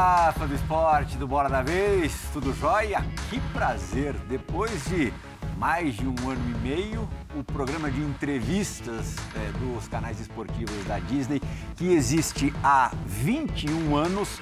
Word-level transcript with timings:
Fã 0.00 0.46
do 0.46 0.54
esporte 0.54 1.18
do 1.18 1.28
Bola 1.28 1.50
da 1.50 1.60
Vez, 1.60 2.26
tudo 2.32 2.54
jóia? 2.54 3.04
Que 3.28 3.38
prazer! 3.52 4.14
Depois 4.30 4.82
de 4.86 5.12
mais 5.58 5.94
de 5.94 6.08
um 6.08 6.30
ano 6.30 6.40
e 6.56 6.58
meio, 6.66 7.06
o 7.36 7.44
programa 7.44 7.90
de 7.90 8.00
entrevistas 8.00 9.14
é, 9.36 9.52
dos 9.58 9.86
canais 9.88 10.18
esportivos 10.18 10.82
da 10.86 10.98
Disney, 11.00 11.38
que 11.76 11.92
existe 11.92 12.50
há 12.64 12.90
21 13.04 13.94
anos, 13.94 14.40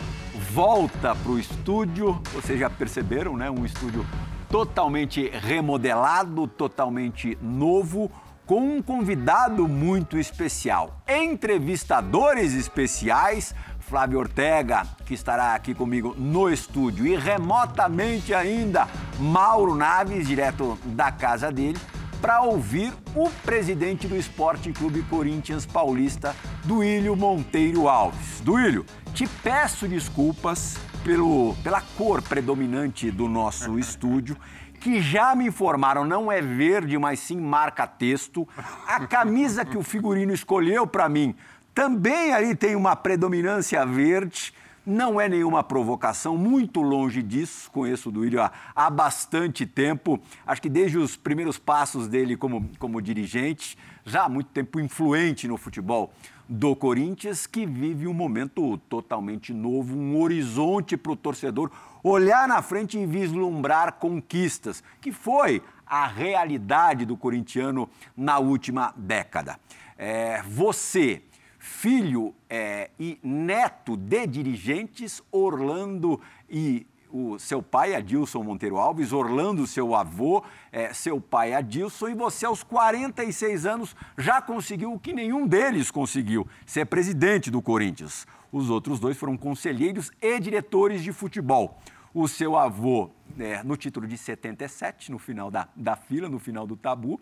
volta 0.53 1.17
para 1.17 1.33
o 1.33 1.41
estúdio. 1.41 2.23
Vocês 2.33 2.61
já 2.61 2.71
perceberam, 2.71 3.37
né? 3.37 3.51
Um 3.51 3.65
estúdio 3.65 4.07
totalmente 4.49 5.29
remodelado, 5.29 6.47
totalmente 6.47 7.37
novo 7.43 8.09
com 8.49 8.77
um 8.79 8.83
convidado 8.83 9.69
muito 9.69 10.17
especial. 10.17 11.03
Entrevistadores 11.07 12.55
especiais, 12.55 13.55
Flávio 13.89 14.19
Ortega, 14.19 14.87
que 15.07 15.15
estará 15.15 15.55
aqui 15.55 15.75
comigo 15.75 16.15
no 16.19 16.51
estúdio, 16.51 17.07
e 17.07 17.17
remotamente 17.17 18.35
ainda, 18.35 18.87
Mauro 19.19 19.75
Naves, 19.75 20.29
direto 20.29 20.79
da 20.85 21.11
casa 21.11 21.51
dele, 21.51 21.79
para 22.21 22.43
ouvir 22.43 22.93
o 23.15 23.31
presidente 23.47 24.07
do 24.07 24.15
Esporte 24.15 24.73
Clube 24.73 25.03
Corinthians 25.05 25.65
Paulista, 25.65 26.37
Duílio 26.65 27.17
Monteiro 27.17 27.89
Alves. 27.89 28.41
Duílio, 28.43 28.85
te 29.15 29.27
peço 29.27 29.89
desculpas 29.89 30.77
pelo, 31.03 31.55
pela 31.65 31.81
cor 31.97 32.21
predominante 32.21 33.11
do 33.11 33.27
nosso 33.27 33.79
estúdio 33.81 34.37
que 34.81 35.01
já 35.01 35.35
me 35.35 35.47
informaram 35.47 36.05
não 36.05 36.31
é 36.31 36.41
verde, 36.41 36.97
mas 36.99 37.19
sim 37.19 37.41
marca-texto. 37.41 38.49
A 38.87 39.07
camisa 39.07 39.65
que 39.65 39.77
o 39.77 39.83
figurino 39.83 40.33
escolheu 40.33 40.87
para 40.87 41.09
mim 41.09 41.35
também 41.79 42.33
ali 42.33 42.57
tem 42.57 42.75
uma 42.75 42.97
predominância 42.97 43.87
verde. 43.87 44.53
Não 44.85 45.21
é 45.21 45.29
nenhuma 45.29 45.63
provocação, 45.63 46.37
muito 46.37 46.83
longe 46.83 47.23
disso. 47.23 47.71
Conheço 47.71 48.09
o 48.09 48.13
Duílio 48.13 48.43
há, 48.43 48.51
há 48.75 48.91
bastante 48.91 49.65
tempo. 49.65 50.19
Acho 50.45 50.61
que 50.61 50.69
desde 50.69 50.99
os 50.99 51.15
primeiros 51.15 51.57
passos 51.57 52.09
dele 52.09 52.37
como, 52.37 52.69
como 52.81 53.01
dirigente, 53.01 53.79
já 54.05 54.25
há 54.25 54.29
muito 54.29 54.49
tempo 54.49 54.81
influente 54.81 55.47
no 55.47 55.57
futebol 55.57 56.13
do 56.49 56.75
Corinthians, 56.75 57.47
que 57.47 57.65
vive 57.65 58.09
um 58.09 58.13
momento 58.13 58.77
totalmente 58.89 59.55
novo, 59.55 59.97
um 59.97 60.21
horizonte 60.21 60.97
para 60.97 61.13
o 61.13 61.17
torcedor 61.17 61.71
olhar 62.03 62.49
na 62.49 62.61
frente 62.61 62.99
e 62.99 63.07
vislumbrar 63.07 63.93
conquistas, 64.01 64.83
que 65.01 65.13
foi 65.13 65.63
a 65.87 66.09
realidade 66.09 67.07
do 67.07 67.17
corintiano 67.17 67.89
na 68.17 68.41
última 68.41 68.93
década. 68.97 69.61
É, 69.97 70.43
você, 70.43 71.23
filho 71.69 72.35
é, 72.49 72.91
e 72.99 73.19
neto 73.23 73.97
de 73.97 74.27
dirigentes, 74.27 75.23
Orlando 75.31 76.21
e 76.49 76.87
o 77.11 77.39
seu 77.39 77.63
pai, 77.63 77.95
Adilson 77.95 78.43
Monteiro 78.43 78.79
Alves, 78.79 79.13
Orlando, 79.13 79.67
seu 79.67 79.95
avô, 79.95 80.43
é, 80.73 80.93
seu 80.93 81.21
pai, 81.21 81.55
Adilson, 81.55 82.09
e 82.09 82.15
você, 82.15 82.47
aos 82.47 82.63
46 82.63 83.67
anos, 83.67 83.95
já 84.17 84.43
conseguiu 84.43 84.93
o 84.93 84.99
que 84.99 85.13
nenhum 85.13 85.47
deles 85.47 85.91
conseguiu: 85.91 86.47
ser 86.67 86.87
presidente 86.87 87.51
do 87.51 87.63
Corinthians. 87.63 88.27
Os 88.51 88.71
outros 88.71 88.99
dois 88.99 89.17
foram 89.17 89.37
conselheiros 89.37 90.11
e 90.21 90.41
diretores 90.41 91.03
de 91.03 91.13
futebol. 91.13 91.79
O 92.15 92.27
seu 92.27 92.57
avô, 92.57 93.11
é, 93.39 93.63
no 93.63 93.77
título 93.77 94.07
de 94.07 94.17
77, 94.17 95.13
no 95.13 95.19
final 95.19 95.51
da, 95.51 95.69
da 95.77 95.95
fila, 95.95 96.29
no 96.29 96.39
final 96.39 96.67
do 96.67 96.77
tabu. 96.77 97.21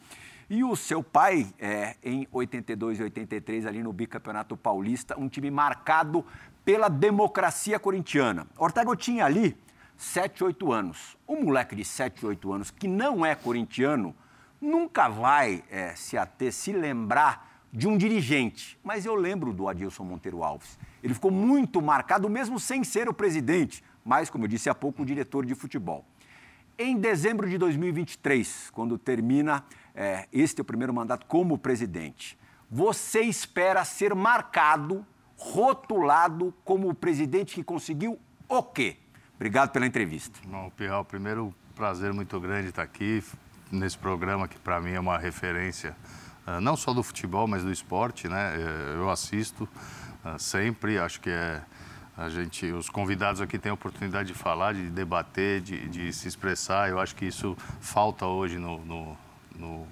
E 0.49 0.62
o 0.62 0.77
seu 0.77 1.03
pai, 1.03 1.53
é, 1.59 1.97
em 2.05 2.29
82 2.31 3.01
e 3.01 3.03
83, 3.03 3.67
ali 3.67 3.83
no 3.83 3.93
bicampeonato 3.93 4.57
paulista, 4.57 5.19
um 5.19 5.29
time 5.29 5.51
marcado 5.51 6.25
pela 6.65 6.89
democracia 6.89 7.81
corintiana. 7.81 8.47
Ortega 8.57 8.95
tinha 8.95 9.25
ali 9.25 9.57
7, 9.97 10.45
8 10.45 10.73
anos. 10.73 11.17
Um 11.29 11.43
moleque 11.43 11.75
de 11.75 11.84
7, 11.84 12.25
8 12.25 12.53
anos 12.53 12.71
que 12.71 12.87
não 12.87 13.27
é 13.27 13.34
corintiano 13.34 14.15
nunca 14.61 15.09
vai 15.09 15.65
é, 15.69 15.95
se 15.97 16.17
ater, 16.17 16.53
se 16.53 16.73
lembrar 16.73 17.67
de 17.73 17.89
um 17.89 17.97
dirigente. 17.99 18.78
Mas 18.84 19.05
eu 19.05 19.17
lembro 19.17 19.53
do 19.53 19.69
Adilson 19.69 20.05
Monteiro 20.05 20.45
Alves. 20.45 20.78
Ele 21.03 21.13
ficou 21.13 21.31
muito 21.31 21.83
marcado, 21.83 22.28
mesmo 22.31 22.61
sem 22.61 22.84
ser 22.84 23.09
o 23.09 23.15
presidente, 23.15 23.83
mas, 24.05 24.31
como 24.31 24.45
eu 24.45 24.49
disse 24.49 24.71
há 24.71 24.75
pouco, 24.75 25.03
o 25.03 25.07
diretor 25.07 25.45
de 25.45 25.55
futebol. 25.55 26.05
Em 26.78 26.97
dezembro 26.99 27.49
de 27.49 27.59
2023, 27.59 28.71
quando 28.71 28.99
termina 28.99 29.65
é, 29.97 30.29
este 30.33 30.61
é 30.61 30.62
o 30.62 30.65
primeiro 30.65 30.93
mandato 30.93 31.27
como 31.27 31.59
presidente, 31.59 32.39
você 32.71 33.23
espera 33.23 33.84
ser 33.84 34.15
marcado, 34.15 35.05
rotulado 35.37 36.55
como 36.65 36.89
o 36.89 36.95
presidente 36.95 37.55
que 37.55 37.65
conseguiu 37.65 38.19
o 38.49 38.62
quê? 38.62 38.99
Obrigado 39.34 39.71
pela 39.71 39.87
entrevista. 39.87 40.39
Bom, 40.47 40.71
Pirral, 40.71 41.05
primeiro 41.05 41.55
prazer 41.75 42.12
muito 42.12 42.39
grande 42.39 42.69
estar 42.69 42.83
aqui 42.83 43.23
nesse 43.71 43.99
programa 43.99 44.47
que 44.47 44.59
para 44.59 44.81
mim 44.81 44.93
é 44.93 45.01
uma 45.01 45.19
referência 45.19 45.97
ah, 46.47 46.61
não 46.61 46.77
só 46.77 46.95
do 46.95 47.03
futebol, 47.03 47.49
mas 47.49 47.65
do 47.65 47.73
esporte, 47.73 48.28
né? 48.28 48.55
É, 48.57 48.95
eu 48.95 49.11
assisto 49.11 49.69
ah, 50.25 50.39
sempre, 50.39 50.97
acho 50.99 51.21
que 51.21 51.28
é 51.28 51.61
a 52.17 52.31
gente, 52.31 52.73
os 52.73 52.89
convidados 52.89 53.43
aqui 53.43 53.59
têm 53.59 53.71
a 53.71 53.75
oportunidade 53.75 54.28
de 54.28 54.34
falar, 54.34 54.73
de 54.73 54.89
debater, 54.89 55.61
de, 55.61 55.87
de 55.89 56.13
se 56.13 56.27
expressar. 56.27 56.89
Eu 56.89 56.99
acho 56.99 57.15
que 57.15 57.27
isso 57.27 57.55
falta 57.78 58.25
hoje 58.25 58.59
no, 58.59 58.83
no, 58.87 59.17
no, 59.59 59.87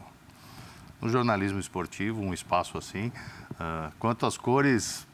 no 1.00 1.08
jornalismo 1.08 1.58
esportivo, 1.58 2.20
um 2.20 2.32
espaço 2.32 2.78
assim. 2.78 3.08
Uh, 3.52 3.92
quanto 3.98 4.26
às 4.26 4.36
cores, 4.36 5.06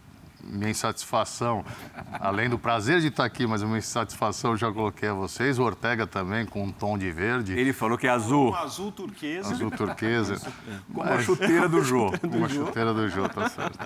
minha 0.43 0.71
insatisfação, 0.71 1.65
além 2.13 2.49
do 2.49 2.59
prazer 2.59 3.01
de 3.01 3.09
estar 3.09 3.25
aqui, 3.25 3.47
mas 3.47 3.63
a 3.63 3.67
minha 3.67 3.79
insatisfação 3.79 4.57
já 4.57 4.71
coloquei 4.71 5.09
a 5.09 5.15
vocês. 5.15 5.59
O 5.59 5.63
Ortega 5.63 6.07
também 6.07 6.47
com 6.47 6.65
um 6.65 6.73
tom 6.73 6.97
de 6.97 7.11
verde. 7.11 7.59
Ele 7.59 7.73
falou 7.73 7.97
que 7.97 8.07
é 8.07 8.11
azul. 8.11 8.51
Um 8.51 8.55
azul 8.55 8.93
turquesa. 8.93 9.53
Azul 9.53 9.71
turquesa. 9.71 10.41
Como 10.93 11.03
a 11.03 11.23
chuteira 11.23 11.69
do 11.69 11.83
Jô. 11.83 12.13
Como 12.21 12.45
a 12.45 12.49
chuteira 12.49 12.95
do 12.95 13.09
Jô, 13.09 13.29
tá 13.29 13.49
certo. 13.49 13.79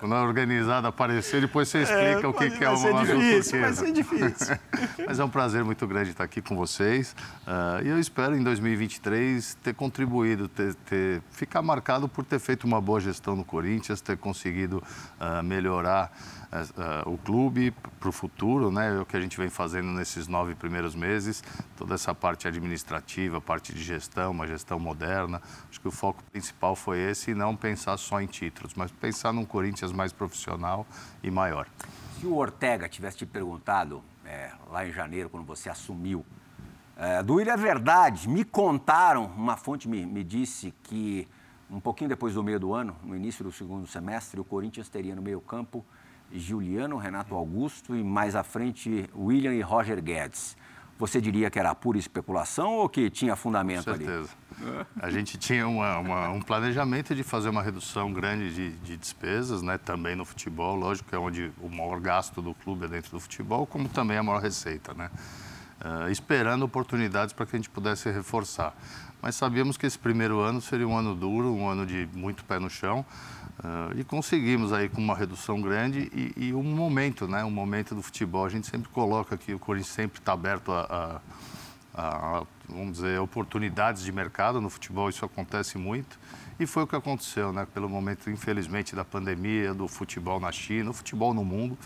Quando 0.00 0.14
a 0.14 0.22
organizada 0.22 0.88
aparecer, 0.88 1.40
depois 1.40 1.68
você 1.68 1.82
explica 1.82 2.26
é, 2.26 2.26
o 2.26 2.32
que, 2.32 2.50
que 2.50 2.64
é 2.64 2.68
uma 2.68 3.00
azul 3.00 3.06
turquesa. 3.06 3.60
Vai 3.60 3.72
ser 3.72 3.92
difícil. 3.92 4.56
mas 5.06 5.18
é 5.18 5.24
um 5.24 5.28
prazer 5.28 5.64
muito 5.64 5.86
grande 5.86 6.10
estar 6.10 6.24
aqui 6.24 6.40
com 6.40 6.56
vocês. 6.56 7.14
Uh, 7.46 7.84
e 7.84 7.88
eu 7.88 7.98
espero 7.98 8.36
em 8.36 8.42
2023 8.42 9.58
ter 9.62 9.74
contribuído, 9.74 10.48
ter, 10.48 10.74
ter, 10.74 11.22
ficar 11.30 11.62
marcado 11.62 12.08
por 12.08 12.24
ter 12.24 12.38
feito 12.38 12.64
uma 12.64 12.80
boa 12.80 13.00
gestão 13.00 13.36
no 13.36 13.44
Corinthians, 13.44 14.00
ter 14.00 14.16
conseguido 14.16 14.82
uh, 15.20 15.42
melhorar 15.42 16.01
uh, 16.06 17.10
o 17.10 17.18
clube 17.18 17.70
para 17.98 18.08
o 18.08 18.12
futuro, 18.12 18.70
né? 18.70 18.96
É 18.96 19.00
o 19.00 19.06
que 19.06 19.16
a 19.16 19.20
gente 19.20 19.36
vem 19.36 19.48
fazendo 19.48 19.88
nesses 19.88 20.28
nove 20.28 20.54
primeiros 20.54 20.94
meses, 20.94 21.42
toda 21.76 21.94
essa 21.94 22.14
parte 22.14 22.46
administrativa, 22.46 23.40
parte 23.40 23.72
de 23.72 23.82
gestão, 23.82 24.30
uma 24.30 24.46
gestão 24.46 24.78
moderna. 24.78 25.40
Acho 25.68 25.80
que 25.80 25.88
o 25.88 25.92
foco 25.92 26.22
principal 26.30 26.76
foi 26.76 26.98
esse 27.00 27.32
e 27.32 27.34
não 27.34 27.56
pensar 27.56 27.96
só 27.96 28.20
em 28.20 28.26
títulos, 28.26 28.74
mas 28.74 28.90
pensar 28.90 29.32
num 29.32 29.44
Corinthians 29.44 29.92
mais 29.92 30.12
profissional 30.12 30.86
e 31.22 31.30
maior. 31.30 31.66
Se 32.20 32.26
o 32.26 32.36
Ortega 32.36 32.88
tivesse 32.88 33.18
te 33.18 33.26
perguntado 33.26 34.02
é, 34.24 34.52
lá 34.70 34.86
em 34.86 34.92
janeiro, 34.92 35.28
quando 35.28 35.44
você 35.44 35.68
assumiu, 35.68 36.24
é, 36.96 37.22
do 37.22 37.40
é 37.40 37.56
verdade, 37.56 38.28
me 38.28 38.44
contaram, 38.44 39.26
uma 39.36 39.56
fonte 39.56 39.88
me, 39.88 40.06
me 40.06 40.22
disse 40.22 40.72
que 40.82 41.26
um 41.70 41.80
pouquinho 41.80 42.10
depois 42.10 42.34
do 42.34 42.42
meio 42.42 42.60
do 42.60 42.74
ano, 42.74 42.94
no 43.02 43.16
início 43.16 43.42
do 43.42 43.50
segundo 43.50 43.86
semestre, 43.86 44.38
o 44.38 44.44
Corinthians 44.44 44.88
teria 44.88 45.16
no 45.16 45.22
meio-campo 45.22 45.84
Juliano, 46.34 46.96
Renato 46.96 47.34
Augusto 47.34 47.94
e 47.94 48.02
mais 48.02 48.34
à 48.34 48.42
frente 48.42 49.08
William 49.14 49.52
e 49.52 49.60
Roger 49.60 50.02
Guedes. 50.02 50.56
Você 50.98 51.20
diria 51.20 51.50
que 51.50 51.58
era 51.58 51.74
pura 51.74 51.98
especulação 51.98 52.74
ou 52.74 52.88
que 52.88 53.10
tinha 53.10 53.34
fundamento 53.34 53.84
Com 53.84 53.96
certeza. 53.96 54.28
ali? 54.60 54.86
A 55.00 55.10
gente 55.10 55.36
tinha 55.36 55.66
uma, 55.66 55.98
uma, 55.98 56.28
um 56.28 56.40
planejamento 56.40 57.14
de 57.14 57.22
fazer 57.24 57.48
uma 57.48 57.62
redução 57.62 58.12
grande 58.12 58.54
de, 58.54 58.70
de, 58.76 58.96
despesas, 58.96 59.62
né? 59.62 59.78
também 59.78 60.14
no 60.14 60.24
futebol, 60.24 60.76
lógico 60.76 61.08
que 61.08 61.14
é 61.14 61.18
onde 61.18 61.50
o 61.60 61.68
maior 61.68 62.00
gasto 62.00 62.40
do 62.40 62.54
clube 62.54 62.84
é 62.84 62.88
dentro 62.88 63.10
do 63.10 63.18
futebol, 63.18 63.66
como 63.66 63.88
também 63.88 64.16
a 64.16 64.22
maior 64.22 64.40
receita, 64.40 64.94
né? 64.94 65.10
Uh, 65.80 66.08
esperando 66.08 66.62
oportunidades 66.62 67.34
para 67.34 67.44
que 67.44 67.56
a 67.56 67.58
gente 67.58 67.68
pudesse 67.68 68.08
reforçar 68.08 68.72
mas 69.22 69.36
sabíamos 69.36 69.76
que 69.76 69.86
esse 69.86 69.96
primeiro 69.96 70.40
ano 70.40 70.60
seria 70.60 70.86
um 70.86 70.98
ano 70.98 71.14
duro, 71.14 71.54
um 71.54 71.68
ano 71.68 71.86
de 71.86 72.08
muito 72.12 72.44
pé 72.44 72.58
no 72.58 72.68
chão. 72.68 73.06
Uh, 73.58 73.98
e 73.98 74.04
conseguimos 74.04 74.72
aí 74.72 74.88
com 74.88 75.00
uma 75.00 75.14
redução 75.14 75.60
grande 75.60 76.10
e, 76.14 76.48
e, 76.48 76.54
um 76.54 76.62
momento, 76.62 77.28
né? 77.28 77.44
Um 77.44 77.50
momento 77.50 77.94
do 77.94 78.02
futebol. 78.02 78.44
A 78.44 78.48
gente 78.48 78.66
sempre 78.66 78.88
coloca 78.88 79.36
que 79.36 79.54
o 79.54 79.58
Corinthians 79.58 79.94
sempre 79.94 80.20
está 80.20 80.32
aberto 80.32 80.72
a, 80.72 81.20
a, 81.94 82.38
a, 82.38 82.42
vamos 82.68 82.94
dizer, 82.94 83.20
oportunidades 83.20 84.02
de 84.02 84.10
mercado 84.10 84.60
no 84.60 84.70
futebol. 84.70 85.08
Isso 85.08 85.24
acontece 85.24 85.78
muito. 85.78 86.18
E 86.58 86.66
foi 86.66 86.82
o 86.82 86.86
que 86.86 86.96
aconteceu, 86.96 87.52
né? 87.52 87.66
Pelo 87.72 87.88
momento, 87.88 88.30
infelizmente, 88.30 88.96
da 88.96 89.04
pandemia, 89.04 89.74
do 89.74 89.86
futebol 89.86 90.40
na 90.40 90.50
China, 90.50 90.90
o 90.90 90.92
futebol 90.92 91.32
no 91.32 91.44
mundo, 91.44 91.78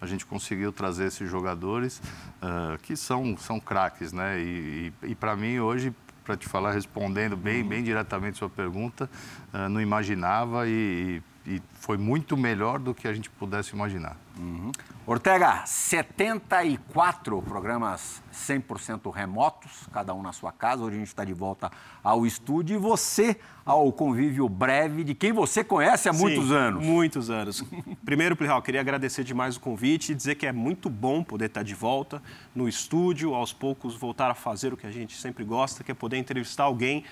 a 0.00 0.06
gente 0.06 0.26
conseguiu 0.26 0.72
trazer 0.72 1.06
esses 1.06 1.28
jogadores 1.28 1.98
uh, 2.42 2.78
que 2.82 2.96
são, 2.96 3.36
são 3.36 3.58
craques, 3.58 4.12
né? 4.12 4.40
E, 4.40 4.92
e, 5.02 5.10
e 5.10 5.14
para 5.14 5.34
mim, 5.34 5.58
hoje, 5.58 5.92
para 6.24 6.36
te 6.36 6.48
falar, 6.48 6.72
respondendo 6.72 7.36
bem, 7.36 7.62
bem 7.62 7.82
diretamente 7.82 8.38
sua 8.38 8.48
pergunta, 8.48 9.08
uh, 9.52 9.68
não 9.68 9.80
imaginava 9.80 10.66
e, 10.66 11.22
e 11.46 11.60
foi 11.74 11.98
muito 11.98 12.36
melhor 12.36 12.78
do 12.78 12.94
que 12.94 13.06
a 13.06 13.12
gente 13.12 13.28
pudesse 13.30 13.74
imaginar. 13.74 14.16
Uhum. 14.38 14.72
Ortega, 15.06 15.64
74 15.64 17.40
programas 17.42 18.22
100% 18.32 19.12
remotos, 19.12 19.86
cada 19.92 20.12
um 20.12 20.22
na 20.22 20.32
sua 20.32 20.50
casa. 20.50 20.82
Hoje 20.82 20.96
a 20.96 20.98
gente 20.98 21.08
está 21.08 21.24
de 21.24 21.32
volta 21.32 21.70
ao 22.02 22.26
estúdio 22.26 22.74
e 22.74 22.78
você 22.78 23.36
ao 23.64 23.92
convívio 23.92 24.48
breve 24.48 25.04
de 25.04 25.14
quem 25.14 25.32
você 25.32 25.62
conhece 25.62 26.08
há 26.08 26.12
Sim, 26.12 26.20
muitos 26.20 26.50
anos. 26.50 26.84
Muitos 26.84 27.30
anos. 27.30 27.64
Primeiro, 28.04 28.34
Plihal, 28.34 28.60
queria 28.62 28.80
agradecer 28.80 29.22
demais 29.24 29.56
o 29.56 29.60
convite 29.60 30.12
e 30.12 30.14
dizer 30.14 30.34
que 30.34 30.46
é 30.46 30.52
muito 30.52 30.90
bom 30.90 31.22
poder 31.22 31.46
estar 31.46 31.62
de 31.62 31.74
volta 31.74 32.22
no 32.54 32.68
estúdio, 32.68 33.34
aos 33.34 33.52
poucos 33.52 33.94
voltar 33.94 34.30
a 34.30 34.34
fazer 34.34 34.72
o 34.72 34.76
que 34.76 34.86
a 34.86 34.90
gente 34.90 35.16
sempre 35.16 35.44
gosta, 35.44 35.84
que 35.84 35.92
é 35.92 35.94
poder 35.94 36.16
entrevistar 36.16 36.64
alguém 36.64 37.04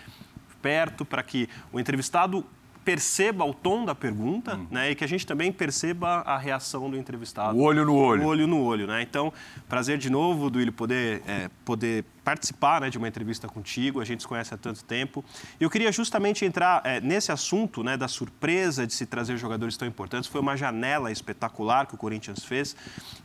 perto 0.61 1.05
para 1.05 1.23
que 1.23 1.49
o 1.73 1.79
entrevistado 1.79 2.45
perceba 2.85 3.45
o 3.45 3.55
tom 3.55 3.85
da 3.85 3.95
pergunta 3.95 4.57
uhum. 4.57 4.67
né, 4.71 4.91
e 4.91 4.95
que 4.95 5.05
a 5.05 5.07
gente 5.07 5.27
também 5.27 5.53
perceba 5.53 6.23
a 6.27 6.37
reação 6.37 6.91
do 6.91 6.97
entrevistado. 6.97 7.57
O 7.57 7.63
olho 7.63 7.85
no 7.85 7.95
olho. 7.95 8.23
O 8.23 8.27
olho 8.27 8.47
no 8.47 8.63
olho, 8.63 8.87
né? 8.87 9.03
Então, 9.03 9.33
prazer 9.69 9.99
de 9.99 10.11
novo, 10.11 10.51
Duílio, 10.51 10.73
poder, 10.73 11.23
é, 11.27 11.49
poder 11.65 12.05
participar 12.25 12.81
né, 12.81 12.91
de 12.91 12.99
uma 12.99 13.09
entrevista 13.09 13.49
contigo, 13.49 14.01
a 14.01 14.05
gente 14.05 14.23
se 14.23 14.29
conhece 14.29 14.55
há 14.55 14.57
tanto 14.57 14.85
tempo. 14.85 15.25
Eu 15.61 15.69
queria 15.69 15.91
justamente 15.91 16.45
entrar 16.45 16.81
é, 16.85 17.01
nesse 17.01 17.33
assunto 17.33 17.83
né, 17.83 17.97
da 17.97 18.09
surpresa 18.09 18.87
de 18.87 18.95
se 18.95 19.07
trazer 19.07 19.37
jogadores 19.37 19.77
tão 19.77 19.87
importantes. 19.87 20.29
Foi 20.29 20.41
uma 20.41 20.57
janela 20.57 21.11
espetacular 21.11 21.87
que 21.87 21.95
o 21.95 21.99
Corinthians 21.99 22.45
fez. 22.45 22.77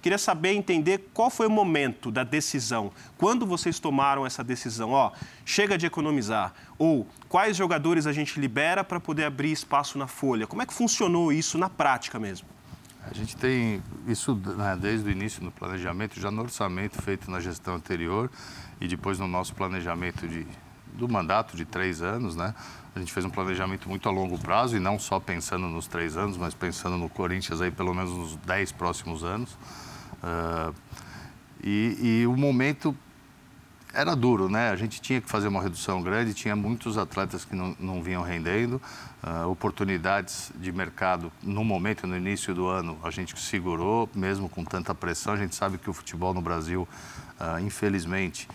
Queria 0.01 0.17
saber, 0.17 0.53
entender 0.53 1.09
qual 1.13 1.29
foi 1.29 1.47
o 1.47 1.51
momento 1.51 2.11
da 2.11 2.23
decisão. 2.23 2.91
Quando 3.17 3.45
vocês 3.45 3.79
tomaram 3.79 4.25
essa 4.25 4.44
decisão? 4.44 4.91
Ó, 4.91 5.11
chega 5.45 5.77
de 5.77 5.85
economizar. 5.85 6.53
Ou 6.77 7.07
quais 7.29 7.55
jogadores 7.55 8.07
a 8.07 8.13
gente 8.13 8.39
libera 8.39 8.83
para 8.83 8.99
poder 8.99 9.25
abrir 9.25 9.51
espaço 9.51 9.97
na 9.97 10.07
folha? 10.07 10.47
Como 10.47 10.61
é 10.61 10.65
que 10.65 10.73
funcionou 10.73 11.31
isso 11.31 11.57
na 11.57 11.69
prática 11.69 12.19
mesmo? 12.19 12.47
A 13.09 13.13
gente 13.13 13.38
tem 13.38 13.81
isso 14.05 14.35
né, 14.35 14.77
desde 14.79 15.07
o 15.07 15.11
início 15.11 15.41
no 15.41 15.49
planejamento, 15.49 16.19
já 16.19 16.29
no 16.29 16.41
orçamento 16.41 17.01
feito 17.01 17.31
na 17.31 17.39
gestão 17.39 17.75
anterior 17.75 18.29
e 18.79 18.88
depois 18.88 19.19
no 19.19 19.27
nosso 19.27 19.53
planejamento 19.56 20.27
de, 20.27 20.45
do 20.94 21.07
mandato 21.07 21.56
de 21.56 21.65
três 21.65 22.01
anos, 22.01 22.35
né? 22.35 22.53
A 22.95 23.00
gente 23.00 23.13
fez 23.13 23.25
um 23.25 23.29
planejamento 23.29 23.88
muito 23.88 24.09
a 24.09 24.12
longo 24.12 24.39
prazo 24.39 24.75
e 24.75 24.79
não 24.79 24.97
só 24.97 25.19
pensando 25.19 25.68
nos 25.68 25.88
três 25.88 26.18
anos, 26.18 26.35
mas 26.38 26.53
pensando 26.53 26.97
no 26.97 27.07
Corinthians 27.07 27.62
aí 27.62 27.69
pelo 27.69 27.94
menos 27.94 28.12
nos 28.12 28.35
dez 28.38 28.71
próximos 28.71 29.24
anos. 29.24 29.53
Uh, 30.24 30.74
e, 31.63 32.21
e 32.21 32.27
o 32.27 32.35
momento 32.35 32.95
era 33.94 34.15
duro, 34.15 34.50
né? 34.50 34.69
A 34.69 34.75
gente 34.75 35.01
tinha 35.01 35.19
que 35.21 35.30
fazer 35.30 35.47
uma 35.47 35.62
redução 35.62 36.01
grande, 36.01 36.33
tinha 36.33 36.56
muitos 36.56 36.97
atletas 36.97 37.45
que 37.45 37.56
não, 37.56 37.75
não 37.80 38.03
vinham 38.03 38.21
rendendo, 38.21 38.81
uh, 39.23 39.47
oportunidades 39.50 40.51
de 40.56 40.71
mercado 40.71 41.31
no 41.41 41.63
momento, 41.63 42.06
no 42.06 42.15
início 42.15 42.53
do 42.53 42.68
ano, 42.68 42.97
a 43.03 43.09
gente 43.09 43.39
segurou, 43.39 44.09
mesmo 44.13 44.50
com 44.50 44.63
tanta 44.63 44.94
pressão. 44.94 45.33
A 45.33 45.38
gente 45.38 45.56
sabe 45.56 45.77
que 45.77 45.89
o 45.89 45.94
futebol 45.94 46.33
no 46.33 46.41
Brasil, 46.41 46.88
uh, 47.39 47.59
infelizmente, 47.59 48.47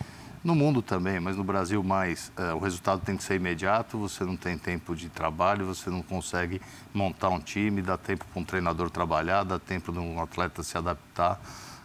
no 0.43 0.53
mundo 0.53 0.81
também, 0.81 1.19
mas 1.19 1.37
no 1.37 1.43
Brasil 1.43 1.81
mais, 1.81 2.31
uh, 2.37 2.55
o 2.55 2.59
resultado 2.59 3.01
tem 3.01 3.15
que 3.15 3.23
ser 3.23 3.35
imediato, 3.35 3.97
você 3.97 4.25
não 4.25 4.35
tem 4.35 4.57
tempo 4.57 4.95
de 4.95 5.07
trabalho, 5.07 5.65
você 5.65 5.89
não 5.89 6.01
consegue 6.01 6.61
montar 6.93 7.29
um 7.29 7.39
time, 7.39 7.81
dá 7.81 7.97
tempo 7.97 8.25
para 8.25 8.41
um 8.41 8.43
treinador 8.43 8.89
trabalhar, 8.89 9.43
dá 9.43 9.57
tempo 9.57 9.91
de 9.91 9.99
um 9.99 10.21
atleta 10.21 10.61
se 10.61 10.77
adaptar. 10.77 11.39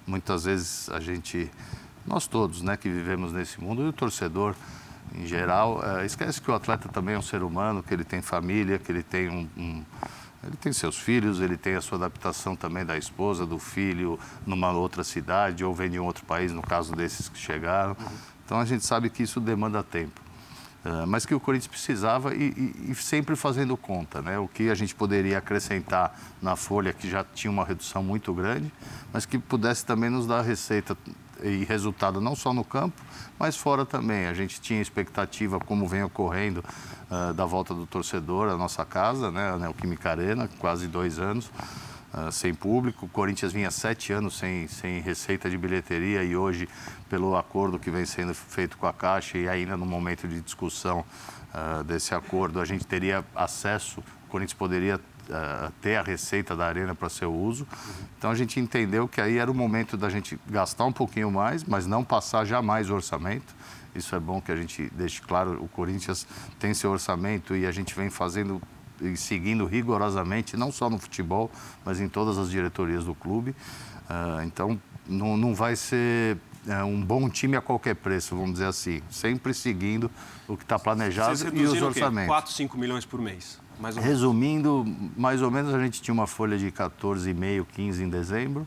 Muitas 0.07 0.45
vezes 0.45 0.89
a 0.91 0.99
gente 0.99 1.51
nós 2.05 2.27
todos 2.27 2.63
né, 2.63 2.77
que 2.77 2.89
vivemos 2.89 3.33
nesse 3.33 3.61
mundo, 3.61 3.83
e 3.83 3.89
o 3.89 3.93
torcedor 3.93 4.55
em 5.15 5.27
geral, 5.27 5.81
é, 5.85 6.05
esquece 6.05 6.41
que 6.41 6.51
o 6.51 6.55
atleta 6.55 6.89
também 6.89 7.15
é 7.15 7.19
um 7.19 7.23
ser 7.23 7.43
humano, 7.43 7.83
que 7.83 7.95
ele 7.95 8.05
tem 8.05 8.21
família, 8.21 8.79
que 8.79 8.91
ele 8.91 9.03
tem 9.03 9.29
um, 9.29 9.49
um 9.57 9.85
ele 10.43 10.57
tem 10.57 10.73
seus 10.73 10.97
filhos, 10.97 11.41
ele 11.41 11.57
tem 11.57 11.75
a 11.75 11.81
sua 11.81 11.99
adaptação 11.99 12.55
também 12.55 12.85
da 12.85 12.97
esposa, 12.97 13.45
do 13.45 13.59
filho, 13.59 14.19
numa 14.47 14.71
outra 14.71 15.03
cidade 15.03 15.65
ou 15.65 15.75
vem 15.75 15.91
de 15.91 15.99
um 15.99 16.05
outro 16.05 16.25
país, 16.25 16.53
no 16.53 16.63
caso 16.63 16.95
desses 16.95 17.29
que 17.29 17.39
chegaram. 17.39 17.97
Então 18.49 18.59
a 18.59 18.65
gente 18.65 18.83
sabe 18.83 19.11
que 19.11 19.23
isso 19.23 19.41
demanda 19.41 19.83
tempo. 19.83 20.23
Uh, 20.83 21.07
mas 21.07 21.27
que 21.27 21.35
o 21.35 21.41
Corinthians 21.41 21.67
precisava 21.67 22.35
e, 22.35 22.45
e, 22.89 22.93
e, 22.93 22.95
sempre 22.95 23.37
fazendo 23.37 23.77
conta, 23.77 24.23
né? 24.23 24.39
O 24.39 24.49
que 24.49 24.71
a 24.71 24.75
gente 24.75 24.95
poderia 24.95 25.37
acrescentar 25.37 26.19
na 26.41 26.57
folha, 26.57 26.95
que 26.95 27.11
já 27.11 27.23
tinha 27.23 27.51
uma 27.51 27.63
redução 27.63 28.03
muito 28.03 28.33
grande, 28.33 28.73
mas 29.13 29.27
que 29.27 29.39
pudesse 29.39 29.85
também 29.85 30.09
nos 30.09 30.27
dar 30.27 30.41
receita 30.41 30.97
e 31.43 31.63
resultado 31.65 32.23
não 32.23 32.35
só 32.35 32.55
no 32.55 32.65
campo, 32.65 33.03
mas 33.39 33.55
fora 33.55 33.85
também. 33.85 34.25
A 34.25 34.33
gente 34.33 34.63
tinha 34.63 34.81
expectativa, 34.81 35.61
como 35.61 35.87
vem 35.87 36.03
ocorrendo, 36.03 36.65
uh, 37.11 37.35
da 37.35 37.45
volta 37.45 37.75
do 37.75 37.85
torcedor 37.85 38.49
à 38.49 38.57
nossa 38.57 38.83
casa, 38.83 39.31
né, 39.31 39.51
a 39.51 39.59
Neoquímica 39.59 40.09
Arena, 40.09 40.49
quase 40.59 40.87
dois 40.87 41.19
anos. 41.19 41.51
Uh, 42.13 42.33
sem 42.33 42.55
público, 42.55 43.05
o 43.05 43.09
Corinthians 43.09 43.53
vinha 43.53 43.71
sete 43.71 44.15
anos 44.15 44.39
sem, 44.39 44.67
sem 44.67 45.01
receita 45.01 45.51
de 45.51 45.59
bilheteria 45.59 46.25
e 46.25 46.35
hoje, 46.35 46.67
pelo 47.09 47.37
acordo 47.37 47.79
que 47.79 47.91
vem 47.91 48.07
sendo 48.07 48.33
feito 48.33 48.79
com 48.79 48.87
a 48.87 48.95
Caixa 48.95 49.37
e 49.37 49.47
ainda 49.47 49.77
no 49.77 49.85
momento 49.85 50.27
de 50.27 50.41
discussão 50.41 51.05
uh, 51.55 51.85
desse 51.85 52.15
acordo, 52.15 52.61
a 52.61 52.65
gente 52.65 52.87
teria 52.87 53.23
acesso, 53.37 54.01
o 54.27 54.31
Corinthians 54.31 54.55
poderia 54.55 54.97
uh, 54.97 55.73
ter 55.83 55.97
a 55.97 56.03
receita 56.03 56.57
da 56.57 56.67
arena 56.67 56.95
para 56.95 57.11
seu 57.11 57.35
uso. 57.35 57.67
Então 58.17 58.31
a 58.31 58.35
gente 58.35 58.59
entendeu 58.59 59.07
que 59.07 59.21
aí 59.21 59.37
era 59.37 59.51
o 59.51 59.55
momento 59.55 59.97
da 59.97 60.09
gente 60.09 60.41
gastar 60.49 60.87
um 60.87 60.93
pouquinho 60.93 61.31
mais, 61.31 61.63
mas 61.63 61.87
não 61.87 62.03
passar 62.03 62.47
jamais 62.47 62.89
o 62.89 62.95
orçamento. 62.95 63.55
Isso 63.95 64.15
é 64.15 64.21
bom 64.21 64.41
que 64.41 64.53
a 64.53 64.57
gente 64.57 64.91
deixe 64.95 65.21
claro, 65.21 65.63
o 65.63 65.69
Corinthians 65.69 66.27
tem 66.59 66.73
seu 66.73 66.91
orçamento 66.91 67.55
e 67.55 67.67
a 67.67 67.73
gente 67.73 67.95
vem 67.95 68.09
fazendo 68.09 68.63
e 69.01 69.17
seguindo 69.17 69.65
rigorosamente, 69.65 70.57
não 70.57 70.73
só 70.73 70.89
no 70.91 70.99
futebol, 70.99 71.51
mas 71.85 72.01
em 72.01 72.09
todas 72.09 72.39
as 72.39 72.51
diretorias 72.51 73.05
do 73.05 73.15
clube. 73.15 73.51
Uh, 73.51 74.43
então, 74.45 74.81
não, 75.07 75.37
não 75.37 75.55
vai 75.55 75.77
ser 75.77 76.39
é, 76.67 76.83
um 76.83 77.01
bom 77.01 77.29
time 77.29 77.57
a 77.57 77.61
qualquer 77.61 77.95
preço, 77.95 78.37
vamos 78.37 78.53
dizer 78.53 78.67
assim. 78.67 79.01
Sempre 79.11 79.55
seguindo 79.55 80.11
o 80.47 80.57
que 80.57 80.65
está 80.65 80.79
planejado 80.79 81.57
e 81.57 81.63
os 81.65 81.81
orçamentos. 81.81 82.29
4, 82.29 82.53
5 82.53 82.79
milhões 82.79 83.05
por 83.05 83.21
mês? 83.21 83.59
Mais 83.81 83.97
Resumindo, 83.97 84.85
mais 85.17 85.41
ou 85.41 85.51
menos 85.51 85.73
a 85.73 85.79
gente 85.79 86.03
tinha 86.03 86.13
uma 86.13 86.27
folha 86.27 86.59
de 86.59 86.71
14,5, 86.71 87.67
15 87.73 88.03
em 88.03 88.09
dezembro. 88.09 88.67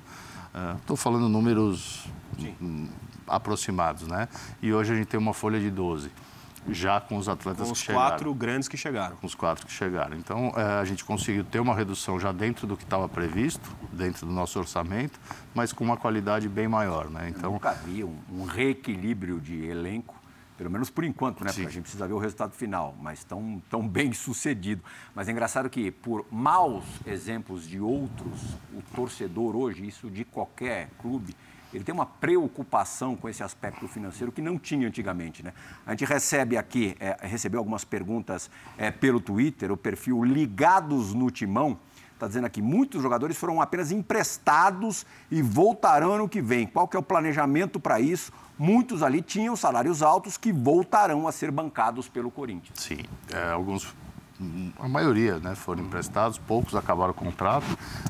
Estou 0.79 0.95
uh, 0.95 0.97
falando 0.97 1.27
números 1.27 2.05
Sim. 2.39 2.89
aproximados, 3.27 4.07
né? 4.07 4.27
E 4.61 4.73
hoje 4.73 4.93
a 4.93 4.95
gente 4.95 5.07
tem 5.07 5.19
uma 5.19 5.33
folha 5.33 5.59
de 5.59 5.69
12 5.69 6.09
já 6.69 7.01
com 7.01 7.17
os 7.17 7.27
atletas 7.27 7.67
com 7.67 7.73
os 7.73 7.79
que 7.79 7.85
chegaram. 7.87 8.09
quatro 8.09 8.33
grandes 8.33 8.67
que 8.67 8.77
chegaram. 8.77 9.15
Com 9.17 9.27
os 9.27 9.35
quatro 9.35 9.65
que 9.65 9.73
chegaram. 9.73 10.15
Então, 10.17 10.53
é, 10.55 10.79
a 10.79 10.85
gente 10.85 11.03
conseguiu 11.03 11.43
ter 11.43 11.59
uma 11.59 11.75
redução 11.75 12.19
já 12.19 12.31
dentro 12.31 12.67
do 12.67 12.77
que 12.77 12.83
estava 12.83 13.09
previsto, 13.09 13.75
dentro 13.91 14.25
do 14.25 14.31
nosso 14.31 14.59
orçamento, 14.59 15.19
mas 15.53 15.73
com 15.73 15.83
uma 15.83 15.97
qualidade 15.97 16.47
bem 16.47 16.67
maior, 16.67 17.09
né? 17.09 17.29
Então, 17.29 17.53
nunca 17.53 17.71
havia 17.71 18.05
um, 18.05 18.17
um 18.31 18.43
reequilíbrio 18.45 19.39
de 19.39 19.65
elenco 19.65 20.21
pelo 20.61 20.69
menos 20.69 20.91
por 20.91 21.03
enquanto, 21.03 21.43
né? 21.43 21.49
Sim. 21.49 21.61
Porque 21.61 21.69
a 21.69 21.73
gente 21.73 21.83
precisa 21.83 22.07
ver 22.07 22.13
o 22.13 22.19
resultado 22.19 22.51
final, 22.51 22.95
mas 23.01 23.23
tão, 23.23 23.59
tão 23.67 23.87
bem 23.87 24.13
sucedido. 24.13 24.83
Mas 25.15 25.27
é 25.27 25.31
engraçado 25.31 25.67
que, 25.71 25.89
por 25.89 26.23
maus 26.29 26.83
exemplos 27.03 27.67
de 27.67 27.79
outros, 27.79 28.39
o 28.71 28.83
torcedor 28.95 29.55
hoje, 29.55 29.87
isso 29.87 30.07
de 30.07 30.23
qualquer 30.23 30.91
clube, 30.99 31.35
ele 31.73 31.83
tem 31.83 31.93
uma 31.93 32.05
preocupação 32.05 33.15
com 33.15 33.29
esse 33.29 33.43
aspecto 33.43 33.87
financeiro 33.87 34.31
que 34.31 34.41
não 34.41 34.57
tinha 34.57 34.87
antigamente. 34.87 35.43
Né? 35.43 35.53
A 35.85 35.91
gente 35.91 36.05
recebe 36.05 36.57
aqui, 36.57 36.95
é, 36.99 37.17
recebeu 37.21 37.59
algumas 37.59 37.83
perguntas 37.83 38.49
é, 38.77 38.91
pelo 38.91 39.19
Twitter, 39.19 39.71
o 39.71 39.77
perfil 39.77 40.23
Ligados 40.23 41.13
no 41.13 41.31
Timão, 41.31 41.79
está 42.13 42.27
dizendo 42.27 42.45
aqui, 42.45 42.61
muitos 42.61 43.01
jogadores 43.01 43.37
foram 43.37 43.61
apenas 43.61 43.91
emprestados 43.91 45.05
e 45.31 45.41
voltarão 45.41 46.13
ano 46.13 46.29
que 46.29 46.41
vem. 46.41 46.67
Qual 46.67 46.87
que 46.87 46.95
é 46.95 46.99
o 46.99 47.03
planejamento 47.03 47.79
para 47.79 47.99
isso? 47.99 48.31
muitos 48.61 49.01
ali 49.01 49.23
tinham 49.23 49.55
salários 49.55 50.03
altos 50.03 50.37
que 50.37 50.53
voltarão 50.53 51.27
a 51.27 51.31
ser 51.31 51.49
bancados 51.49 52.07
pelo 52.07 52.29
Corinthians. 52.29 52.79
Sim, 52.79 52.99
é, 53.33 53.49
alguns 53.49 53.95
a 54.79 54.87
maioria 54.87 55.39
né, 55.39 55.55
foram 55.55 55.83
emprestados, 55.83 56.37
poucos 56.37 56.75
acabaram 56.75 57.11
o 57.11 57.13
contrato, 57.13 57.65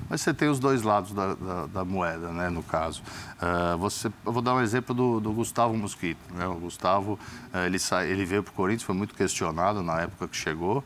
mas 0.10 0.22
você 0.22 0.34
tem 0.34 0.50
os 0.50 0.60
dois 0.60 0.82
lados 0.82 1.14
da, 1.14 1.34
da, 1.36 1.66
da 1.68 1.86
moeda, 1.86 2.30
né, 2.30 2.50
no 2.50 2.64
caso. 2.64 3.02
Uh, 3.38 3.78
você, 3.78 4.12
eu 4.26 4.32
vou 4.32 4.42
dar 4.42 4.56
um 4.56 4.62
exemplo 4.62 4.96
do, 4.96 5.20
do 5.20 5.32
Gustavo 5.32 5.76
Mosquito. 5.76 6.20
Né? 6.34 6.48
O 6.48 6.56
Gustavo, 6.56 7.20
uh, 7.54 7.58
ele, 7.66 7.80
sa, 7.80 8.06
ele 8.06 8.26
veio 8.26 8.44
para 8.44 8.52
o 8.52 8.54
Corinthians, 8.54 8.84
foi 8.84 8.96
muito 8.96 9.14
questionado 9.14 9.84
na 9.84 10.02
época 10.02 10.28
que 10.28 10.38
chegou, 10.38 10.84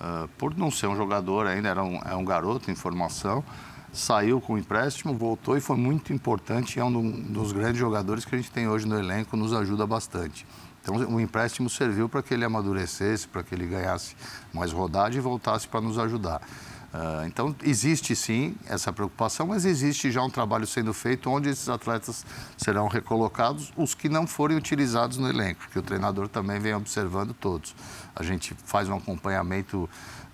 uh, 0.00 0.28
por 0.36 0.56
não 0.56 0.70
ser 0.70 0.86
um 0.86 0.96
jogador 0.96 1.46
ainda, 1.46 1.68
era 1.68 1.82
um, 1.82 2.00
é 2.04 2.14
um 2.14 2.24
garoto 2.24 2.70
em 2.70 2.74
formação, 2.74 3.44
saiu 3.92 4.40
com 4.40 4.58
empréstimo, 4.58 5.14
voltou 5.14 5.56
e 5.56 5.60
foi 5.60 5.76
muito 5.76 6.12
importante. 6.12 6.78
É 6.78 6.84
um 6.84 7.10
dos 7.10 7.52
grandes 7.52 7.78
jogadores 7.78 8.24
que 8.24 8.34
a 8.34 8.38
gente 8.38 8.50
tem 8.50 8.68
hoje 8.68 8.86
no 8.86 8.98
elenco, 8.98 9.36
nos 9.36 9.52
ajuda 9.52 9.86
bastante. 9.86 10.46
Então, 10.88 11.14
o 11.14 11.20
empréstimo 11.20 11.68
serviu 11.68 12.08
para 12.08 12.22
que 12.22 12.32
ele 12.32 12.46
amadurecesse, 12.46 13.28
para 13.28 13.42
que 13.42 13.54
ele 13.54 13.66
ganhasse 13.66 14.16
mais 14.54 14.72
rodagem 14.72 15.18
e 15.18 15.20
voltasse 15.20 15.68
para 15.68 15.82
nos 15.82 15.98
ajudar. 15.98 16.40
Uh, 16.88 17.26
então, 17.26 17.54
existe 17.62 18.16
sim 18.16 18.56
essa 18.66 18.90
preocupação, 18.90 19.48
mas 19.48 19.66
existe 19.66 20.10
já 20.10 20.22
um 20.22 20.30
trabalho 20.30 20.66
sendo 20.66 20.94
feito 20.94 21.28
onde 21.28 21.50
esses 21.50 21.68
atletas 21.68 22.24
serão 22.56 22.88
recolocados, 22.88 23.70
os 23.76 23.92
que 23.92 24.08
não 24.08 24.26
forem 24.26 24.56
utilizados 24.56 25.18
no 25.18 25.28
elenco, 25.28 25.60
que 25.70 25.78
o 25.78 25.82
treinador 25.82 26.26
também 26.26 26.58
vem 26.58 26.74
observando 26.74 27.34
todos. 27.34 27.76
A 28.16 28.22
gente 28.22 28.56
faz 28.64 28.88
um 28.88 28.96
acompanhamento 28.96 29.86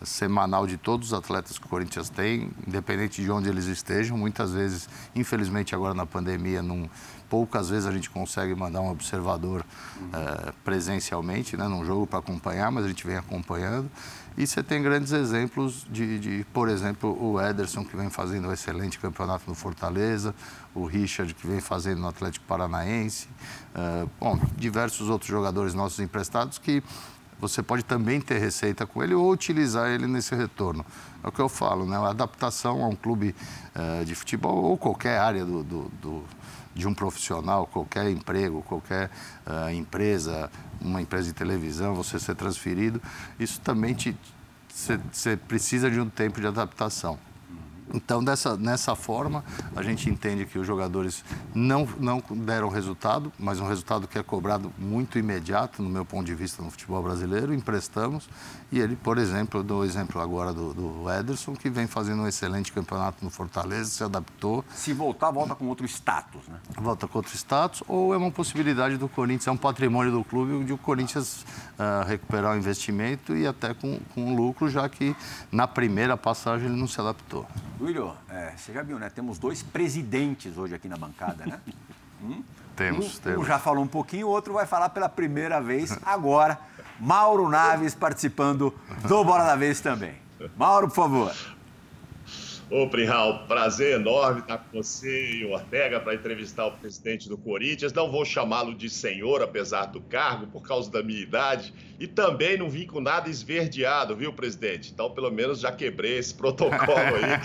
semanal 0.04 0.66
de 0.66 0.76
todos 0.76 1.08
os 1.08 1.14
atletas 1.14 1.58
que 1.58 1.66
o 1.66 1.68
Corinthians 1.68 2.08
tem, 2.08 2.50
independente 2.66 3.20
de 3.20 3.30
onde 3.30 3.48
eles 3.48 3.64
estejam. 3.64 4.16
Muitas 4.16 4.52
vezes, 4.52 4.88
infelizmente, 5.16 5.74
agora 5.74 5.94
na 5.94 6.06
pandemia, 6.06 6.62
num, 6.62 6.88
poucas 7.28 7.70
vezes 7.70 7.86
a 7.86 7.92
gente 7.92 8.10
consegue 8.10 8.54
mandar 8.54 8.80
um 8.80 8.90
observador 8.90 9.64
uhum. 9.96 10.10
é, 10.12 10.52
presencialmente, 10.64 11.56
né, 11.56 11.66
num 11.66 11.84
jogo 11.84 12.06
para 12.06 12.18
acompanhar, 12.18 12.70
mas 12.70 12.84
a 12.84 12.88
gente 12.88 13.06
vem 13.06 13.16
acompanhando. 13.16 13.90
E 14.36 14.46
você 14.46 14.62
tem 14.64 14.82
grandes 14.82 15.12
exemplos 15.12 15.86
de, 15.88 16.18
de, 16.18 16.46
por 16.52 16.68
exemplo, 16.68 17.16
o 17.20 17.40
Ederson, 17.40 17.84
que 17.84 17.96
vem 17.96 18.10
fazendo 18.10 18.48
um 18.48 18.52
excelente 18.52 18.98
campeonato 18.98 19.44
no 19.46 19.54
Fortaleza, 19.54 20.34
o 20.74 20.86
Richard, 20.86 21.32
que 21.34 21.46
vem 21.46 21.60
fazendo 21.60 22.00
no 22.00 22.08
Atlético 22.08 22.44
Paranaense, 22.44 23.28
uh, 23.76 24.10
bom, 24.18 24.40
diversos 24.56 25.08
outros 25.08 25.30
jogadores 25.30 25.72
nossos 25.72 26.00
emprestados 26.00 26.58
que 26.58 26.82
você 27.40 27.62
pode 27.62 27.84
também 27.84 28.20
ter 28.20 28.38
receita 28.38 28.86
com 28.86 29.02
ele 29.02 29.14
ou 29.14 29.30
utilizar 29.30 29.90
ele 29.90 30.06
nesse 30.06 30.34
retorno. 30.34 30.84
É 31.22 31.28
o 31.28 31.32
que 31.32 31.40
eu 31.40 31.48
falo, 31.48 31.84
né? 31.86 31.96
A 31.96 32.08
adaptação 32.08 32.82
a 32.82 32.88
um 32.88 32.96
clube 32.96 33.34
uh, 33.74 34.04
de 34.04 34.14
futebol 34.14 34.64
ou 34.64 34.76
qualquer 34.78 35.18
área 35.18 35.44
do, 35.44 35.62
do, 35.62 35.90
do, 36.00 36.24
de 36.74 36.88
um 36.88 36.94
profissional, 36.94 37.66
qualquer 37.66 38.10
emprego, 38.10 38.62
qualquer 38.62 39.10
uh, 39.46 39.70
empresa, 39.70 40.50
uma 40.80 41.00
empresa 41.00 41.28
de 41.28 41.32
televisão, 41.32 41.94
você 41.94 42.18
ser 42.18 42.34
transferido, 42.34 43.00
isso 43.38 43.60
também 43.60 43.94
te, 43.94 44.16
você 44.68 45.36
precisa 45.36 45.90
de 45.90 46.00
um 46.00 46.08
tempo 46.08 46.40
de 46.40 46.46
adaptação. 46.46 47.18
Então, 47.94 48.24
dessa, 48.24 48.56
nessa 48.56 48.96
forma, 48.96 49.44
a 49.76 49.82
gente 49.82 50.10
entende 50.10 50.44
que 50.44 50.58
os 50.58 50.66
jogadores 50.66 51.24
não, 51.54 51.88
não 52.00 52.20
deram 52.30 52.68
resultado, 52.68 53.32
mas 53.38 53.60
um 53.60 53.68
resultado 53.68 54.08
que 54.08 54.18
é 54.18 54.22
cobrado 54.22 54.72
muito 54.76 55.16
imediato, 55.16 55.80
no 55.80 55.88
meu 55.88 56.04
ponto 56.04 56.26
de 56.26 56.34
vista, 56.34 56.60
no 56.60 56.72
futebol 56.72 57.00
brasileiro. 57.00 57.54
Emprestamos 57.54 58.28
e 58.72 58.80
ele, 58.80 58.96
por 58.96 59.18
exemplo, 59.18 59.60
eu 59.60 59.64
dou 59.64 59.82
o 59.82 59.84
exemplo 59.84 60.20
agora 60.20 60.52
do, 60.52 60.74
do 60.74 61.08
Ederson, 61.08 61.54
que 61.54 61.70
vem 61.70 61.86
fazendo 61.86 62.22
um 62.22 62.26
excelente 62.26 62.72
campeonato 62.72 63.24
no 63.24 63.30
Fortaleza, 63.30 63.88
se 63.88 64.02
adaptou. 64.02 64.64
Se 64.74 64.92
voltar, 64.92 65.30
volta 65.30 65.54
com 65.54 65.66
outro 65.68 65.86
status, 65.86 66.42
né? 66.48 66.58
Volta 66.76 67.06
com 67.06 67.18
outro 67.18 67.32
status, 67.36 67.84
ou 67.86 68.12
é 68.12 68.16
uma 68.16 68.32
possibilidade 68.32 68.96
do 68.96 69.08
Corinthians, 69.08 69.46
é 69.46 69.52
um 69.52 69.56
patrimônio 69.56 70.10
do 70.10 70.24
clube 70.24 70.64
de 70.64 70.72
o 70.72 70.78
Corinthians 70.78 71.44
uh, 71.78 72.04
recuperar 72.08 72.54
o 72.54 72.58
investimento 72.58 73.36
e 73.36 73.46
até 73.46 73.72
com, 73.72 74.00
com 74.12 74.34
lucro, 74.34 74.68
já 74.68 74.88
que 74.88 75.14
na 75.52 75.68
primeira 75.68 76.16
passagem 76.16 76.66
ele 76.66 76.76
não 76.76 76.88
se 76.88 77.00
adaptou. 77.00 77.46
Duílio, 77.84 78.16
é, 78.30 78.54
você 78.56 78.72
já 78.72 78.82
viu, 78.82 78.98
né? 78.98 79.10
Temos 79.10 79.38
dois 79.38 79.62
presidentes 79.62 80.56
hoje 80.56 80.74
aqui 80.74 80.88
na 80.88 80.96
bancada, 80.96 81.44
né? 81.44 81.60
Hum? 82.22 82.42
Temos, 82.74 83.18
um, 83.18 83.20
temos. 83.20 83.40
Um 83.40 83.44
já 83.44 83.58
falou 83.58 83.84
um 83.84 83.86
pouquinho, 83.86 84.28
o 84.28 84.30
outro 84.30 84.54
vai 84.54 84.64
falar 84.64 84.88
pela 84.88 85.10
primeira 85.10 85.60
vez 85.60 85.98
agora. 86.06 86.58
Mauro 86.98 87.50
Naves 87.50 87.94
participando 87.94 88.72
do 89.06 89.24
Bora 89.24 89.44
da 89.44 89.56
Vez 89.56 89.82
também. 89.82 90.14
Mauro, 90.56 90.88
por 90.88 90.94
favor. 90.94 91.36
Ô, 92.68 92.88
Prihal, 92.88 93.46
prazer 93.46 94.00
enorme 94.00 94.40
estar 94.40 94.58
com 94.58 94.78
você 94.82 95.36
e 95.36 95.44
o 95.44 95.50
Ortega 95.50 96.00
para 96.00 96.14
entrevistar 96.14 96.66
o 96.66 96.78
presidente 96.78 97.28
do 97.28 97.36
Corinthians. 97.36 97.92
Não 97.92 98.10
vou 98.10 98.24
chamá-lo 98.24 98.74
de 98.74 98.88
senhor, 98.88 99.42
apesar 99.42 99.86
do 99.86 100.02
cargo, 100.02 100.50
por 100.50 100.62
causa 100.62 100.90
da 100.90 101.02
minha 101.02 101.20
idade. 101.20 101.74
E 102.00 102.08
também 102.08 102.56
não 102.56 102.70
vim 102.70 102.86
com 102.86 103.00
nada 103.00 103.28
esverdeado, 103.28 104.16
viu, 104.16 104.34
presidente? 104.34 104.90
Então, 104.92 105.12
pelo 105.12 105.30
menos 105.30 105.60
já 105.60 105.70
quebrei 105.70 106.16
esse 106.18 106.34
protocolo 106.36 107.16
aí 107.16 107.38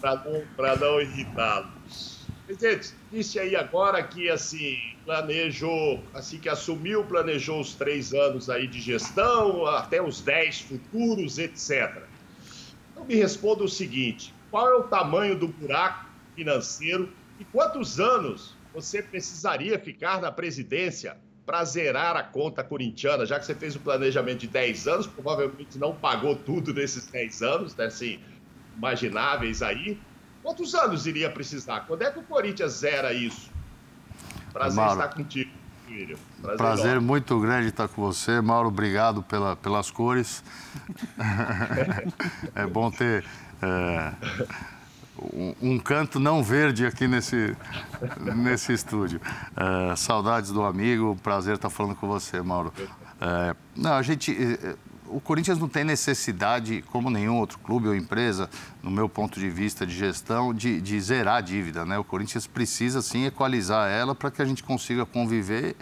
para 0.00 0.24
não, 0.24 0.76
não 0.76 1.00
irritá-lo. 1.00 1.66
Presidente, 2.46 2.94
disse 3.10 3.38
aí 3.38 3.54
agora 3.54 4.02
que, 4.02 4.30
assim, 4.30 4.74
planejou, 5.04 6.10
assim 6.14 6.40
que 6.40 6.48
assumiu, 6.48 7.06
planejou 7.06 7.60
os 7.60 7.76
três 7.76 8.14
anos 8.14 8.48
aí 8.48 8.66
de 8.66 8.80
gestão, 8.80 9.66
até 9.66 10.00
os 10.02 10.22
dez 10.22 10.62
futuros, 10.62 11.36
etc. 11.36 12.07
Então 12.98 13.06
me 13.06 13.14
responda 13.14 13.62
o 13.62 13.68
seguinte: 13.68 14.34
qual 14.50 14.68
é 14.68 14.74
o 14.74 14.82
tamanho 14.82 15.38
do 15.38 15.46
buraco 15.46 16.06
financeiro 16.34 17.08
e 17.38 17.44
quantos 17.44 18.00
anos 18.00 18.56
você 18.74 19.00
precisaria 19.00 19.78
ficar 19.78 20.20
na 20.20 20.32
presidência 20.32 21.16
para 21.46 21.64
zerar 21.64 22.16
a 22.16 22.22
conta 22.22 22.62
corintiana, 22.62 23.24
já 23.24 23.38
que 23.38 23.46
você 23.46 23.54
fez 23.54 23.74
o 23.76 23.80
planejamento 23.80 24.40
de 24.40 24.48
10 24.48 24.88
anos, 24.88 25.06
provavelmente 25.06 25.78
não 25.78 25.94
pagou 25.94 26.36
tudo 26.36 26.74
nesses 26.74 27.06
10 27.06 27.42
anos, 27.42 27.76
né, 27.76 27.86
assim, 27.86 28.20
imagináveis 28.76 29.62
aí. 29.62 29.98
Quantos 30.42 30.74
anos 30.74 31.06
iria 31.06 31.30
precisar? 31.30 31.80
Quando 31.86 32.02
é 32.02 32.10
que 32.10 32.18
o 32.18 32.22
Corinthians 32.22 32.72
zera 32.72 33.14
isso? 33.14 33.50
Prazer 34.52 34.76
Mauro, 34.76 35.00
estar 35.00 35.14
contigo, 35.14 35.50
filho. 35.88 36.18
Prazer, 36.40 36.56
prazer 36.56 37.00
muito 37.00 37.40
grande 37.40 37.68
estar 37.68 37.88
com 37.88 38.02
você. 38.02 38.40
Mauro, 38.40 38.68
obrigado 38.68 39.22
pela, 39.22 39.56
pelas 39.56 39.90
cores. 39.90 40.44
é 42.54 42.66
bom 42.66 42.90
ter 42.90 43.24
é, 43.62 44.12
um, 45.32 45.54
um, 45.62 45.78
canto 45.78 46.20
não 46.20 46.42
verde 46.42 46.84
aqui 46.84 47.08
nesse, 47.08 47.56
nesse 48.36 48.72
estúdio. 48.72 49.20
É, 49.56 49.96
saudades 49.96 50.50
do 50.50 50.62
amigo, 50.62 51.16
prazer 51.22 51.54
estar 51.54 51.70
falando 51.70 51.96
com 51.96 52.06
você, 52.06 52.40
Mauro. 52.42 52.72
É, 53.20 53.56
não, 53.74 53.94
a 53.94 54.02
gente 54.02 54.30
é, 54.32 54.76
o 55.10 55.20
Corinthians 55.20 55.58
não 55.58 55.68
tem 55.68 55.84
necessidade, 55.84 56.82
como 56.90 57.10
nenhum 57.10 57.36
outro 57.36 57.58
clube 57.58 57.88
ou 57.88 57.94
empresa, 57.94 58.48
no 58.82 58.90
meu 58.90 59.08
ponto 59.08 59.38
de 59.38 59.48
vista 59.48 59.86
de 59.86 59.94
gestão, 59.94 60.52
de, 60.52 60.80
de 60.80 61.00
zerar 61.00 61.36
a 61.36 61.40
dívida. 61.40 61.84
Né? 61.84 61.98
O 61.98 62.04
Corinthians 62.04 62.46
precisa 62.46 63.02
sim 63.02 63.26
equalizar 63.26 63.90
ela 63.90 64.14
para 64.14 64.30
que 64.30 64.42
a 64.42 64.44
gente 64.44 64.62
consiga 64.62 65.04
conviver 65.04 65.76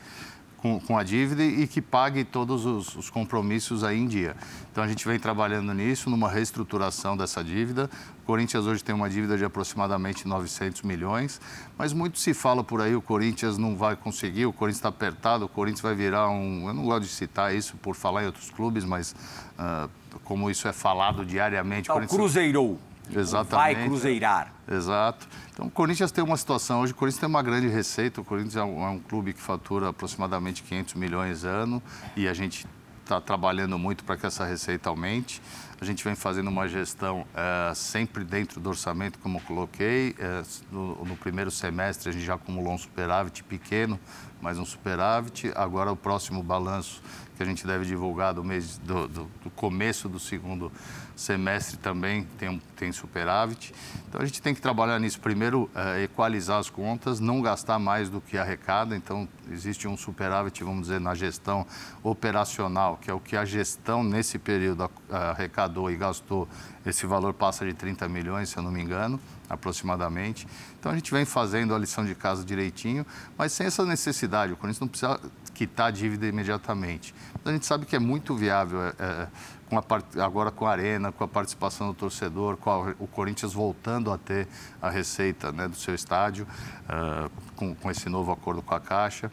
com, 0.66 0.80
com 0.80 0.98
a 0.98 1.04
dívida 1.04 1.44
e 1.44 1.66
que 1.66 1.80
pague 1.80 2.24
todos 2.24 2.66
os, 2.66 2.96
os, 2.96 3.08
compromissos 3.08 3.84
aí 3.84 3.98
em 3.98 4.06
dia. 4.06 4.36
Então 4.72 4.82
a 4.82 4.88
gente 4.88 5.06
vem 5.06 5.18
trabalhando 5.18 5.72
nisso, 5.72 6.10
numa 6.10 6.28
reestruturação 6.28 7.16
dessa 7.16 7.42
dívida. 7.44 7.88
O 8.22 8.26
Corinthians 8.26 8.66
hoje 8.66 8.82
tem 8.82 8.94
uma 8.94 9.08
dívida 9.08 9.38
de 9.38 9.44
aproximadamente 9.44 10.26
900 10.26 10.82
milhões, 10.82 11.40
mas 11.78 11.92
muito 11.92 12.18
se 12.18 12.34
fala 12.34 12.64
por 12.64 12.80
aí, 12.80 12.96
o 12.96 13.00
Corinthians 13.00 13.56
não 13.56 13.76
vai 13.76 13.94
conseguir, 13.94 14.46
o 14.46 14.52
Corinthians 14.52 14.78
está 14.78 14.88
apertado, 14.88 15.44
o 15.44 15.48
Corinthians 15.48 15.82
vai 15.82 15.94
virar 15.94 16.28
um... 16.28 16.66
Eu 16.66 16.74
não 16.74 16.84
gosto 16.84 17.02
de 17.02 17.08
citar 17.08 17.54
isso 17.54 17.76
por 17.76 17.94
falar 17.94 18.24
em 18.24 18.26
outros 18.26 18.50
clubes, 18.50 18.84
mas 18.84 19.14
uh, 19.58 19.88
como 20.24 20.50
isso 20.50 20.66
é 20.66 20.72
falado 20.72 21.24
diariamente... 21.24 21.86
Tá, 21.86 21.92
o 21.92 21.96
Corinthians... 21.96 22.18
Cruzeirou. 22.18 22.78
Exatamente. 23.14 23.76
Vai 23.76 23.86
cruzeirar. 23.86 24.52
Exato. 24.68 25.26
Então, 25.52 25.66
o 25.66 25.70
Corinthians 25.70 26.10
tem 26.10 26.22
uma 26.22 26.36
situação 26.36 26.80
hoje, 26.80 26.92
o 26.92 26.94
Corinthians 26.94 27.20
tem 27.20 27.28
uma 27.28 27.42
grande 27.42 27.68
receita, 27.68 28.20
o 28.20 28.24
Corinthians 28.24 28.56
é 28.56 28.62
um, 28.62 28.84
é 28.84 28.90
um 28.90 28.98
clube 28.98 29.32
que 29.32 29.40
fatura 29.40 29.88
aproximadamente 29.88 30.62
500 30.62 30.94
milhões 30.94 31.44
ano 31.44 31.82
e 32.16 32.28
a 32.28 32.34
gente 32.34 32.66
está 33.06 33.20
trabalhando 33.20 33.78
muito 33.78 34.04
para 34.04 34.16
que 34.16 34.26
essa 34.26 34.44
receita 34.44 34.90
aumente. 34.90 35.40
A 35.80 35.84
gente 35.84 36.02
vem 36.02 36.14
fazendo 36.14 36.48
uma 36.48 36.66
gestão 36.66 37.26
é, 37.34 37.72
sempre 37.74 38.24
dentro 38.24 38.60
do 38.60 38.68
orçamento, 38.68 39.18
como 39.18 39.40
coloquei. 39.42 40.14
É, 40.18 40.42
no, 40.72 41.04
no, 41.04 41.16
primeiro 41.16 41.50
semestre 41.50 42.08
a 42.08 42.12
gente 42.12 42.24
já 42.24 42.34
acumulou 42.34 42.72
um 42.72 42.78
superávit 42.78 43.44
pequeno, 43.44 44.00
mas 44.40 44.58
um 44.58 44.64
superávit. 44.64 45.52
Agora 45.54 45.92
o 45.92 45.96
próximo 45.96 46.42
balanço 46.42 47.02
que 47.36 47.42
a 47.42 47.46
gente 47.46 47.66
deve 47.66 47.84
divulgar 47.84 48.34
do 48.34 48.42
mês 48.42 48.78
do, 48.78 49.06
do, 49.06 49.30
do 49.44 49.50
começo 49.50 50.08
do 50.08 50.18
segundo 50.18 50.72
semestre 51.16 51.78
também 51.78 52.24
tem, 52.38 52.62
tem 52.76 52.92
superávit. 52.92 53.74
Então 54.06 54.20
a 54.20 54.24
gente 54.26 54.42
tem 54.42 54.54
que 54.54 54.60
trabalhar 54.60 54.98
nisso. 54.98 55.18
Primeiro, 55.18 55.68
é, 55.74 56.04
equalizar 56.04 56.58
as 56.58 56.68
contas, 56.68 57.18
não 57.18 57.40
gastar 57.40 57.78
mais 57.78 58.10
do 58.10 58.20
que 58.20 58.36
arrecada. 58.36 58.94
Então 58.94 59.26
existe 59.50 59.88
um 59.88 59.96
superávit, 59.96 60.62
vamos 60.62 60.82
dizer, 60.82 61.00
na 61.00 61.14
gestão 61.14 61.66
operacional, 62.02 62.98
que 63.00 63.10
é 63.10 63.14
o 63.14 63.18
que 63.18 63.36
a 63.36 63.46
gestão 63.46 64.04
nesse 64.04 64.38
período 64.38 64.90
arrecadou 65.10 65.90
e 65.90 65.96
gastou. 65.96 66.46
Esse 66.84 67.06
valor 67.06 67.32
passa 67.32 67.64
de 67.64 67.72
30 67.72 68.08
milhões, 68.08 68.50
se 68.50 68.58
eu 68.58 68.62
não 68.62 68.70
me 68.70 68.82
engano, 68.82 69.18
aproximadamente. 69.48 70.46
Então 70.78 70.92
a 70.92 70.94
gente 70.94 71.10
vem 71.10 71.24
fazendo 71.24 71.74
a 71.74 71.78
lição 71.78 72.04
de 72.04 72.14
casa 72.14 72.44
direitinho, 72.44 73.06
mas 73.38 73.52
sem 73.52 73.66
essa 73.66 73.84
necessidade. 73.84 74.52
O 74.52 74.56
Corinthians 74.56 74.80
não 74.80 74.88
precisa 74.88 75.18
quitar 75.54 75.88
a 75.88 75.90
dívida 75.90 76.26
imediatamente. 76.26 77.14
A 77.44 77.50
gente 77.50 77.64
sabe 77.64 77.86
que 77.86 77.96
é 77.96 77.98
muito 77.98 78.36
viável, 78.36 78.80
é, 78.82 79.28
com 79.68 79.78
a, 79.78 80.24
agora 80.24 80.50
com 80.50 80.66
a 80.66 80.70
Arena, 80.70 81.12
com 81.12 81.24
a 81.24 81.28
participação 81.28 81.88
do 81.88 81.94
torcedor, 81.94 82.56
com 82.56 82.70
a, 82.70 82.94
o 82.98 83.06
Corinthians 83.06 83.52
voltando 83.52 84.12
a 84.12 84.18
ter 84.18 84.46
a 84.80 84.88
receita 84.88 85.50
né, 85.52 85.68
do 85.68 85.76
seu 85.76 85.94
estádio, 85.94 86.46
uh, 86.84 87.30
com, 87.54 87.74
com, 87.74 87.90
esse 87.90 88.08
novo 88.08 88.32
acordo 88.32 88.62
com 88.62 88.74
a 88.74 88.80
Caixa. 88.80 89.30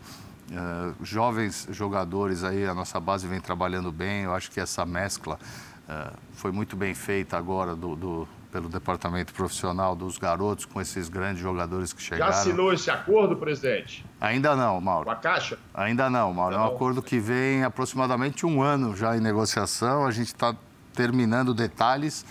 Uh, 0.52 1.04
jovens 1.04 1.68
jogadores 1.72 2.44
aí, 2.44 2.66
a 2.66 2.74
nossa 2.74 3.00
base 3.00 3.28
vem 3.28 3.40
trabalhando 3.40 3.92
bem, 3.92 4.24
eu 4.24 4.34
acho 4.34 4.52
que 4.52 4.60
essa 4.60 4.86
mescla 4.86 5.40
uh, 5.88 6.18
foi 6.34 6.52
muito 6.52 6.76
bem 6.76 6.94
feita 6.94 7.38
agora 7.38 7.76
do, 7.76 7.96
do 7.96 8.28
pelo 8.54 8.70
departamento 8.70 9.34
profissional 9.34 9.96
dos 9.96 10.20
garotos 10.20 10.64
com 10.64 10.80
esses 10.80 11.10
grandes 11.10 11.42
jogadores 11.42 11.92
que 11.92 12.00
chegaram. 12.00 12.32
Já 12.32 12.40
assinou 12.40 12.72
esse 12.72 12.92
acordo, 12.92 13.36
presidente? 13.36 14.06
Ainda 14.22 14.56
não, 14.56 14.80
Mauro. 14.80 15.06
Com 15.06 15.12
a 15.12 15.16
Caixa? 15.16 15.58
Ainda 15.74 16.08
não, 16.08 16.32
Mauro. 16.32 16.56
Não. 16.56 16.64
É 16.64 16.70
um 16.70 16.76
acordo 16.76 17.02
que 17.02 17.18
vem 17.18 17.64
aproximadamente 17.64 18.46
um 18.46 18.62
ano 18.62 18.96
já 18.96 19.18
em 19.18 19.20
negociação. 19.20 20.06
A 20.06 20.12
gente 20.12 20.28
está 20.28 20.56
terminando 20.94 21.52
detalhes, 21.52 22.24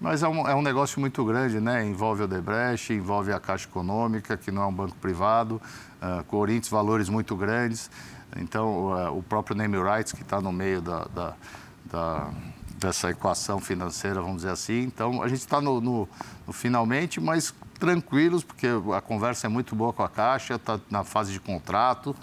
Mas 0.00 0.24
é 0.24 0.28
um, 0.28 0.48
é 0.48 0.54
um 0.56 0.62
negócio 0.62 0.98
muito 0.98 1.24
grande, 1.24 1.60
né? 1.60 1.86
Envolve 1.86 2.24
o 2.24 2.26
Debrecht, 2.26 2.92
envolve 2.92 3.32
a 3.32 3.38
Caixa 3.38 3.68
Econômica, 3.68 4.36
que 4.36 4.50
não 4.50 4.62
é 4.62 4.66
um 4.66 4.72
banco 4.72 4.96
privado, 4.96 5.62
uh, 6.02 6.24
Corinthians, 6.24 6.68
valores 6.68 7.08
muito 7.08 7.36
grandes. 7.36 7.88
Então, 8.36 8.86
uh, 8.86 9.16
o 9.16 9.22
próprio 9.22 9.54
name 9.54 9.76
rights, 9.76 10.12
que 10.12 10.22
está 10.22 10.40
no 10.40 10.50
meio 10.50 10.80
da, 10.80 11.04
da, 11.14 11.34
da, 11.84 12.30
dessa 12.80 13.10
equação 13.10 13.60
financeira, 13.60 14.20
vamos 14.20 14.38
dizer 14.38 14.50
assim. 14.50 14.80
Então, 14.80 15.22
a 15.22 15.28
gente 15.28 15.40
está 15.40 15.60
no, 15.60 15.80
no, 15.80 16.08
no 16.46 16.52
finalmente, 16.52 17.20
mas 17.20 17.54
tranquilos, 17.78 18.42
porque 18.42 18.66
a 18.96 19.00
conversa 19.00 19.46
é 19.46 19.50
muito 19.50 19.76
boa 19.76 19.92
com 19.92 20.02
a 20.02 20.08
Caixa, 20.08 20.54
está 20.54 20.80
na 20.90 21.04
fase 21.04 21.32
de 21.32 21.38
contrato. 21.38 22.16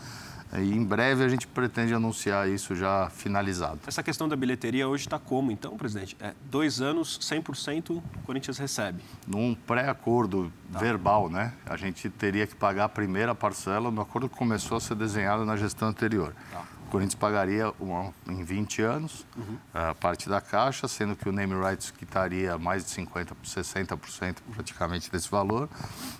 E 0.54 0.74
em 0.74 0.84
breve 0.84 1.26
a 1.26 1.28
gente 1.28 1.46
pretende 1.46 1.94
anunciar 1.94 2.50
isso 2.50 2.74
já 2.74 3.10
finalizado. 3.10 3.80
Essa 3.86 4.02
questão 4.02 4.30
da 4.30 4.36
bilheteria 4.36 4.88
hoje 4.88 5.06
está 5.06 5.20
como, 5.20 5.52
então, 5.52 5.76
presidente? 5.76 6.16
É, 6.22 6.34
dois 6.50 6.80
anos, 6.80 7.20
100% 7.20 7.98
o 7.98 8.02
Corinthians 8.26 8.58
recebe. 8.58 9.04
Num 9.28 9.54
pré-acordo 9.54 10.52
tá. 10.72 10.80
verbal, 10.80 11.30
né? 11.30 11.54
A 11.66 11.76
gente 11.76 12.10
teria 12.10 12.48
que 12.48 12.56
pagar 12.56 12.86
a 12.86 12.90
primeira 12.90 13.36
parcela 13.36 13.92
no 13.92 14.00
acordo 14.00 14.30
que 14.30 14.38
começou 14.38 14.78
a 14.78 14.80
ser 14.80 14.96
desenhado 14.96 15.46
na 15.46 15.58
gestão 15.58 15.90
anterior. 15.90 16.34
Tá. 16.52 16.64
O 16.88 16.90
Corinthians 16.90 17.14
pagaria 17.16 17.74
uma, 17.82 18.14
em 18.30 18.46
20 18.46 18.82
anos 18.82 19.26
uhum. 19.36 19.58
a 19.74 19.94
parte 19.94 20.30
da 20.30 20.40
caixa, 20.40 20.88
sendo 20.88 21.18
que 21.18 21.28
o 21.28 21.34
name 21.34 21.54
rights 21.54 21.92
quitaria 21.92 22.58
mais 22.58 22.86
de 22.86 22.92
50%, 22.92 23.36
60% 23.44 24.38
praticamente 24.54 25.12
desse 25.12 25.30
valor, 25.30 25.68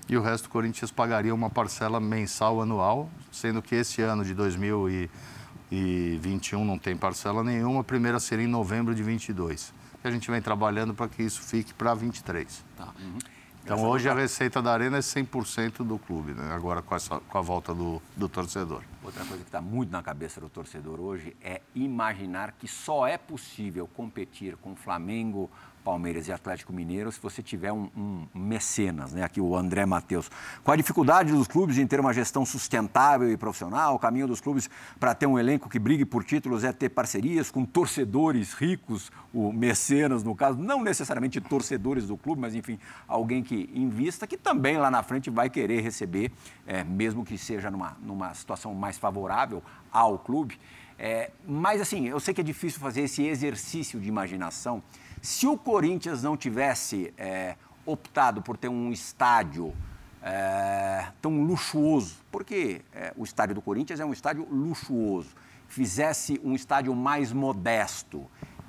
e 0.10 0.18
o 0.18 0.22
resto 0.22 0.48
o 0.48 0.50
Corinthians 0.50 0.92
pagaria 0.92 1.34
uma 1.34 1.50
parcela 1.50 2.02
mensal 2.02 2.62
anual, 2.62 3.10
sendo 3.32 3.62
que 3.62 3.76
esse 3.76 4.02
ano 4.02 4.26
de 4.26 4.34
2021 4.34 6.66
não 6.66 6.78
tem 6.78 6.98
parcela 6.98 7.46
nenhuma, 7.46 7.80
a 7.80 7.86
primeira 7.86 8.20
seria 8.20 8.44
em 8.44 8.50
novembro 8.50 8.94
de 8.94 9.02
22. 9.02 9.74
E 10.04 10.08
a 10.08 10.12
gente 10.12 10.30
vem 10.30 10.42
trabalhando 10.42 10.94
para 10.94 11.08
que 11.08 11.24
isso 11.24 11.42
fique 11.42 11.74
para 11.74 11.94
23. 11.94 12.66
Tá. 12.76 12.90
Uhum. 13.00 13.20
Então, 13.68 13.84
hoje 13.84 14.08
a 14.08 14.14
receita 14.14 14.62
da 14.62 14.72
Arena 14.72 14.96
é 14.96 15.02
100% 15.02 15.84
do 15.84 16.00
clube, 16.00 16.32
né? 16.32 16.54
agora 16.54 16.82
com, 16.82 16.96
essa, 16.96 17.20
com 17.20 17.38
a 17.38 17.42
volta 17.42 17.76
do, 17.76 18.02
do 18.16 18.30
torcedor. 18.30 18.82
Outra 19.04 19.26
coisa 19.26 19.44
que 19.44 19.50
está 19.50 19.60
muito 19.60 19.92
na 19.92 20.02
cabeça 20.02 20.40
do 20.40 20.48
torcedor 20.48 21.02
hoje 21.02 21.36
é 21.44 21.60
imaginar 21.76 22.54
que 22.54 22.66
só 22.66 23.06
é 23.06 23.18
possível 23.18 23.86
competir 23.86 24.56
com 24.56 24.74
Flamengo, 24.74 25.52
Palmeiras 25.88 26.28
e 26.28 26.34
Atlético 26.34 26.74
Mineiro 26.74 27.10
se 27.14 27.20
você 27.22 27.42
tiver 27.42 27.72
um, 27.72 27.90
um 27.96 28.28
mecenas, 28.36 29.14
né? 29.14 29.24
Aqui 29.24 29.40
o 29.40 29.56
André 29.56 29.86
Matheus. 29.86 30.30
Qual 30.62 30.74
a 30.74 30.76
dificuldade 30.76 31.32
dos 31.32 31.48
clubes 31.48 31.78
em 31.78 31.88
ter 31.88 31.98
uma 31.98 32.14
gestão 32.14 32.46
sustentável 32.46 33.32
e 33.32 33.38
profissional? 33.38 33.96
O 33.96 34.00
caminho 34.00 34.28
dos 34.28 34.42
clubes 34.42 34.70
para 35.00 35.16
ter 35.16 35.28
um 35.28 35.40
elenco 35.40 35.70
que 35.70 35.80
brigue 35.80 36.04
por 36.04 36.26
títulos 36.26 36.66
é 36.66 36.74
ter 36.74 36.90
parcerias 36.90 37.50
com 37.50 37.64
torcedores 37.64 38.52
ricos, 38.52 39.10
o 39.34 39.54
mecenas, 39.54 40.26
no 40.26 40.36
caso, 40.36 40.58
não 40.58 40.84
necessariamente 40.84 41.40
torcedores 41.40 42.06
do 42.06 42.18
clube, 42.18 42.42
mas 42.42 42.54
enfim, 42.54 42.78
alguém 43.08 43.42
que 43.42 43.70
invista, 43.74 44.28
que 44.28 44.36
também 44.36 44.76
lá 44.76 44.92
na 44.92 45.02
frente 45.04 45.30
vai 45.30 45.50
querer 45.50 45.80
receber, 45.80 46.34
é, 46.66 46.84
mesmo 46.84 47.24
que 47.24 47.38
seja 47.38 47.72
numa, 47.72 47.96
numa 48.02 48.34
situação 48.34 48.76
mais 48.76 48.98
favorável 48.98 49.64
ao 49.90 50.20
clube. 50.20 50.60
É, 51.00 51.32
mas 51.48 51.80
assim, 51.80 52.10
eu 52.10 52.20
sei 52.20 52.34
que 52.34 52.42
é 52.42 52.44
difícil 52.44 52.82
fazer 52.82 53.04
esse 53.04 53.24
exercício 53.26 54.02
de 54.02 54.10
imaginação 54.10 54.84
se 55.22 55.48
o 55.48 55.58
Corinthians 55.58 56.24
não 56.24 56.38
tivesse 56.38 57.14
é, 57.18 57.56
optado 57.86 58.42
por 58.42 58.58
ter 58.58 58.68
um 58.68 58.92
estádio 58.92 59.74
é, 60.22 61.08
tão 61.22 61.44
luxuoso, 61.46 62.16
porque 62.32 62.82
é, 62.94 63.14
o 63.16 63.24
estádio 63.24 63.56
do 63.56 63.62
Corinthians 63.62 64.00
é 64.00 64.06
um 64.06 64.14
estádio 64.14 64.48
luxuoso, 64.50 65.30
fizesse 65.68 66.40
um 66.44 66.54
estádio 66.54 66.96
mais 66.96 67.32
modesto, 67.32 68.26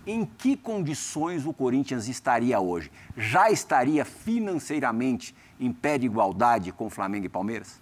em 0.07 0.25
que 0.25 0.57
condições 0.57 1.45
o 1.45 1.53
Corinthians 1.53 2.09
estaria 2.09 2.59
hoje? 2.59 2.91
Já 3.17 3.51
estaria 3.51 4.05
financeiramente 4.05 5.35
em 5.61 5.73
pé 5.73 5.99
de 5.99 6.07
igualdade 6.07 6.73
com 6.73 6.89
Flamengo 6.89 7.27
e 7.27 7.29
Palmeiras? 7.29 7.81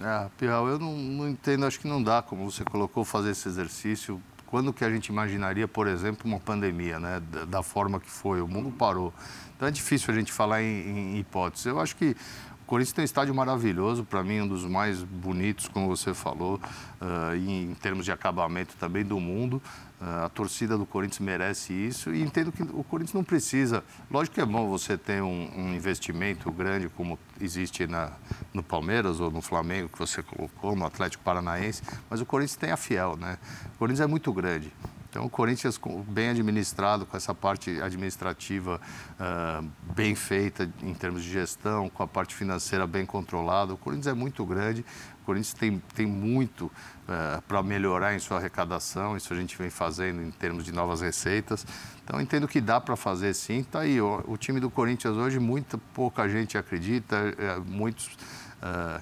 É, 0.00 0.30
eu 0.40 0.78
não, 0.78 0.96
não 0.96 1.28
entendo, 1.28 1.66
acho 1.66 1.78
que 1.80 1.88
não 1.88 2.02
dá, 2.02 2.22
como 2.22 2.50
você 2.50 2.64
colocou, 2.64 3.04
fazer 3.04 3.32
esse 3.32 3.48
exercício 3.48 4.22
quando 4.50 4.72
que 4.72 4.84
a 4.84 4.90
gente 4.90 5.06
imaginaria, 5.06 5.68
por 5.68 5.86
exemplo, 5.86 6.26
uma 6.26 6.40
pandemia, 6.40 6.98
né? 6.98 7.22
Da, 7.30 7.44
da 7.44 7.62
forma 7.62 8.00
que 8.00 8.10
foi, 8.10 8.42
o 8.42 8.48
mundo 8.48 8.70
parou. 8.70 9.14
Então 9.56 9.68
é 9.68 9.70
difícil 9.70 10.12
a 10.12 10.16
gente 10.16 10.32
falar 10.32 10.62
em, 10.62 11.14
em 11.14 11.18
hipóteses. 11.18 11.66
Eu 11.66 11.78
acho 11.78 11.94
que 11.94 12.16
o 12.62 12.66
Corinthians 12.66 12.92
tem 12.92 13.02
um 13.02 13.04
estádio 13.04 13.34
maravilhoso, 13.34 14.04
para 14.04 14.22
mim 14.24 14.40
um 14.40 14.48
dos 14.48 14.64
mais 14.64 15.02
bonitos, 15.02 15.68
como 15.68 15.86
você 15.86 16.12
falou, 16.12 16.60
uh, 17.00 17.34
em 17.36 17.74
termos 17.74 18.04
de 18.04 18.12
acabamento 18.12 18.74
também 18.76 19.04
do 19.04 19.20
mundo. 19.20 19.62
A 20.00 20.30
torcida 20.30 20.78
do 20.78 20.86
Corinthians 20.86 21.18
merece 21.18 21.74
isso 21.74 22.14
e 22.14 22.22
entendo 22.22 22.50
que 22.50 22.62
o 22.62 22.82
Corinthians 22.82 23.12
não 23.12 23.22
precisa. 23.22 23.84
Lógico 24.10 24.36
que 24.36 24.40
é 24.40 24.46
bom 24.46 24.66
você 24.66 24.96
ter 24.96 25.22
um, 25.22 25.50
um 25.54 25.74
investimento 25.74 26.50
grande 26.50 26.88
como 26.88 27.18
existe 27.38 27.86
na, 27.86 28.12
no 28.54 28.62
Palmeiras 28.62 29.20
ou 29.20 29.30
no 29.30 29.42
Flamengo, 29.42 29.90
que 29.90 29.98
você 29.98 30.22
colocou, 30.22 30.74
no 30.74 30.86
Atlético 30.86 31.22
Paranaense, 31.22 31.82
mas 32.08 32.18
o 32.18 32.24
Corinthians 32.24 32.56
tem 32.56 32.70
a 32.70 32.78
Fiel, 32.78 33.14
né? 33.16 33.36
O 33.74 33.78
Corinthians 33.78 34.00
é 34.00 34.06
muito 34.06 34.32
grande. 34.32 34.72
Então, 35.10 35.24
o 35.24 35.28
Corinthians, 35.28 35.78
bem 36.06 36.28
administrado, 36.28 37.04
com 37.04 37.16
essa 37.16 37.34
parte 37.34 37.82
administrativa 37.82 38.80
uh, 39.18 39.68
bem 39.92 40.14
feita 40.14 40.70
em 40.84 40.94
termos 40.94 41.24
de 41.24 41.30
gestão, 41.32 41.90
com 41.90 42.04
a 42.04 42.06
parte 42.06 42.32
financeira 42.32 42.86
bem 42.86 43.04
controlada, 43.04 43.74
o 43.74 43.76
Corinthians 43.76 44.06
é 44.06 44.14
muito 44.14 44.46
grande. 44.46 44.84
O 45.22 45.24
Corinthians 45.26 45.52
tem, 45.52 45.82
tem 45.94 46.06
muito 46.06 46.70
uh, 47.10 47.42
para 47.42 47.62
melhorar 47.62 48.14
em 48.14 48.18
sua 48.18 48.38
arrecadação, 48.38 49.16
isso 49.16 49.32
a 49.32 49.36
gente 49.36 49.56
vem 49.58 49.68
fazendo 49.68 50.22
em 50.22 50.30
termos 50.30 50.64
de 50.64 50.72
novas 50.72 51.00
receitas. 51.00 51.66
Então, 52.04 52.20
entendo 52.20 52.48
que 52.48 52.60
dá 52.60 52.80
para 52.80 52.96
fazer 52.96 53.34
sim. 53.34 53.60
Está 53.60 53.80
aí, 53.80 54.00
o, 54.00 54.24
o, 54.26 54.36
time 54.36 54.60
do 54.60 54.70
Corinthians 54.70 55.16
hoje, 55.16 55.38
muita 55.38 55.76
pouca 55.92 56.28
gente 56.28 56.56
acredita, 56.56 57.16
uh, 57.16 57.64
muitos 57.66 58.10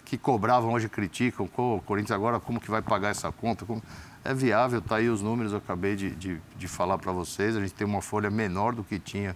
que 0.04 0.16
cobravam 0.16 0.72
hoje 0.72 0.88
criticam, 0.88 1.50
o 1.56 1.82
Corinthians 1.84 2.12
agora 2.12 2.38
como 2.38 2.60
que 2.60 2.70
vai 2.70 2.80
pagar 2.80 3.08
essa 3.08 3.32
conta? 3.32 3.66
Como 3.66 3.82
é 4.24 4.32
viável, 4.32 4.78
está 4.78 4.96
aí 4.96 5.08
os 5.08 5.20
números, 5.20 5.50
eu 5.50 5.58
acabei 5.58 5.96
de, 5.96 6.10
de, 6.10 6.40
de 6.56 6.68
falar 6.68 6.96
para 6.96 7.10
vocês. 7.10 7.56
A 7.56 7.60
gente 7.60 7.74
tem 7.74 7.84
uma 7.84 8.00
folha 8.00 8.30
menor 8.30 8.72
do 8.72 8.84
que 8.84 9.00
tinha 9.00 9.34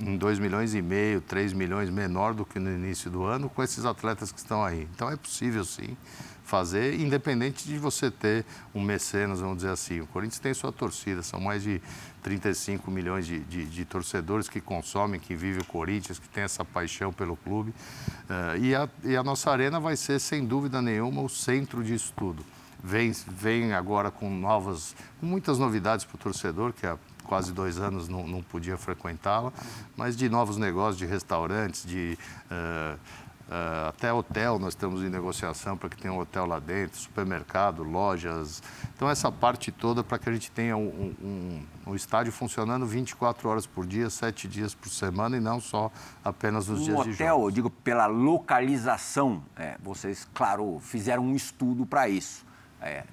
em 0.00 0.16
2 0.16 0.38
milhões 0.38 0.74
e 0.74 0.82
meio, 0.82 1.20
3 1.20 1.52
milhões 1.52 1.90
menor 1.90 2.34
do 2.34 2.44
que 2.44 2.58
no 2.58 2.70
início 2.70 3.10
do 3.10 3.24
ano 3.24 3.48
com 3.48 3.62
esses 3.62 3.84
atletas 3.84 4.32
que 4.32 4.38
estão 4.38 4.64
aí. 4.64 4.88
Então 4.94 5.10
é 5.10 5.16
possível 5.16 5.64
sim 5.64 5.96
fazer, 6.42 6.98
independente 6.98 7.64
de 7.64 7.78
você 7.78 8.10
ter 8.10 8.44
um 8.74 8.82
mecenas, 8.82 9.40
vamos 9.40 9.58
dizer 9.58 9.70
assim. 9.70 10.00
O 10.00 10.06
Corinthians 10.06 10.40
tem 10.40 10.52
sua 10.52 10.72
torcida, 10.72 11.22
são 11.22 11.38
mais 11.38 11.62
de 11.62 11.80
35 12.22 12.90
milhões 12.90 13.24
de, 13.24 13.38
de, 13.40 13.66
de 13.66 13.84
torcedores 13.84 14.48
que 14.48 14.60
consomem, 14.60 15.20
que 15.20 15.36
vivem 15.36 15.62
o 15.62 15.64
Corinthians, 15.64 16.18
que 16.18 16.28
tem 16.28 16.42
essa 16.42 16.64
paixão 16.64 17.12
pelo 17.12 17.36
clube. 17.36 17.70
Uh, 17.70 18.58
e, 18.58 18.74
a, 18.74 18.88
e 19.04 19.16
a 19.16 19.22
nossa 19.22 19.50
arena 19.50 19.78
vai 19.78 19.96
ser, 19.96 20.18
sem 20.18 20.44
dúvida 20.44 20.82
nenhuma, 20.82 21.22
o 21.22 21.28
centro 21.28 21.84
disso 21.84 22.12
tudo 22.16 22.44
vem, 22.82 23.12
vem 23.28 23.72
agora 23.72 24.10
com 24.10 24.30
novas, 24.30 24.94
muitas 25.20 25.58
novidades 25.58 26.04
para 26.04 26.16
o 26.16 26.18
torcedor, 26.18 26.72
que 26.72 26.86
há 26.86 26.96
quase 27.30 27.52
dois 27.52 27.78
anos 27.78 28.08
não, 28.08 28.26
não 28.26 28.42
podia 28.42 28.76
frequentá-la, 28.76 29.52
mas 29.96 30.16
de 30.16 30.28
novos 30.28 30.56
negócios, 30.56 30.96
de 30.96 31.06
restaurantes, 31.06 31.86
de 31.86 32.18
uh, 32.50 32.96
uh, 32.96 33.88
até 33.88 34.12
hotel, 34.12 34.58
nós 34.58 34.70
estamos 34.70 35.00
em 35.04 35.08
negociação 35.08 35.76
para 35.76 35.88
que 35.88 35.96
tenha 35.96 36.12
um 36.12 36.18
hotel 36.18 36.44
lá 36.44 36.58
dentro, 36.58 36.98
supermercado, 36.98 37.84
lojas. 37.84 38.60
Então, 38.96 39.08
essa 39.08 39.30
parte 39.30 39.70
toda 39.70 40.02
para 40.02 40.18
que 40.18 40.28
a 40.28 40.32
gente 40.32 40.50
tenha 40.50 40.76
um, 40.76 41.14
um, 41.22 41.62
um, 41.86 41.94
estádio 41.94 42.32
funcionando 42.32 42.84
24 42.84 43.48
horas 43.48 43.64
por 43.64 43.86
dia, 43.86 44.10
7 44.10 44.48
dias 44.48 44.74
por 44.74 44.88
semana 44.88 45.36
e 45.36 45.40
não 45.40 45.60
só 45.60 45.88
apenas 46.24 46.66
nos 46.66 46.80
um 46.80 46.84
dias 46.84 46.98
hotel, 46.98 47.12
de 47.12 47.16
jogos. 47.16 47.44
eu 47.44 47.50
digo, 47.52 47.70
pela 47.70 48.08
localização, 48.08 49.40
é, 49.56 49.76
vocês, 49.80 50.26
claro, 50.34 50.80
fizeram 50.80 51.22
um 51.22 51.36
estudo 51.36 51.86
para 51.86 52.08
isso 52.08 52.50
é, 52.80 53.04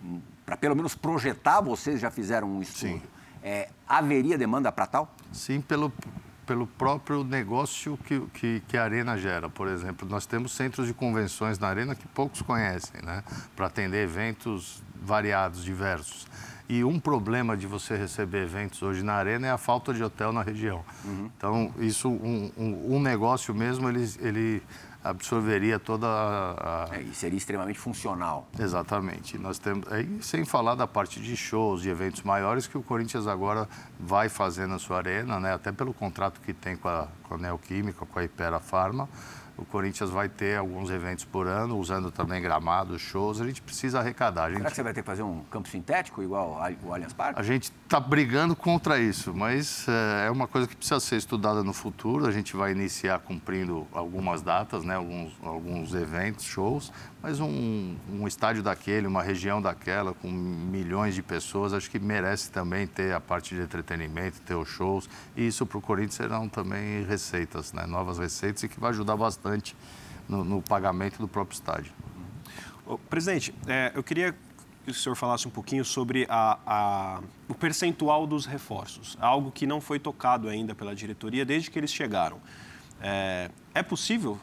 para 0.45 0.55
pelo 0.55 0.75
menos 0.75 0.95
projetar, 0.95 1.61
vocês 1.61 1.99
já 1.99 2.09
fizeram 2.09 2.47
um 2.47 2.61
estudo. 2.61 3.01
É, 3.43 3.69
haveria 3.87 4.37
demanda 4.37 4.71
para 4.71 4.85
tal? 4.85 5.15
Sim, 5.31 5.61
pelo, 5.61 5.91
pelo 6.45 6.65
próprio 6.65 7.23
negócio 7.23 7.97
que, 8.05 8.19
que, 8.33 8.61
que, 8.67 8.77
a 8.77 8.83
Arena 8.83 9.17
gera. 9.17 9.49
Por 9.49 9.67
exemplo, 9.67 10.07
nós 10.07 10.25
temos 10.25 10.53
centros 10.53 10.87
de 10.87 10.93
convenções 10.93 11.59
na 11.59 11.67
Arena 11.67 11.95
que 11.95 12.07
poucos 12.07 12.41
conhecem, 12.41 13.01
né? 13.03 13.23
para 13.55 13.67
atender 13.67 14.03
eventos 14.03 14.81
variados, 15.01 15.63
diversos. 15.63 16.27
E 16.69 16.83
um 16.83 16.99
problema 16.99 17.55
de 17.55 17.65
você 17.65 17.95
receber 17.95 18.43
eventos 18.43 18.81
hoje 18.81 19.01
na 19.01 19.13
Arena 19.13 19.47
é 19.47 19.51
a 19.51 19.57
falta 19.57 19.93
de 19.93 20.03
hotel 20.03 20.33
na 20.33 20.41
região. 20.41 20.83
Uhum. 21.05 21.31
Então, 21.37 21.73
isso, 21.79 22.09
um, 22.09 22.51
um, 22.57 22.95
um, 22.95 23.01
negócio 23.01 23.55
mesmo, 23.55 23.87
ele, 23.87 24.13
ele 24.19 24.63
absorveria 25.09 25.79
toda 25.79 26.07
a... 26.07 26.89
É, 26.91 27.01
e 27.01 27.13
seria 27.13 27.37
extremamente 27.37 27.79
funcional. 27.79 28.47
Exatamente. 28.59 29.37
Nós 29.37 29.59
temos, 29.59 29.85
sem 30.21 30.45
falar 30.45 30.75
da 30.75 30.87
parte 30.87 31.19
de 31.19 31.35
shows, 31.35 31.81
de 31.81 31.89
eventos 31.89 32.23
maiores, 32.23 32.67
que 32.67 32.77
o 32.77 32.83
Corinthians 32.83 33.27
agora 33.27 33.67
vai 33.99 34.29
fazer 34.29 34.67
na 34.67 34.79
sua 34.79 34.97
arena, 34.97 35.39
né? 35.39 35.53
até 35.53 35.71
pelo 35.71 35.93
contrato 35.93 36.39
que 36.41 36.53
tem 36.53 36.75
com 36.75 36.87
a, 36.87 37.07
com 37.23 37.35
a 37.35 37.37
Neoquímica, 37.37 38.05
com 38.05 38.19
a 38.19 38.23
Ipera 38.23 38.59
Pharma, 38.59 39.07
o 39.57 39.65
Corinthians 39.65 40.09
vai 40.09 40.29
ter 40.29 40.57
alguns 40.57 40.89
eventos 40.89 41.25
por 41.25 41.47
ano, 41.47 41.77
usando 41.77 42.11
também 42.11 42.41
gramados, 42.41 43.01
shows. 43.01 43.41
A 43.41 43.45
gente 43.45 43.61
precisa 43.61 43.99
arrecadar. 43.99 44.45
A 44.45 44.49
gente... 44.49 44.57
Será 44.59 44.69
que 44.69 44.75
você 44.75 44.83
vai 44.83 44.93
ter 44.93 45.01
que 45.01 45.07
fazer 45.07 45.23
um 45.23 45.43
campo 45.45 45.67
sintético 45.67 46.21
igual 46.21 46.59
o 46.83 46.93
Allianz 46.93 47.13
Parque? 47.13 47.39
A 47.39 47.43
gente 47.43 47.71
está 47.83 47.99
brigando 47.99 48.55
contra 48.55 48.99
isso, 48.99 49.33
mas 49.33 49.87
é, 49.87 50.27
é 50.27 50.31
uma 50.31 50.47
coisa 50.47 50.67
que 50.67 50.75
precisa 50.75 50.99
ser 50.99 51.15
estudada 51.15 51.63
no 51.63 51.73
futuro. 51.73 52.27
A 52.27 52.31
gente 52.31 52.55
vai 52.55 52.71
iniciar 52.71 53.19
cumprindo 53.19 53.87
algumas 53.91 54.41
datas, 54.41 54.83
né, 54.83 54.95
alguns, 54.95 55.33
alguns 55.41 55.93
eventos, 55.95 56.45
shows, 56.45 56.91
mas 57.21 57.39
um, 57.39 57.95
um 58.09 58.27
estádio 58.27 58.61
daquele, 58.61 59.07
uma 59.07 59.23
região 59.23 59.61
daquela, 59.61 60.13
com 60.13 60.29
milhões 60.29 61.15
de 61.15 61.23
pessoas, 61.23 61.73
acho 61.73 61.89
que 61.89 61.99
merece 61.99 62.51
também 62.51 62.85
ter 62.85 63.13
a 63.13 63.19
parte 63.19 63.55
de 63.55 63.61
entretenimento, 63.61 64.39
ter 64.41 64.55
os 64.55 64.67
shows. 64.67 65.09
E 65.35 65.47
isso 65.47 65.65
para 65.65 65.77
o 65.77 65.81
Corinthians 65.81 66.15
serão 66.15 66.47
também 66.47 67.03
receitas, 67.05 67.73
né, 67.73 67.85
novas 67.85 68.19
receitas, 68.19 68.63
e 68.63 68.69
que 68.69 68.79
vai 68.79 68.91
ajudar 68.91 69.17
bastante 69.17 69.75
no, 70.29 70.43
no 70.43 70.61
pagamento 70.61 71.17
do 71.17 71.27
próprio 71.27 71.55
estádio. 71.55 71.91
Presidente, 73.09 73.53
é, 73.67 73.91
eu 73.93 74.03
queria 74.03 74.33
que 74.85 74.91
o 74.91 74.93
senhor 74.93 75.15
falasse 75.15 75.45
um 75.45 75.51
pouquinho 75.51 75.83
sobre 75.83 76.25
a, 76.29 76.57
a, 76.65 77.21
o 77.49 77.53
percentual 77.53 78.25
dos 78.25 78.45
reforços, 78.45 79.17
algo 79.19 79.51
que 79.51 79.67
não 79.67 79.81
foi 79.81 79.99
tocado 79.99 80.47
ainda 80.47 80.73
pela 80.73 80.95
diretoria 80.95 81.43
desde 81.43 81.69
que 81.69 81.77
eles 81.77 81.91
chegaram. 81.91 82.39
É, 83.01 83.51
é 83.73 83.83
possível 83.83 84.39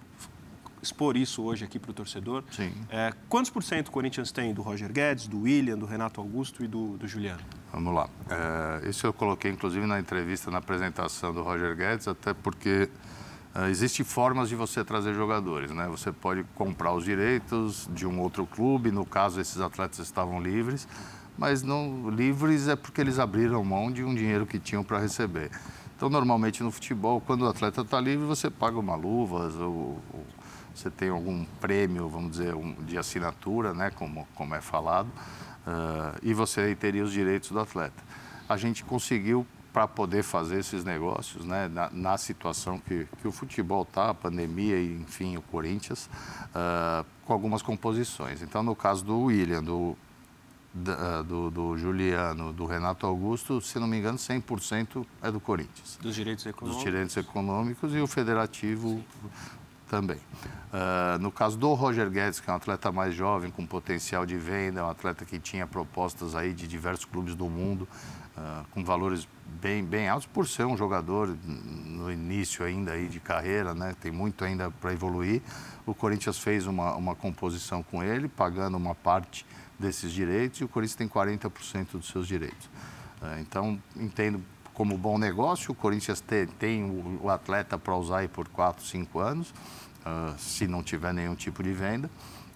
expor 0.84 1.16
isso 1.16 1.42
hoje 1.42 1.64
aqui 1.64 1.78
para 1.78 1.90
o 1.90 1.94
torcedor? 1.94 2.44
Sim. 2.50 2.72
É, 2.88 3.12
quantos 3.28 3.50
por 3.50 3.62
cento 3.62 3.88
o 3.88 3.90
Corinthians 3.90 4.30
tem 4.30 4.54
do 4.54 4.62
Roger 4.62 4.92
Guedes, 4.92 5.26
do 5.26 5.40
William, 5.42 5.76
do 5.76 5.86
Renato 5.86 6.20
Augusto 6.20 6.62
e 6.62 6.68
do, 6.68 6.96
do 6.96 7.08
Juliano? 7.08 7.40
Vamos 7.72 7.92
lá. 7.92 8.08
É, 8.30 8.88
isso 8.88 9.06
eu 9.06 9.12
coloquei, 9.12 9.50
inclusive, 9.50 9.84
na 9.86 9.98
entrevista, 9.98 10.50
na 10.50 10.58
apresentação 10.58 11.32
do 11.32 11.42
Roger 11.42 11.74
Guedes, 11.76 12.06
até 12.06 12.32
porque 12.32 12.88
Uh, 13.56 13.68
Existem 13.70 14.04
formas 14.04 14.48
de 14.48 14.56
você 14.56 14.82
trazer 14.82 15.14
jogadores, 15.14 15.70
né? 15.70 15.86
Você 15.86 16.10
pode 16.10 16.42
comprar 16.56 16.92
os 16.92 17.04
direitos 17.04 17.88
de 17.94 18.04
um 18.04 18.18
outro 18.20 18.44
clube, 18.44 18.90
no 18.90 19.06
caso 19.06 19.40
esses 19.40 19.60
atletas 19.60 20.00
estavam 20.00 20.42
livres, 20.42 20.88
mas 21.38 21.62
não 21.62 22.10
livres 22.10 22.66
é 22.66 22.74
porque 22.74 23.00
eles 23.00 23.16
abriram 23.20 23.62
mão 23.62 23.92
de 23.92 24.02
um 24.02 24.12
dinheiro 24.12 24.44
que 24.44 24.58
tinham 24.58 24.82
para 24.82 24.98
receber. 24.98 25.52
Então, 25.96 26.10
normalmente 26.10 26.64
no 26.64 26.72
futebol, 26.72 27.20
quando 27.20 27.42
o 27.42 27.48
atleta 27.48 27.82
está 27.82 28.00
livre, 28.00 28.26
você 28.26 28.50
paga 28.50 28.76
uma 28.76 28.96
luvas 28.96 29.54
ou, 29.54 30.02
ou, 30.12 30.26
você 30.74 30.90
tem 30.90 31.08
algum 31.08 31.44
prêmio, 31.60 32.08
vamos 32.08 32.32
dizer, 32.32 32.54
um, 32.54 32.72
de 32.84 32.98
assinatura, 32.98 33.72
né? 33.72 33.90
Como, 33.90 34.26
como 34.34 34.54
é 34.54 34.60
falado, 34.60 35.08
uh, 35.08 36.18
e 36.22 36.34
você 36.34 36.74
teria 36.74 37.04
os 37.04 37.12
direitos 37.12 37.50
do 37.50 37.60
atleta. 37.60 38.02
A 38.48 38.56
gente 38.56 38.84
conseguiu 38.84 39.46
para 39.74 39.88
poder 39.88 40.22
fazer 40.22 40.60
esses 40.60 40.84
negócios, 40.84 41.44
né, 41.44 41.66
na, 41.66 41.90
na 41.90 42.16
situação 42.16 42.78
que, 42.78 43.08
que, 43.20 43.26
o 43.26 43.32
futebol 43.32 43.82
está, 43.82 44.10
a 44.10 44.14
pandemia 44.14 44.76
e, 44.76 44.94
enfim, 45.00 45.36
o 45.36 45.42
Corinthians, 45.42 46.06
uh, 46.06 47.04
com 47.24 47.32
algumas 47.32 47.60
composições. 47.60 48.40
Então, 48.40 48.62
no 48.62 48.76
caso 48.76 49.04
do 49.04 49.18
William, 49.22 49.64
do, 49.64 49.96
da, 50.72 51.22
do, 51.22 51.50
do, 51.50 51.76
Juliano, 51.76 52.52
do 52.52 52.66
Renato 52.66 53.04
Augusto, 53.04 53.60
se 53.60 53.76
não 53.80 53.88
me 53.88 53.98
engano, 53.98 54.16
100% 54.16 55.04
é 55.20 55.32
do 55.32 55.40
Corinthians. 55.40 55.98
Dos 56.00 56.14
direitos 56.14 56.46
econômicos? 56.46 56.76
Dos 56.76 56.92
direitos 56.92 57.16
econômicos 57.16 57.94
e 57.96 57.98
o 57.98 58.06
federativo. 58.06 59.02
Também. 59.88 60.16
Uh, 60.16 61.18
no 61.20 61.30
caso 61.30 61.56
do 61.56 61.72
Roger 61.74 62.10
Guedes, 62.10 62.40
que 62.40 62.50
é 62.50 62.52
um 62.52 62.56
atleta 62.56 62.90
mais 62.90 63.14
jovem, 63.14 63.50
com 63.50 63.64
potencial 63.64 64.26
de 64.26 64.36
venda, 64.36 64.84
um 64.84 64.90
atleta 64.90 65.24
que 65.24 65.38
tinha 65.38 65.66
propostas 65.66 66.34
aí 66.34 66.52
de 66.52 66.66
diversos 66.66 67.04
clubes 67.04 67.34
do 67.34 67.48
mundo, 67.48 67.86
uh, 68.36 68.64
com 68.72 68.84
valores 68.84 69.28
bem, 69.60 69.84
bem 69.84 70.08
altos 70.08 70.26
por 70.26 70.48
ser 70.48 70.64
um 70.64 70.76
jogador 70.76 71.36
no 71.44 72.10
início 72.10 72.64
ainda 72.64 72.92
aí 72.92 73.06
de 73.06 73.20
carreira, 73.20 73.72
né? 73.72 73.94
Tem 74.00 74.10
muito 74.10 74.44
ainda 74.44 74.70
para 74.70 74.92
evoluir. 74.92 75.42
O 75.86 75.94
Corinthians 75.94 76.38
fez 76.38 76.66
uma, 76.66 76.94
uma 76.96 77.14
composição 77.14 77.82
com 77.82 78.02
ele, 78.02 78.26
pagando 78.26 78.76
uma 78.76 78.94
parte 78.94 79.46
desses 79.78 80.12
direitos 80.12 80.60
e 80.60 80.64
o 80.64 80.68
Corinthians 80.68 80.96
tem 80.96 81.08
40% 81.08 81.92
dos 81.92 82.08
seus 82.08 82.26
direitos. 82.26 82.66
Uh, 83.22 83.40
então, 83.40 83.80
entendo 83.96 84.42
como 84.74 84.98
bom 84.98 85.16
negócio, 85.16 85.72
o 85.72 85.74
Corinthians 85.74 86.20
tem, 86.20 86.46
tem 86.46 86.84
o, 87.22 87.30
atleta 87.30 87.78
para 87.78 87.96
usar 87.96 88.18
aí 88.18 88.28
por 88.28 88.48
4, 88.48 88.84
5 88.84 89.18
anos, 89.20 89.50
uh, 89.50 90.34
se 90.36 90.66
não 90.66 90.82
tiver 90.82 91.14
nenhum 91.14 91.34
tipo 91.34 91.62
de 91.62 91.72
venda. 91.72 92.10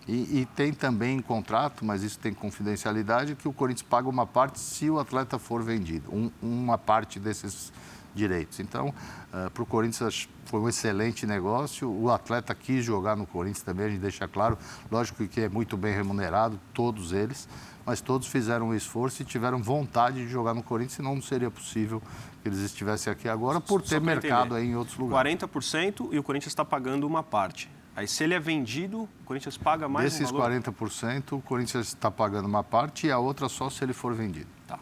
E, 0.06 0.40
e, 0.40 0.48
tem 0.56 0.72
também 0.72 1.18
em 1.18 1.22
contrato, 1.22 1.84
mas 1.84 2.02
isso 2.02 2.18
tem 2.18 2.32
confidencialidade, 2.32 3.34
que 3.34 3.46
o 3.46 3.52
Corinthians 3.52 3.86
paga 3.88 4.08
uma 4.08 4.26
parte 4.26 4.58
se 4.58 4.88
o 4.88 4.98
atleta 4.98 5.38
for 5.38 5.62
vendido, 5.62 6.10
um, 6.10 6.30
uma 6.42 6.78
parte 6.78 7.20
desses 7.20 7.70
direitos. 8.14 8.58
Então, 8.58 8.88
uh, 8.88 9.50
para 9.50 9.62
o 9.62 9.66
Corinthians 9.66 10.28
foi 10.46 10.60
um 10.60 10.68
excelente 10.68 11.26
negócio. 11.26 11.90
O 11.90 12.10
atleta 12.10 12.54
quis 12.54 12.84
jogar 12.84 13.16
no 13.16 13.26
Corinthians 13.26 13.62
também, 13.62 13.86
a 13.86 13.90
gente 13.90 14.00
deixa 14.00 14.26
claro. 14.26 14.58
Lógico 14.90 15.26
que 15.28 15.42
é 15.42 15.48
muito 15.48 15.76
bem 15.76 15.94
remunerado, 15.94 16.58
todos 16.72 17.12
eles, 17.12 17.46
mas 17.88 18.02
todos 18.02 18.28
fizeram 18.28 18.68
um 18.68 18.74
esforço 18.74 19.22
e 19.22 19.24
tiveram 19.24 19.62
vontade 19.62 20.18
de 20.18 20.28
jogar 20.28 20.52
no 20.52 20.62
Corinthians, 20.62 20.92
senão 20.92 21.14
não 21.14 21.22
seria 21.22 21.50
possível 21.50 22.02
que 22.42 22.48
eles 22.50 22.58
estivessem 22.58 23.10
aqui 23.10 23.26
agora 23.30 23.62
por 23.62 23.80
ter 23.80 23.98
mercado 23.98 24.54
aí 24.54 24.66
em 24.66 24.76
outros 24.76 24.98
lugares. 24.98 25.34
40% 25.36 26.10
e 26.12 26.18
o 26.18 26.22
Corinthians 26.22 26.52
está 26.52 26.66
pagando 26.66 27.06
uma 27.06 27.22
parte. 27.22 27.70
Aí, 27.96 28.06
se 28.06 28.22
ele 28.22 28.34
é 28.34 28.38
vendido, 28.38 29.04
o 29.04 29.24
Corinthians 29.24 29.56
paga 29.56 29.88
mais 29.88 30.12
Desses 30.12 30.30
um 30.30 30.36
valor? 30.36 30.60
40%, 30.60 31.32
o 31.32 31.40
Corinthians 31.40 31.88
está 31.88 32.10
pagando 32.10 32.44
uma 32.44 32.62
parte 32.62 33.06
e 33.06 33.10
a 33.10 33.18
outra 33.18 33.48
só 33.48 33.70
se 33.70 33.82
ele 33.82 33.94
for 33.94 34.12
vendido. 34.12 34.50
Tá. 34.66 34.78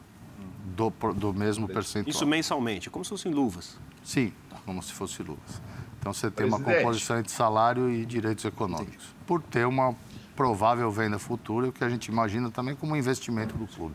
Do, 0.74 0.90
do 1.14 1.32
mesmo 1.32 1.68
percentual. 1.68 2.10
Isso 2.10 2.26
mensalmente, 2.26 2.90
como 2.90 3.04
se 3.04 3.10
fossem 3.10 3.30
luvas? 3.30 3.78
Sim, 4.02 4.32
tá. 4.50 4.56
como 4.66 4.82
se 4.82 4.92
fosse 4.92 5.22
luvas. 5.22 5.62
Então, 6.00 6.12
você 6.12 6.28
tem 6.28 6.48
Presidente. 6.48 6.68
uma 6.68 6.76
composição 6.76 7.20
entre 7.20 7.30
salário 7.30 7.88
e 7.88 8.04
direitos 8.04 8.44
econômicos. 8.44 9.14
Por 9.24 9.40
ter 9.40 9.64
uma 9.64 9.94
provável 10.36 10.90
venda 10.90 11.18
futura, 11.18 11.68
o 11.68 11.72
que 11.72 11.82
a 11.82 11.88
gente 11.88 12.06
imagina 12.06 12.50
também 12.50 12.76
como 12.76 12.94
investimento 12.94 13.56
do 13.56 13.66
clube. 13.66 13.94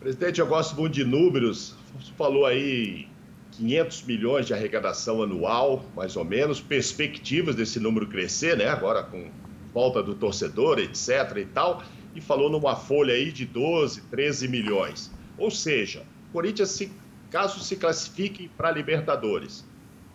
Presidente, 0.00 0.40
eu 0.40 0.46
gosto 0.46 0.74
muito 0.74 0.94
de 0.94 1.04
números. 1.04 1.76
Você 2.00 2.10
falou 2.16 2.46
aí 2.46 3.06
500 3.52 4.02
milhões 4.04 4.46
de 4.46 4.54
arrecadação 4.54 5.22
anual, 5.22 5.84
mais 5.94 6.16
ou 6.16 6.24
menos, 6.24 6.60
perspectivas 6.60 7.54
desse 7.54 7.78
número 7.78 8.06
crescer, 8.06 8.56
né? 8.56 8.68
Agora 8.68 9.02
com 9.02 9.28
volta 9.74 10.02
do 10.02 10.14
torcedor, 10.14 10.78
etc 10.78 11.36
e 11.36 11.44
tal, 11.44 11.82
e 12.14 12.20
falou 12.20 12.50
numa 12.50 12.74
folha 12.74 13.14
aí 13.14 13.30
de 13.30 13.44
12, 13.44 14.00
13 14.02 14.48
milhões. 14.48 15.12
Ou 15.36 15.50
seja, 15.50 16.02
o 16.30 16.32
Corinthians, 16.32 16.70
se, 16.70 16.90
caso 17.30 17.60
se 17.60 17.76
classifique 17.76 18.48
para 18.56 18.70
Libertadores, 18.70 19.64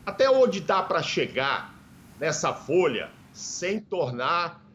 até 0.06 0.30
onde 0.30 0.60
dá 0.60 0.82
para 0.82 1.02
chegar 1.02 1.74
nessa 2.19 2.54
folha 2.54 3.10
sem 3.36 3.80
tornar 3.80 4.65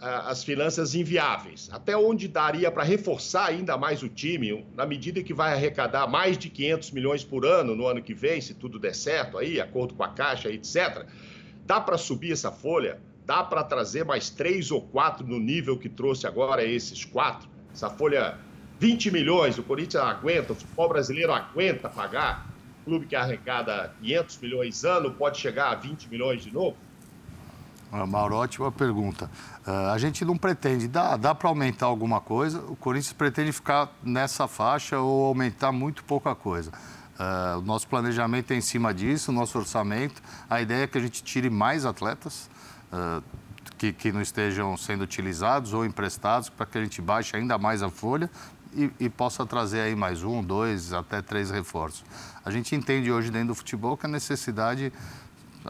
as 0.00 0.44
finanças 0.44 0.94
inviáveis. 0.94 1.68
Até 1.72 1.96
onde 1.96 2.28
daria 2.28 2.70
para 2.70 2.84
reforçar 2.84 3.46
ainda 3.46 3.76
mais 3.76 4.02
o 4.02 4.08
time, 4.08 4.64
na 4.76 4.86
medida 4.86 5.22
que 5.22 5.34
vai 5.34 5.52
arrecadar 5.52 6.06
mais 6.06 6.38
de 6.38 6.48
500 6.48 6.90
milhões 6.92 7.24
por 7.24 7.44
ano 7.44 7.74
no 7.74 7.86
ano 7.86 8.02
que 8.02 8.14
vem, 8.14 8.40
se 8.40 8.54
tudo 8.54 8.78
der 8.78 8.94
certo 8.94 9.38
aí, 9.38 9.60
acordo 9.60 9.94
com 9.94 10.04
a 10.04 10.08
Caixa, 10.08 10.50
etc. 10.50 11.04
Dá 11.66 11.80
para 11.80 11.98
subir 11.98 12.32
essa 12.32 12.52
folha? 12.52 13.00
Dá 13.26 13.42
para 13.42 13.64
trazer 13.64 14.04
mais 14.04 14.30
três 14.30 14.70
ou 14.70 14.80
quatro 14.80 15.26
no 15.26 15.38
nível 15.38 15.76
que 15.76 15.88
trouxe 15.88 16.26
agora 16.26 16.64
esses 16.64 17.04
quatro? 17.04 17.48
Essa 17.72 17.90
folha, 17.90 18.38
20 18.78 19.10
milhões, 19.10 19.58
o 19.58 19.62
Corinthians 19.62 20.04
aguenta, 20.04 20.52
o 20.52 20.56
futebol 20.56 20.88
brasileiro 20.88 21.32
aguenta 21.32 21.88
pagar? 21.88 22.48
O 22.82 22.84
clube 22.84 23.06
que 23.06 23.16
arrecada 23.16 23.92
500 24.00 24.38
milhões 24.38 24.84
ano 24.84 25.12
pode 25.12 25.38
chegar 25.38 25.72
a 25.72 25.74
20 25.74 26.08
milhões 26.08 26.42
de 26.42 26.52
novo? 26.52 26.76
Mauro, 27.90 28.36
ótima 28.36 28.70
pergunta. 28.70 29.30
Uh, 29.66 29.90
a 29.92 29.98
gente 29.98 30.24
não 30.24 30.36
pretende, 30.36 30.86
dá, 30.86 31.16
dá 31.16 31.34
para 31.34 31.48
aumentar 31.48 31.86
alguma 31.86 32.20
coisa, 32.20 32.60
o 32.60 32.76
Corinthians 32.76 33.12
pretende 33.12 33.50
ficar 33.52 33.90
nessa 34.02 34.46
faixa 34.46 34.98
ou 34.98 35.26
aumentar 35.26 35.72
muito 35.72 36.04
pouca 36.04 36.34
coisa. 36.34 36.70
Uh, 37.18 37.58
o 37.58 37.62
nosso 37.62 37.88
planejamento 37.88 38.52
é 38.52 38.56
em 38.56 38.60
cima 38.60 38.94
disso, 38.94 39.30
o 39.30 39.34
nosso 39.34 39.58
orçamento. 39.58 40.22
A 40.48 40.60
ideia 40.60 40.84
é 40.84 40.86
que 40.86 40.98
a 40.98 41.00
gente 41.00 41.22
tire 41.22 41.50
mais 41.50 41.84
atletas 41.84 42.48
uh, 42.92 43.22
que, 43.76 43.92
que 43.92 44.12
não 44.12 44.20
estejam 44.20 44.76
sendo 44.76 45.02
utilizados 45.02 45.72
ou 45.72 45.84
emprestados 45.84 46.48
para 46.48 46.66
que 46.66 46.78
a 46.78 46.82
gente 46.82 47.00
baixe 47.00 47.36
ainda 47.36 47.56
mais 47.58 47.82
a 47.82 47.90
folha 47.90 48.30
e, 48.74 48.90
e, 49.00 49.08
possa 49.08 49.46
trazer 49.46 49.80
aí 49.80 49.96
mais 49.96 50.22
um, 50.22 50.42
dois, 50.42 50.92
até 50.92 51.22
três 51.22 51.50
reforços. 51.50 52.04
A 52.44 52.50
gente 52.50 52.74
entende 52.76 53.10
hoje 53.10 53.30
dentro 53.30 53.48
do 53.48 53.54
futebol 53.54 53.96
que 53.96 54.06
a 54.06 54.08
necessidade 54.08 54.92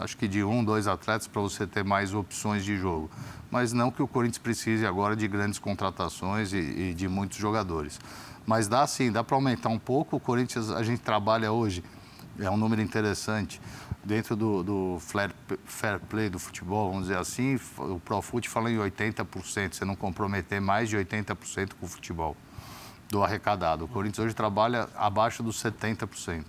acho 0.00 0.16
que 0.16 0.28
de 0.28 0.42
um, 0.42 0.64
dois 0.64 0.86
atletas 0.86 1.26
para 1.26 1.40
você 1.40 1.66
ter 1.66 1.84
mais 1.84 2.14
opções 2.14 2.64
de 2.64 2.76
jogo. 2.76 3.10
Mas 3.50 3.72
não 3.72 3.90
que 3.90 4.02
o 4.02 4.08
Corinthians 4.08 4.38
precise 4.38 4.86
agora 4.86 5.16
de 5.16 5.26
grandes 5.26 5.58
contratações 5.58 6.52
e, 6.52 6.58
e 6.58 6.94
de 6.94 7.08
muitos 7.08 7.38
jogadores. 7.38 7.98
Mas 8.46 8.68
dá 8.68 8.86
sim, 8.86 9.12
dá 9.12 9.22
para 9.22 9.36
aumentar 9.36 9.68
um 9.68 9.78
pouco. 9.78 10.16
O 10.16 10.20
Corinthians, 10.20 10.70
a 10.70 10.82
gente 10.82 11.00
trabalha 11.00 11.52
hoje, 11.52 11.84
é 12.38 12.50
um 12.50 12.56
número 12.56 12.80
interessante, 12.80 13.60
dentro 14.04 14.34
do, 14.36 14.62
do 14.62 14.98
fair, 15.00 16.00
play 16.08 16.30
do 16.30 16.38
futebol, 16.38 16.90
vamos 16.90 17.08
dizer 17.08 17.18
assim, 17.18 17.58
o 17.76 18.00
Profut 18.00 18.48
fala 18.48 18.70
em 18.70 18.78
80%, 18.78 19.74
você 19.74 19.84
não 19.84 19.94
comprometer 19.94 20.60
mais 20.60 20.88
de 20.88 20.96
80% 20.96 21.72
com 21.78 21.86
o 21.86 21.88
futebol 21.88 22.36
do 23.10 23.22
arrecadado. 23.22 23.84
O 23.84 23.88
Corinthians 23.88 24.26
hoje 24.26 24.34
trabalha 24.34 24.88
abaixo 24.96 25.42
dos 25.42 25.62
70%. 25.62 26.44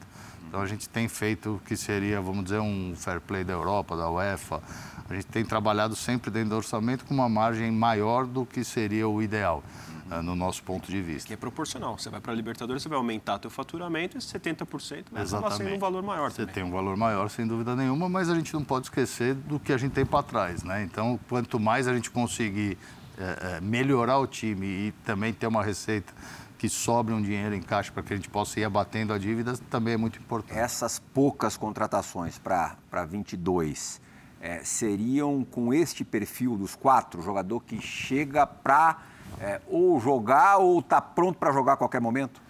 Então 0.50 0.62
a 0.62 0.66
gente 0.66 0.90
tem 0.90 1.08
feito 1.08 1.56
o 1.56 1.60
que 1.60 1.78
seria, 1.78 2.20
vamos 2.20 2.46
dizer, 2.46 2.60
um 2.60 2.94
fair 2.96 3.22
play 3.22 3.44
da 3.44 3.54
Europa, 3.54 3.96
da 3.96 4.10
UEFA. 4.10 4.60
A 5.08 5.14
gente 5.14 5.28
tem 5.28 5.46
trabalhado 5.46 5.96
sempre 5.96 6.32
dentro 6.32 6.50
do 6.50 6.56
orçamento 6.56 7.06
com 7.06 7.14
uma 7.14 7.30
margem 7.30 7.72
maior 7.72 8.26
do 8.26 8.44
que 8.48 8.64
seria 8.64 9.08
o 9.08 9.22
ideal. 9.22 9.64
Uh, 10.12 10.24
no 10.24 10.36
nosso 10.36 10.64
ponto 10.64 10.90
de 10.90 11.00
vista. 11.00 11.28
Que 11.28 11.36
é 11.36 11.38
proporcional. 11.38 11.96
Você 11.96 12.10
vai 12.10 12.20
para 12.20 12.34
a 12.34 12.36
Libertadores, 12.36 12.82
você 12.82 12.90
vai 12.90 12.98
aumentar 12.98 13.40
seu 13.40 13.52
faturamento 13.52 14.18
e 14.18 14.20
70% 14.20 15.06
vai 15.12 15.22
acabar 15.24 15.52
sendo 15.52 15.76
um 15.76 15.78
valor 15.78 16.02
maior 16.02 16.32
Você 16.32 16.38
também. 16.38 16.54
tem 16.56 16.64
um 16.64 16.72
valor 16.72 16.98
maior, 16.98 17.30
sem 17.30 17.46
dúvida 17.46 17.76
nenhuma, 17.76 18.10
mas 18.10 18.28
a 18.28 18.34
gente 18.34 18.52
não 18.56 18.64
pode 18.64 18.88
esquecer 18.88 19.36
do 19.36 19.60
que 19.60 19.72
a 19.72 19.78
gente 19.78 19.92
tem 19.92 20.04
para 20.04 20.24
trás. 20.24 20.64
Né? 20.64 20.82
Então, 20.82 21.20
quanto 21.30 21.60
mais 21.60 21.88
a 21.88 21.94
gente 21.94 22.10
conseguir 22.10 22.76
é, 23.20 23.62
melhorar 23.62 24.18
o 24.18 24.26
time 24.26 24.66
e 24.66 24.92
também 25.06 25.32
ter 25.32 25.46
uma 25.46 25.64
receita 25.64 26.12
que 26.60 26.68
sobre 26.68 27.14
um 27.14 27.22
dinheiro 27.22 27.56
em 27.56 27.62
caixa 27.62 27.90
para 27.90 28.04
que 28.04 28.14
a 28.14 28.16
gente 28.18 28.30
possa 28.30 28.60
ir 28.60 28.66
abatendo 28.66 29.14
a 29.14 29.18
dívida 29.18 29.58
também 29.70 29.94
é 29.94 29.98
muito 29.98 30.20
importante. 30.20 30.60
Essas 30.60 31.00
poucas 31.00 31.56
contratações 31.56 32.38
para 32.38 33.06
22 33.08 34.02
é, 34.42 34.62
seriam 34.62 35.46
com 35.46 35.74
este 35.74 36.04
perfil 36.04 36.58
dos 36.58 36.76
quatro, 36.76 37.22
jogador 37.22 37.62
que 37.62 37.82
chega 37.82 38.46
para 38.46 39.00
é, 39.40 39.62
ou 39.68 40.02
jogar 40.02 40.58
ou 40.58 40.80
está 40.80 41.00
pronto 41.00 41.40
para 41.40 41.54
jogar 41.54 41.74
a 41.74 41.78
qualquer 41.78 42.02
momento? 42.02 42.42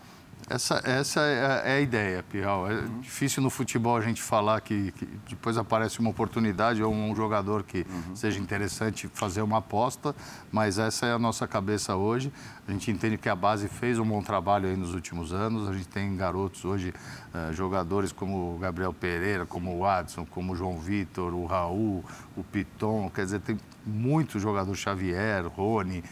Essa, 0.50 0.82
essa 0.84 1.22
é, 1.22 1.62
é 1.64 1.72
a 1.76 1.80
ideia, 1.80 2.24
Pirral. 2.24 2.70
É 2.70 2.74
uhum. 2.74 3.02
difícil 3.02 3.44
no 3.44 3.52
futebol 3.52 3.96
a 3.96 4.02
gente 4.02 4.20
falar 4.20 4.60
que, 4.62 4.92
que, 4.94 5.06
depois 5.30 5.58
aparece 5.60 6.00
uma 6.00 6.10
oportunidade 6.10 6.82
ou 6.82 6.92
um 6.92 7.16
jogador 7.16 7.62
que 7.62 7.86
uhum. 7.88 8.16
seja 8.16 8.40
interessante 8.40 9.08
fazer 9.14 9.44
uma 9.44 9.60
aposta, 9.60 10.16
mas 10.52 10.80
essa 10.80 11.06
é 11.06 11.14
a 11.14 11.20
nossa 11.20 11.48
cabeça 11.48 11.96
hoje. 11.96 12.34
A 12.68 12.72
gente 12.72 12.90
entende 12.90 13.16
que 13.16 13.30
a 13.30 13.36
base 13.36 13.68
fez 13.68 14.00
um 14.00 14.06
bom 14.06 14.24
trabalho 14.24 14.68
aí 14.68 14.76
nos 14.76 14.96
últimos 14.96 15.32
anos. 15.32 15.70
A 15.70 15.74
gente 15.74 15.88
tem 15.88 16.16
garotos 16.16 16.66
hoje, 16.66 16.94
uh, 17.34 17.54
jogadores 17.54 18.12
como 18.12 18.56
o 18.56 18.58
Gabriel 18.58 18.94
Pereira, 18.94 19.46
como 19.46 19.76
o 19.76 19.80
Watson, 19.82 20.26
como 20.26 20.54
o 20.54 20.56
João 20.56 20.80
Vitor, 20.80 21.32
o 21.34 21.46
Raul, 21.46 22.04
o 22.36 22.44
Piton. 22.44 23.12
Quer 23.14 23.26
dizer, 23.26 23.42
tem 23.42 23.58
muitos 23.86 24.42
jogadores, 24.42 24.80
Xavier, 24.80 25.46
Rony. 25.48 26.04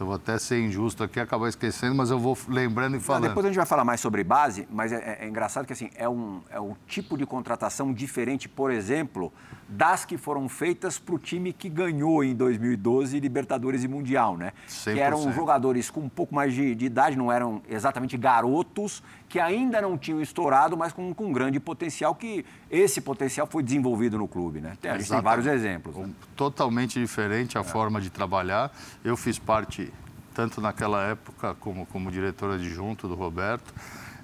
Então, 0.00 0.06
vou 0.06 0.16
até 0.16 0.38
ser 0.38 0.58
injusto 0.58 1.04
aqui, 1.04 1.20
acabar 1.20 1.46
esquecendo, 1.46 1.94
mas 1.94 2.10
eu 2.10 2.18
vou 2.18 2.34
lembrando 2.48 2.96
e 2.96 3.00
falando. 3.00 3.24
Não, 3.24 3.28
depois 3.28 3.44
a 3.44 3.50
gente 3.50 3.56
vai 3.58 3.66
falar 3.66 3.84
mais 3.84 4.00
sobre 4.00 4.24
base, 4.24 4.66
mas 4.70 4.92
é, 4.92 4.96
é, 4.96 5.26
é 5.26 5.28
engraçado 5.28 5.66
que 5.66 5.74
assim, 5.74 5.90
é 5.94 6.08
um, 6.08 6.40
é 6.48 6.58
um 6.58 6.74
tipo 6.86 7.18
de 7.18 7.26
contratação 7.26 7.92
diferente, 7.92 8.48
por 8.48 8.70
exemplo, 8.70 9.30
das 9.68 10.06
que 10.06 10.16
foram 10.16 10.48
feitas 10.48 10.98
para 10.98 11.14
o 11.14 11.18
time 11.18 11.52
que 11.52 11.68
ganhou 11.68 12.24
em 12.24 12.34
2012 12.34 13.20
Libertadores 13.20 13.84
e 13.84 13.88
Mundial, 13.88 14.38
né? 14.38 14.54
100%. 14.66 14.94
Que 14.94 15.00
eram 15.00 15.32
jogadores 15.34 15.90
com 15.90 16.00
um 16.00 16.08
pouco 16.08 16.34
mais 16.34 16.54
de, 16.54 16.74
de, 16.74 16.86
idade, 16.86 17.14
não 17.14 17.30
eram 17.30 17.60
exatamente 17.68 18.16
garotos, 18.16 19.02
que 19.30 19.38
ainda 19.38 19.80
não 19.80 19.96
tinham 19.96 20.20
estourado, 20.20 20.76
mas 20.76 20.92
com, 20.92 21.14
com 21.14 21.32
grande 21.32 21.60
potencial, 21.60 22.16
que 22.16 22.44
esse 22.68 23.00
potencial 23.00 23.46
foi 23.46 23.62
desenvolvido 23.62 24.18
no 24.18 24.26
clube, 24.26 24.60
né? 24.60 24.76
Tem, 24.80 24.90
a 24.90 24.98
gente 24.98 25.08
tem 25.08 25.20
vários 25.20 25.46
exemplos. 25.46 25.94
Né? 25.94 26.10
Totalmente 26.34 26.98
diferente 26.98 27.56
a 27.56 27.60
é. 27.60 27.64
forma 27.64 28.00
de 28.00 28.10
trabalhar. 28.10 28.72
Eu 29.04 29.16
fiz 29.16 29.38
parte, 29.38 29.92
tanto 30.34 30.60
naquela 30.60 31.04
época 31.04 31.54
como, 31.60 31.86
como 31.86 32.10
diretor 32.10 32.50
adjunto 32.50 33.06
do 33.06 33.14
Roberto, 33.14 33.72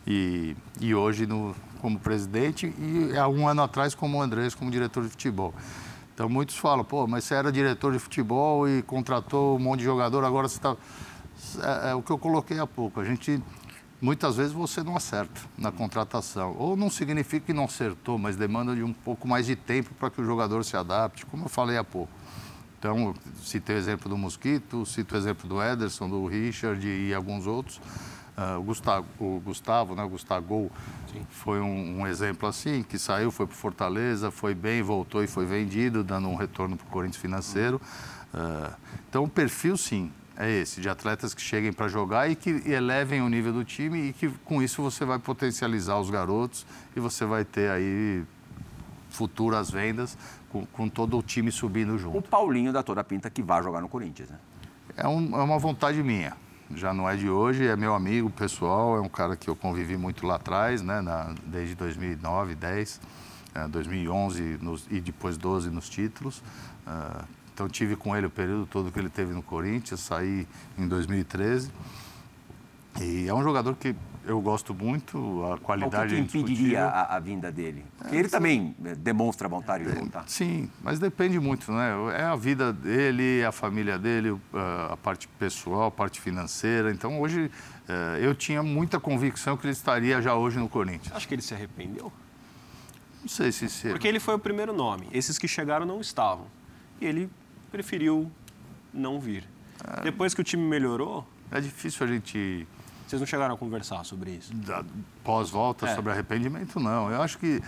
e, 0.04 0.56
e 0.80 0.92
hoje 0.92 1.24
no, 1.24 1.54
como 1.80 2.00
presidente 2.00 2.74
e 2.76 3.16
há 3.16 3.28
um 3.28 3.46
ano 3.46 3.62
atrás 3.62 3.94
como 3.94 4.20
Andrés, 4.20 4.56
como 4.56 4.72
diretor 4.72 5.04
de 5.04 5.10
futebol. 5.10 5.54
Então 6.12 6.28
muitos 6.28 6.56
falam, 6.56 6.84
pô, 6.84 7.06
mas 7.06 7.22
você 7.22 7.34
era 7.36 7.52
diretor 7.52 7.92
de 7.92 8.00
futebol 8.00 8.68
e 8.68 8.82
contratou 8.82 9.56
um 9.56 9.60
monte 9.60 9.80
de 9.80 9.84
jogador, 9.84 10.24
agora 10.24 10.48
você 10.48 10.56
está... 10.56 10.76
É, 11.84 11.90
é 11.90 11.94
o 11.94 12.02
que 12.02 12.10
eu 12.10 12.18
coloquei 12.18 12.58
há 12.58 12.66
pouco, 12.66 12.98
a 12.98 13.04
gente 13.04 13.40
muitas 14.00 14.36
vezes 14.36 14.52
você 14.52 14.82
não 14.82 14.96
acerta 14.96 15.40
na 15.56 15.72
contratação. 15.72 16.54
Ou 16.58 16.76
não 16.76 16.90
significa 16.90 17.46
que 17.46 17.52
não 17.52 17.64
acertou, 17.64 18.18
mas 18.18 18.36
demanda 18.36 18.74
de 18.74 18.82
um 18.82 18.92
pouco 18.92 19.26
mais 19.26 19.46
de 19.46 19.56
tempo 19.56 19.94
para 19.94 20.10
que 20.10 20.20
o 20.20 20.24
jogador 20.24 20.64
se 20.64 20.76
adapte, 20.76 21.24
como 21.26 21.44
eu 21.44 21.48
falei 21.48 21.76
há 21.76 21.84
pouco. 21.84 22.12
Então, 22.78 23.14
citei 23.42 23.74
o 23.74 23.78
exemplo 23.78 24.08
do 24.08 24.16
Mosquito, 24.18 24.84
cito 24.84 25.14
o 25.14 25.18
exemplo 25.18 25.48
do 25.48 25.62
Ederson, 25.62 26.08
do 26.08 26.26
Richard 26.26 26.86
e 26.86 27.12
alguns 27.14 27.46
outros. 27.46 27.80
Uh, 28.36 28.60
o, 28.60 28.62
Gustavo, 28.64 29.06
o 29.18 29.40
Gustavo, 29.40 29.94
né, 29.94 30.04
o 30.04 30.08
Gustavo 30.10 30.70
Sim. 31.10 31.26
foi 31.30 31.58
um, 31.58 32.00
um, 32.00 32.06
exemplo 32.06 32.46
assim, 32.46 32.82
que 32.82 32.98
saiu, 32.98 33.30
foi 33.30 33.46
para 33.46 33.56
Fortaleza, 33.56 34.30
foi 34.30 34.54
bem, 34.54 34.82
voltou 34.82 35.24
e 35.24 35.26
foi 35.26 35.46
vendido, 35.46 36.04
dando 36.04 36.28
um 36.28 36.34
retorno 36.34 36.76
para 36.76 36.86
o 36.86 36.90
Corinthians 36.90 37.20
financeiro. 37.20 37.80
Uh, 38.34 38.74
então, 39.08 39.24
o 39.24 39.28
perfil, 39.28 39.74
sim, 39.78 40.12
é 40.36 40.50
esse, 40.50 40.80
de 40.80 40.88
atletas 40.88 41.32
que 41.32 41.40
cheguem 41.40 41.72
para 41.72 41.88
jogar 41.88 42.30
e 42.30 42.36
que 42.36 42.50
elevem 42.66 43.22
o 43.22 43.28
nível 43.28 43.52
do 43.52 43.64
time 43.64 44.08
e 44.08 44.12
que 44.12 44.28
com 44.44 44.62
isso 44.62 44.82
você 44.82 45.04
vai 45.04 45.18
potencializar 45.18 45.98
os 45.98 46.10
garotos 46.10 46.66
e 46.94 47.00
você 47.00 47.24
vai 47.24 47.44
ter 47.44 47.70
aí 47.70 48.22
futuras 49.08 49.70
vendas 49.70 50.16
com, 50.50 50.66
com 50.66 50.88
todo 50.88 51.18
o 51.18 51.22
time 51.22 51.50
subindo 51.50 51.96
junto. 51.98 52.18
O 52.18 52.22
Paulinho 52.22 52.72
da 52.72 52.82
Toda 52.82 53.02
Pinta 53.02 53.30
que 53.30 53.42
vai 53.42 53.62
jogar 53.62 53.80
no 53.80 53.88
Corinthians, 53.88 54.28
né? 54.28 54.38
É, 54.96 55.08
um, 55.08 55.34
é 55.34 55.42
uma 55.42 55.58
vontade 55.58 56.02
minha. 56.02 56.36
Já 56.74 56.92
não 56.92 57.08
é 57.08 57.16
de 57.16 57.30
hoje, 57.30 57.66
é 57.66 57.76
meu 57.76 57.94
amigo 57.94 58.28
pessoal, 58.28 58.96
é 58.96 59.00
um 59.00 59.08
cara 59.08 59.36
que 59.36 59.48
eu 59.48 59.54
convivi 59.54 59.96
muito 59.96 60.26
lá 60.26 60.34
atrás, 60.34 60.82
né, 60.82 61.00
na, 61.00 61.32
desde 61.46 61.76
2009, 61.76 62.56
10, 62.56 63.00
é, 63.54 63.68
2011 63.68 64.58
nos, 64.60 64.86
e 64.90 65.00
depois 65.00 65.36
12 65.36 65.70
nos 65.70 65.88
títulos. 65.88 66.42
Uh, 66.86 67.24
então 67.56 67.70
tive 67.70 67.96
com 67.96 68.14
ele 68.14 68.26
o 68.26 68.30
período 68.30 68.66
todo 68.66 68.92
que 68.92 68.98
ele 68.98 69.08
teve 69.08 69.32
no 69.32 69.42
Corinthians, 69.42 70.00
saí 70.00 70.46
em 70.76 70.86
2013. 70.86 71.72
E 73.00 73.26
é 73.26 73.32
um 73.32 73.42
jogador 73.42 73.74
que 73.76 73.96
eu 74.26 74.38
gosto 74.42 74.74
muito, 74.74 75.42
a 75.50 75.56
qualidade 75.56 76.14
O 76.14 76.22
que, 76.22 76.28
que 76.28 76.38
impediria 76.38 76.84
a, 76.84 77.16
a, 77.16 77.18
vinda 77.18 77.50
dele? 77.50 77.82
Porque 77.96 78.14
é, 78.14 78.18
ele 78.18 78.28
sim. 78.28 78.32
também 78.32 78.76
eh, 78.84 78.94
demonstra 78.94 79.48
vontade 79.48 79.84
de 79.84 79.90
voltar. 79.90 80.28
Sim, 80.28 80.70
mas 80.82 80.98
depende 80.98 81.40
muito, 81.40 81.72
né? 81.72 81.94
É 82.18 82.24
a 82.24 82.36
vida 82.36 82.74
dele, 82.74 83.42
a 83.42 83.52
família 83.52 83.98
dele, 83.98 84.38
a 84.90 84.98
parte 84.98 85.26
pessoal, 85.26 85.86
a 85.86 85.90
parte 85.90 86.20
financeira. 86.20 86.90
Então 86.90 87.18
hoje 87.22 87.50
eh, 87.88 88.18
eu 88.20 88.34
tinha 88.34 88.62
muita 88.62 89.00
convicção 89.00 89.56
que 89.56 89.64
ele 89.64 89.72
estaria 89.72 90.20
já 90.20 90.34
hoje 90.34 90.58
no 90.58 90.68
Corinthians. 90.68 91.16
Acho 91.16 91.26
que 91.26 91.34
ele 91.34 91.42
se 91.42 91.54
arrependeu. 91.54 92.12
Não 93.22 93.28
sei 93.28 93.50
se... 93.50 93.66
se... 93.70 93.88
Porque 93.88 94.06
ele 94.06 94.20
foi 94.20 94.34
o 94.34 94.38
primeiro 94.38 94.74
nome. 94.74 95.08
Esses 95.10 95.38
que 95.38 95.48
chegaram 95.48 95.86
não 95.86 96.02
estavam. 96.02 96.44
E 97.00 97.06
ele 97.06 97.30
preferiu 97.70 98.30
não 98.92 99.20
vir. 99.20 99.44
É... 99.84 100.02
Depois 100.02 100.34
que 100.34 100.40
o 100.40 100.44
time 100.44 100.62
melhorou. 100.62 101.26
É 101.50 101.60
difícil 101.60 102.06
a 102.06 102.08
gente. 102.08 102.66
Vocês 103.06 103.20
não 103.20 103.26
chegaram 103.26 103.54
a 103.54 103.58
conversar 103.58 104.04
sobre 104.04 104.32
isso? 104.32 104.52
Pós-volta, 105.22 105.86
é. 105.86 105.94
sobre 105.94 106.10
arrependimento, 106.10 106.80
não. 106.80 107.10
Eu 107.10 107.22
acho 107.22 107.38
que 107.38 107.62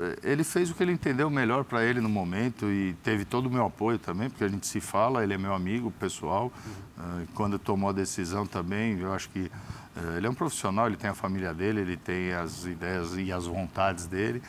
eh, 0.00 0.18
ele 0.24 0.42
fez 0.42 0.68
o 0.68 0.74
que 0.74 0.82
ele 0.82 0.90
entendeu 0.90 1.30
melhor 1.30 1.62
para 1.62 1.84
ele 1.84 2.00
no 2.00 2.08
momento 2.08 2.66
e 2.66 2.94
teve 3.02 3.24
todo 3.24 3.46
o 3.46 3.50
meu 3.50 3.66
apoio 3.66 4.00
também, 4.00 4.28
porque 4.28 4.42
a 4.42 4.48
gente 4.48 4.66
se 4.66 4.80
fala, 4.80 5.22
ele 5.22 5.32
é 5.32 5.38
meu 5.38 5.54
amigo 5.54 5.92
pessoal. 5.92 6.52
Uhum. 6.66 7.26
Quando 7.34 7.56
tomou 7.56 7.90
a 7.90 7.92
decisão 7.92 8.46
também, 8.46 8.98
eu 8.98 9.12
acho 9.12 9.30
que 9.30 9.48
eh, 9.96 10.16
ele 10.16 10.26
é 10.26 10.30
um 10.30 10.34
profissional, 10.34 10.88
ele 10.88 10.96
tem 10.96 11.10
a 11.10 11.14
família 11.14 11.54
dele, 11.54 11.80
ele 11.80 11.96
tem 11.96 12.32
as 12.32 12.64
ideias 12.64 13.16
e 13.16 13.32
as 13.32 13.46
vontades 13.46 14.06
dele. 14.06 14.42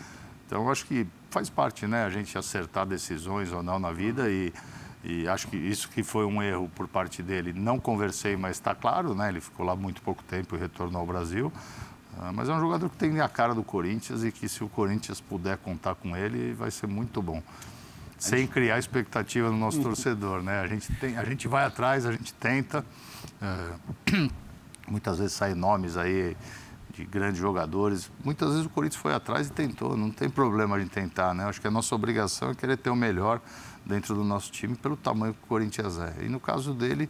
Então, 0.47 0.63
eu 0.63 0.71
acho 0.71 0.85
que 0.85 1.07
faz 1.29 1.49
parte, 1.49 1.85
né, 1.87 2.05
a 2.05 2.09
gente 2.09 2.37
acertar 2.37 2.85
decisões 2.85 3.51
ou 3.51 3.61
não 3.61 3.77
na 3.79 3.91
vida 3.91 4.29
e 4.29 4.53
e 5.07 5.27
acho 5.27 5.47
que 5.47 5.55
isso 5.55 5.87
que 5.89 6.01
foi 6.01 6.25
um 6.25 6.41
erro 6.41 6.67
por 6.73 6.87
parte 6.87 7.21
dele. 7.21 7.53
Não 7.53 7.79
conversei, 7.79 8.35
mas 8.35 8.57
está 8.57 8.73
claro, 8.73 9.13
né? 9.13 9.29
Ele 9.29 9.39
ficou 9.39 9.63
lá 9.63 9.75
muito 9.75 10.01
pouco 10.01 10.23
tempo 10.23 10.55
e 10.55 10.59
retornou 10.59 10.99
ao 10.99 11.05
Brasil. 11.05 11.53
Uh, 12.17 12.33
mas 12.33 12.49
é 12.49 12.53
um 12.53 12.59
jogador 12.59 12.89
que 12.89 12.97
tem 12.97 13.21
a 13.21 13.29
cara 13.29 13.53
do 13.53 13.63
Corinthians 13.63 14.23
e 14.23 14.31
que 14.31 14.49
se 14.49 14.63
o 14.63 14.67
Corinthians 14.67 15.21
puder 15.21 15.57
contar 15.57 15.93
com 15.93 16.17
ele, 16.17 16.53
vai 16.53 16.71
ser 16.71 16.87
muito 16.87 17.21
bom. 17.21 17.43
Sem 18.17 18.47
criar 18.47 18.79
expectativa 18.79 19.51
no 19.51 19.57
nosso 19.57 19.79
torcedor, 19.79 20.41
né? 20.41 20.61
A 20.61 20.67
gente, 20.67 20.91
tem, 20.95 21.17
a 21.17 21.23
gente 21.23 21.47
vai 21.47 21.65
atrás, 21.65 22.07
a 22.07 22.11
gente 22.11 22.33
tenta. 22.33 22.83
Uh, 23.39 24.31
muitas 24.89 25.19
vezes 25.19 25.33
saem 25.33 25.53
nomes 25.53 25.97
aí 25.97 26.35
de 26.95 27.05
grandes 27.05 27.39
jogadores. 27.39 28.09
Muitas 28.23 28.49
vezes 28.51 28.65
o 28.65 28.69
Corinthians 28.69 29.01
foi 29.01 29.13
atrás 29.13 29.49
e 29.49 29.51
tentou. 29.51 29.95
Não 29.95 30.09
tem 30.09 30.31
problema 30.31 30.79
de 30.79 30.89
tentar, 30.89 31.35
né? 31.35 31.43
Acho 31.43 31.61
que 31.61 31.67
a 31.67 31.71
nossa 31.71 31.93
obrigação 31.93 32.49
é 32.49 32.55
querer 32.55 32.77
ter 32.77 32.89
o 32.89 32.95
melhor 32.95 33.39
dentro 33.85 34.15
do 34.15 34.23
nosso 34.23 34.51
time 34.51 34.75
pelo 34.75 34.97
tamanho 34.97 35.33
que 35.33 35.43
o 35.43 35.47
Corinthians 35.47 35.99
é. 35.99 36.23
E 36.23 36.29
no 36.29 36.39
caso 36.39 36.73
dele, 36.73 37.09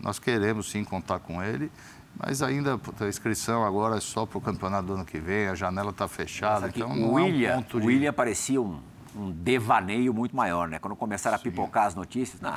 nós 0.00 0.18
queremos 0.18 0.70
sim 0.70 0.84
contar 0.84 1.20
com 1.20 1.42
ele, 1.42 1.70
mas 2.18 2.42
ainda 2.42 2.80
a 3.00 3.08
inscrição 3.08 3.64
agora 3.64 3.96
é 3.96 4.00
só 4.00 4.24
para 4.24 4.38
o 4.38 4.40
campeonato 4.40 4.86
do 4.86 4.94
ano 4.94 5.04
que 5.04 5.18
vem, 5.18 5.48
a 5.48 5.54
janela 5.54 5.90
está 5.90 6.08
fechada. 6.08 6.68
Então 6.68 6.90
o 6.90 7.14
William, 7.14 7.50
é 7.50 7.56
um 7.58 7.62
de... 7.62 7.76
o 7.76 7.84
William 7.84 8.12
parecia 8.12 8.60
um, 8.60 8.80
um, 9.14 9.30
devaneio 9.30 10.14
muito 10.14 10.34
maior, 10.34 10.66
né? 10.66 10.78
Quando 10.78 10.96
começaram 10.96 11.36
sim. 11.36 11.48
a 11.48 11.50
pipocar 11.50 11.86
as 11.86 11.94
notícias, 11.94 12.40
não, 12.40 12.50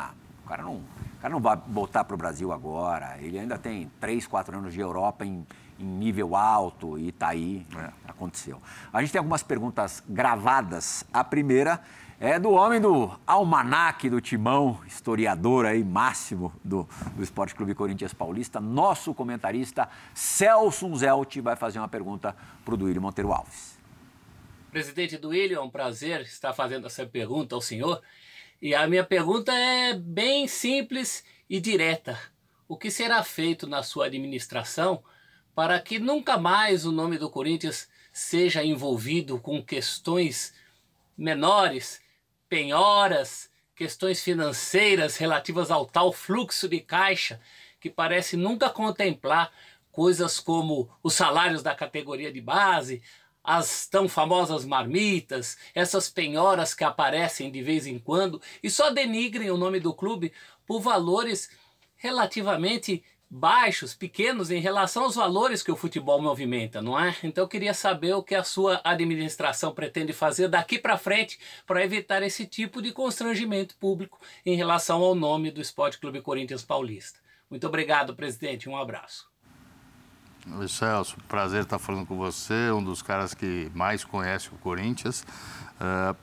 o 0.45 0.47
cara 0.47 0.63
não, 0.63 0.75
o 0.75 1.21
cara 1.21 1.34
não 1.34 1.41
vai 1.41 1.60
voltar 1.67 2.05
para 2.05 2.13
o 2.13 2.17
Brasil 2.17 2.53
agora. 2.53 3.17
Ele 3.19 3.38
ainda 3.38 3.58
tem 3.58 3.91
três, 3.99 4.25
quatro 4.25 4.58
anos 4.58 4.73
de 4.73 4.79
Europa 4.79 5.25
em, 5.25 5.45
em 5.77 5.86
nível 5.86 6.38
alto 6.38 6.97
e 6.97 7.10
está 7.10 7.29
aí, 7.29 7.65
é, 7.75 7.89
aconteceu. 8.08 8.62
A 8.93 9.01
gente 9.01 9.12
tem 9.12 9.19
algumas 9.19 9.43
perguntas 9.43 10.01
gravadas. 10.08 11.03
A 11.12 11.23
primeira 11.23 11.82
é 12.19 12.38
do 12.38 12.51
homem 12.51 12.82
do 12.82 13.17
almanaque 13.25 14.10
do 14.10 14.19
Timão, 14.19 14.82
historiador 14.86 15.65
aí 15.65 15.82
máximo 15.86 16.53
do, 16.63 16.88
do 17.15 17.23
Esporte 17.23 17.55
Clube 17.55 17.73
Corinthians 17.73 18.13
Paulista, 18.13 18.60
nosso 18.60 19.13
comentarista 19.13 19.88
Celso 20.13 20.93
Zelt 20.97 21.38
vai 21.38 21.55
fazer 21.55 21.79
uma 21.79 21.88
pergunta 21.88 22.36
para 22.65 22.73
o 22.73 22.77
Duílio 22.77 23.01
Monteiro 23.01 23.32
Alves. 23.32 23.79
Presidente 24.69 25.17
Duílio, 25.17 25.58
é 25.58 25.62
um 25.62 25.69
prazer 25.69 26.21
estar 26.21 26.51
fazendo 26.51 26.88
essa 26.88 27.05
pergunta 27.05 27.55
ao 27.55 27.62
senhor. 27.62 28.01
E 28.62 28.75
a 28.75 28.86
minha 28.86 29.03
pergunta 29.05 29.53
é 29.53 29.93
bem 29.93 30.45
simples 30.45 31.23
e 31.49 31.62
direta. 31.62 32.19
O 32.67 32.75
que 32.75 32.91
será 32.91 33.23
feito 33.23 33.65
na 33.65 33.82
sua 33.82 34.08
administração 34.08 35.01
para 35.55 35.79
que 35.79 35.97
nunca 35.97 36.38
mais 36.38 36.86
o 36.86 36.91
nome 36.91 37.17
do 37.17 37.29
Corinthians 37.29 37.89
seja 38.12 38.63
envolvido 38.63 39.39
com 39.39 39.63
questões 39.63 40.53
menores 41.17 42.01
penhoras, 42.50 43.50
questões 43.76 44.22
financeiras 44.22 45.16
relativas 45.16 45.72
ao 45.72 45.86
tal 45.86 46.12
fluxo 46.12 46.68
de 46.68 46.80
caixa, 46.82 47.40
que 47.80 47.90
parece 47.90 48.36
nunca 48.36 48.70
contemplar 48.70 49.54
coisas 49.92 50.40
como 50.40 50.90
os 51.02 51.14
salários 51.14 51.64
da 51.64 51.76
categoria 51.76 52.32
de 52.32 52.42
base, 52.42 53.02
as 53.44 53.88
tão 53.88 54.10
famosas 54.10 54.66
marmitas, 54.66 55.58
essas 55.74 56.10
penhoras 56.10 56.74
que 56.74 56.84
aparecem 56.84 57.52
de 57.52 57.62
vez 57.62 57.88
em 57.88 57.98
quando 57.98 58.42
e 58.62 58.70
só 58.70 58.92
denigrem 58.92 59.50
o 59.50 59.58
nome 59.58 59.80
do 59.80 59.94
clube 59.94 60.34
por 60.66 60.82
valores 60.82 61.50
relativamente 61.96 63.04
baixos, 63.30 63.94
pequenos 63.94 64.50
em 64.50 64.60
relação 64.60 65.04
aos 65.04 65.15
valores 65.15 65.62
que 65.62 65.72
o 65.72 65.76
futebol 65.76 66.20
movimenta, 66.22 66.82
não 66.82 67.00
é? 67.00 67.15
Então 67.24 67.44
eu 67.44 67.48
queria 67.48 67.74
saber 67.74 68.13
o 68.13 68.24
que 68.24 68.34
a 68.34 68.44
sua 68.44 68.82
administração 68.84 69.72
pretende 69.72 70.13
fazer 70.13 70.48
daqui 70.48 70.80
para 70.80 70.98
frente 70.98 71.39
para 71.68 71.84
evitar 71.84 72.24
esse 72.24 72.48
tipo 72.48 72.82
de 72.82 72.92
constrangimento 72.92 73.76
público 73.76 74.20
em 74.46 74.56
relação 74.56 75.02
ao 75.02 75.13
nome 75.13 75.52
do 75.52 75.62
Esporte 75.62 76.00
Clube 76.00 76.22
Corinthians 76.22 76.63
Paulista. 76.63 77.20
Muito 77.50 77.68
obrigado, 77.68 78.15
presidente. 78.15 78.68
Um 78.68 78.78
abraço. 78.78 79.30
Oi, 80.58 80.68
Celso. 80.68 81.18
Prazer 81.28 81.63
estar 81.63 81.78
falando 81.78 82.08
com 82.08 82.18
você, 82.18 82.72
um 82.72 82.84
dos 82.84 83.02
caras 83.02 83.34
que 83.34 83.70
mais 83.76 84.04
conhece 84.04 84.50
o 84.50 84.58
Corinthians. 84.58 85.24
Uh, 85.80 86.15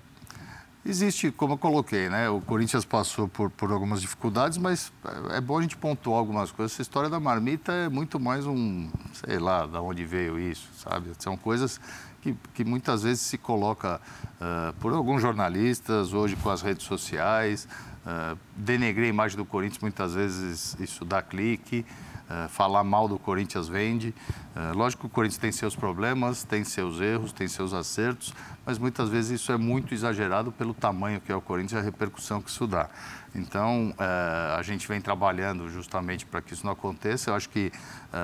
Existe, 0.89 1.33
como 1.33 1.55
eu 1.55 1.59
coloquei, 1.59 2.09
né? 2.09 2.31
O 2.31 2.41
Corinthians 2.41 2.85
passou 2.85 3.27
por, 3.27 3.51
por 3.51 3.73
algumas 3.73 4.01
dificuldades, 4.01 4.57
mas 4.57 4.93
é 5.33 5.41
bom 5.41 5.59
a 5.59 5.63
gente 5.63 5.77
pontuar 5.77 6.17
algumas 6.17 6.53
coisas. 6.53 6.75
Essa 6.75 6.83
história 6.83 7.11
da 7.11 7.19
marmita 7.19 7.73
é 7.73 7.89
muito 7.89 8.21
mais 8.21 8.47
um, 8.47 8.89
sei 9.13 9.41
lá, 9.41 9.67
da 9.67 9.83
onde 9.83 10.05
veio 10.05 10.39
isso, 10.39 10.69
sabe? 10.79 11.11
São 11.19 11.37
coisas 11.37 11.81
que, 12.23 12.37
que 12.55 12.65
muitas 12.65 13.03
vezes 13.03 13.21
se 13.21 13.37
coloca 13.37 14.01
uh, 14.41 14.73
por 14.75 14.93
alguns 14.93 15.21
jornalistas, 15.21 16.13
hoje 16.13 16.37
com 16.37 16.51
as 16.51 16.63
redes 16.63 16.87
sociais. 16.87 17.67
Uh, 18.07 18.39
denegrir 18.57 19.07
a 19.07 19.09
imagem 19.09 19.37
do 19.37 19.45
Corinthians, 19.45 19.81
muitas 19.81 20.15
vezes 20.15 20.77
isso 20.81 21.05
dá 21.05 21.23
clique. 21.23 21.85
Uh, 22.27 22.49
falar 22.49 22.83
mal 22.83 23.07
do 23.07 23.21
Corinthians 23.21 23.69
vende. 23.69 24.13
Uh, 24.57 24.77
lógico 24.77 25.03
que 25.03 25.07
o 25.07 25.09
Corinthians 25.09 25.39
tem 25.39 25.53
seus 25.53 25.77
problemas, 25.77 26.43
tem 26.43 26.65
seus 26.65 27.01
erros, 27.01 27.31
tem 27.31 27.47
seus 27.47 27.73
acertos, 27.73 28.35
mas 28.65 28.79
muitas 28.79 29.09
vezes 29.09 29.41
isso 29.41 29.53
é 29.53 29.57
muito 29.57 29.95
exagerado 29.95 30.51
pelo 30.51 30.75
tamanho 30.75 31.21
que 31.21 31.31
é 31.31 31.37
o 31.37 31.41
Corinthians 31.41 31.75
e 31.75 31.77
a 31.77 31.81
repercussão 31.81 32.43
que 32.43 32.51
isso 32.51 32.67
dá. 32.67 32.89
Então, 33.33 33.91
uh, 33.91 34.59
a 34.59 34.63
gente 34.65 34.89
vem 34.89 35.01
trabalhando 35.01 35.69
justamente 35.69 36.27
para 36.27 36.43
que 36.43 36.53
isso 36.53 36.67
não 36.67 36.73
aconteça. 36.73 37.31
Eu 37.31 37.35
acho 37.37 37.49
que 37.49 37.71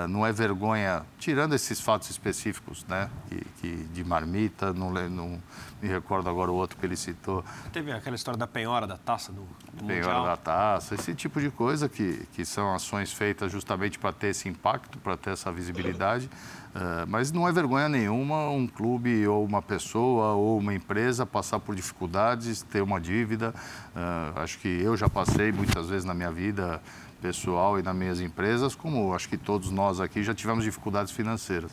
não 0.09 0.27
é 0.27 0.33
vergonha, 0.33 1.03
tirando 1.19 1.55
esses 1.55 1.79
fatos 1.79 2.09
específicos, 2.09 2.83
né, 2.89 3.11
que, 3.29 3.45
que 3.61 3.85
de 3.93 4.03
marmita, 4.03 4.73
não, 4.73 4.91
não, 4.91 5.39
me 5.83 5.89
recordo 5.89 6.31
agora 6.31 6.51
o 6.51 6.55
outro 6.55 6.79
que 6.79 6.87
ele 6.87 6.97
citou. 6.97 7.45
Teve 7.73 7.93
aquela 7.93 8.17
história 8.17 8.39
da 8.39 8.47
penhora 8.47 8.87
da 8.87 8.97
taça 8.97 9.31
do, 9.33 9.43
do 9.75 9.85
penhora 9.85 10.19
Mundial. 10.19 10.22
Da 10.25 10.37
taça, 10.37 10.95
esse 10.95 11.15
tipo 11.15 11.41
de 11.41 11.51
coisa 11.51 11.89
que, 11.89 12.27
que 12.33 12.45
são 12.45 12.75
ações 12.75 13.13
feitas 13.13 13.51
justamente 13.51 13.99
para 13.99 14.13
ter 14.13 14.29
esse 14.29 14.49
impacto, 14.49 14.99
para 14.99 15.17
ter 15.17 15.31
essa 15.31 15.51
visibilidade. 15.51 16.29
Uh, 16.75 17.07
mas 17.07 17.31
não 17.31 17.47
é 17.47 17.53
vergonha 17.53 17.87
nenhuma 17.87 18.49
um 18.49 18.67
clube 18.67 19.27
ou 19.27 19.45
uma 19.45 19.61
pessoa 19.61 20.33
ou 20.33 20.59
uma 20.59 20.73
empresa 20.73 21.27
passar 21.27 21.61
por 21.61 21.75
dificuldades, 21.75 22.63
ter 22.63 22.81
uma 22.83 22.99
dívida. 22.99 23.55
Uh, 23.95 24.41
acho 24.41 24.59
que 24.59 24.69
eu 24.69 24.97
já 24.97 25.09
passei 25.09 25.53
muitas 25.53 25.89
vezes 25.89 26.05
na 26.05 26.15
minha 26.15 26.33
vida 26.33 26.81
pessoal 27.21 27.79
e 27.79 27.83
nas 27.83 27.95
minhas 27.95 28.21
empresas, 28.21 28.75
como 28.75 29.15
acho 29.15 29.29
que 29.29 29.37
todos 29.37 29.71
nós 29.71 30.01
aqui 30.01 30.25
já 30.25 30.35
tivemos 30.35 30.65
dificuldades 30.65 31.13
financeiras. 31.13 31.71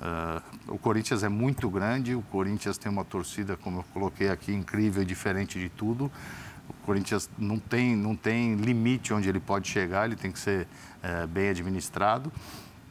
Uh, 0.00 0.74
o 0.74 0.78
Corinthians 0.78 1.22
é 1.22 1.28
muito 1.28 1.68
grande, 1.68 2.14
o 2.14 2.22
Corinthians 2.22 2.78
tem 2.78 2.90
uma 2.90 3.04
torcida, 3.04 3.56
como 3.56 3.80
eu 3.80 3.84
coloquei 3.92 4.28
aqui, 4.28 4.52
incrível 4.52 5.02
e 5.02 5.06
diferente 5.06 5.58
de 5.58 5.68
tudo. 5.68 6.10
O 6.68 6.72
Corinthians 6.84 7.28
não 7.38 7.58
tem, 7.58 7.96
não 7.96 8.14
tem 8.14 8.54
limite 8.56 9.12
onde 9.12 9.28
ele 9.28 9.40
pode 9.40 9.68
chegar, 9.68 10.06
ele 10.06 10.16
tem 10.16 10.30
que 10.30 10.38
ser 10.38 10.66
uh, 11.02 11.26
bem 11.26 11.48
administrado. 11.48 12.32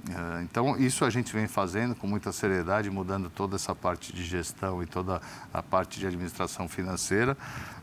É, 0.10 0.42
então, 0.42 0.78
isso 0.78 1.04
a 1.04 1.10
gente 1.10 1.34
vem 1.34 1.48
fazendo 1.48 1.96
com 1.96 2.08
muita 2.08 2.32
seriedade, 2.32 2.90
mudando 2.90 3.30
toda 3.30 3.56
essa 3.56 3.76
parte 3.76 4.14
de 4.14 4.24
gestão 4.24 4.82
e 4.82 4.86
toda 4.86 5.22
a 5.54 5.62
parte 5.62 6.00
de 6.00 6.08
administração 6.08 6.68
financeira, 6.68 7.38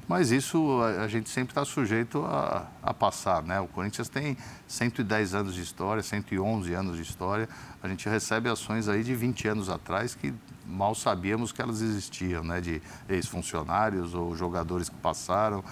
mas 0.08 0.30
isso 0.30 0.80
a, 0.82 1.08
gente 1.08 1.28
sempre 1.28 1.52
está 1.52 1.64
sujeito 1.64 2.24
a, 2.24 2.66
a, 2.82 2.94
passar. 2.94 3.42
Né? 3.42 3.60
O 3.60 3.66
Corinthians 3.66 4.08
tem 4.08 4.36
110 4.66 5.34
anos 5.34 5.54
de 5.54 5.62
história, 5.62 6.02
111 6.02 6.72
anos 6.74 6.96
de 6.96 7.02
história, 7.02 7.48
a 7.82 7.88
gente 7.88 8.08
recebe 8.08 8.48
ações 8.48 8.88
aí 8.88 9.02
de 9.02 9.14
20 9.14 9.48
anos 9.48 9.68
atrás 9.68 10.14
que 10.14 10.32
mal 10.66 10.94
sabíamos 10.94 11.52
que 11.52 11.60
elas 11.60 11.82
existiam, 11.82 12.42
né? 12.42 12.60
de 12.60 12.80
ex-funcionários 13.08 14.14
ou 14.14 14.34
jogadores 14.34 14.88
que 14.88 14.96
passaram, 14.96 15.62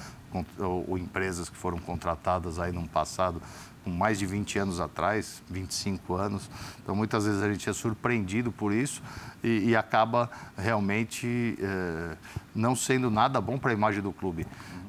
ou, 0.59 0.97
empresas 0.97 1.51
que 1.51 1.57
foram 1.57 1.79
contratadas 1.79 2.59
aí 2.59 2.73
no 2.73 2.89
passado 2.89 3.43
mais 3.91 4.19
de 4.19 4.27
20 4.27 4.59
anos 4.59 4.81
atrás, 4.81 5.43
25 5.51 6.15
anos. 6.15 6.51
Então, 6.83 6.95
muitas 6.95 7.25
vezes 7.27 7.43
a 7.43 7.51
gente 7.51 7.69
é 7.69 7.73
surpreendido 7.73 8.53
por 8.53 8.73
isso 8.73 9.03
e, 9.43 9.71
e 9.71 9.77
acaba 9.77 10.31
realmente 10.57 11.59
é, 11.61 12.17
não 12.55 12.77
sendo 12.77 13.11
nada 13.11 13.41
bom 13.41 13.59
para 13.59 13.71
a 13.71 13.75
imagem 13.75 14.03
do 14.03 14.13
clube. 14.13 14.47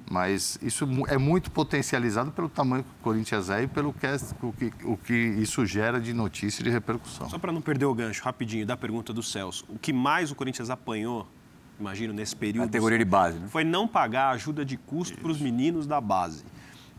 Mas 0.09 0.59
isso 0.61 0.87
é 1.07 1.17
muito 1.17 1.49
potencializado 1.49 2.31
pelo 2.31 2.49
tamanho 2.49 2.83
que 2.83 2.89
o 2.89 3.03
Corinthians 3.03 3.49
é 3.49 3.63
e 3.63 3.67
pelo 3.67 3.93
que, 3.93 4.05
é, 4.05 4.15
o, 4.41 4.53
que, 4.53 4.71
o 4.83 4.97
que 4.97 5.13
isso 5.13 5.65
gera 5.65 5.99
de 5.99 6.13
notícia 6.13 6.61
e 6.61 6.63
de 6.63 6.69
repercussão. 6.69 7.29
Só 7.29 7.39
para 7.39 7.51
não 7.51 7.61
perder 7.61 7.85
o 7.85 7.93
gancho, 7.95 8.23
rapidinho, 8.23 8.65
da 8.65 8.77
pergunta 8.77 9.13
do 9.13 9.23
Celso. 9.23 9.65
O 9.69 9.79
que 9.79 9.93
mais 9.93 10.29
o 10.29 10.35
Corinthians 10.35 10.69
apanhou 10.69 11.27
imagino, 11.79 12.13
nesse 12.13 12.35
período. 12.35 12.65
Categoria 12.65 12.97
de 12.97 13.05
base, 13.05 13.39
né? 13.39 13.47
Foi 13.49 13.63
não 13.63 13.87
pagar 13.87 14.29
ajuda 14.31 14.63
de 14.63 14.77
custo 14.77 15.17
para 15.17 15.31
os 15.31 15.39
meninos 15.39 15.87
da 15.87 15.99
base. 15.99 16.43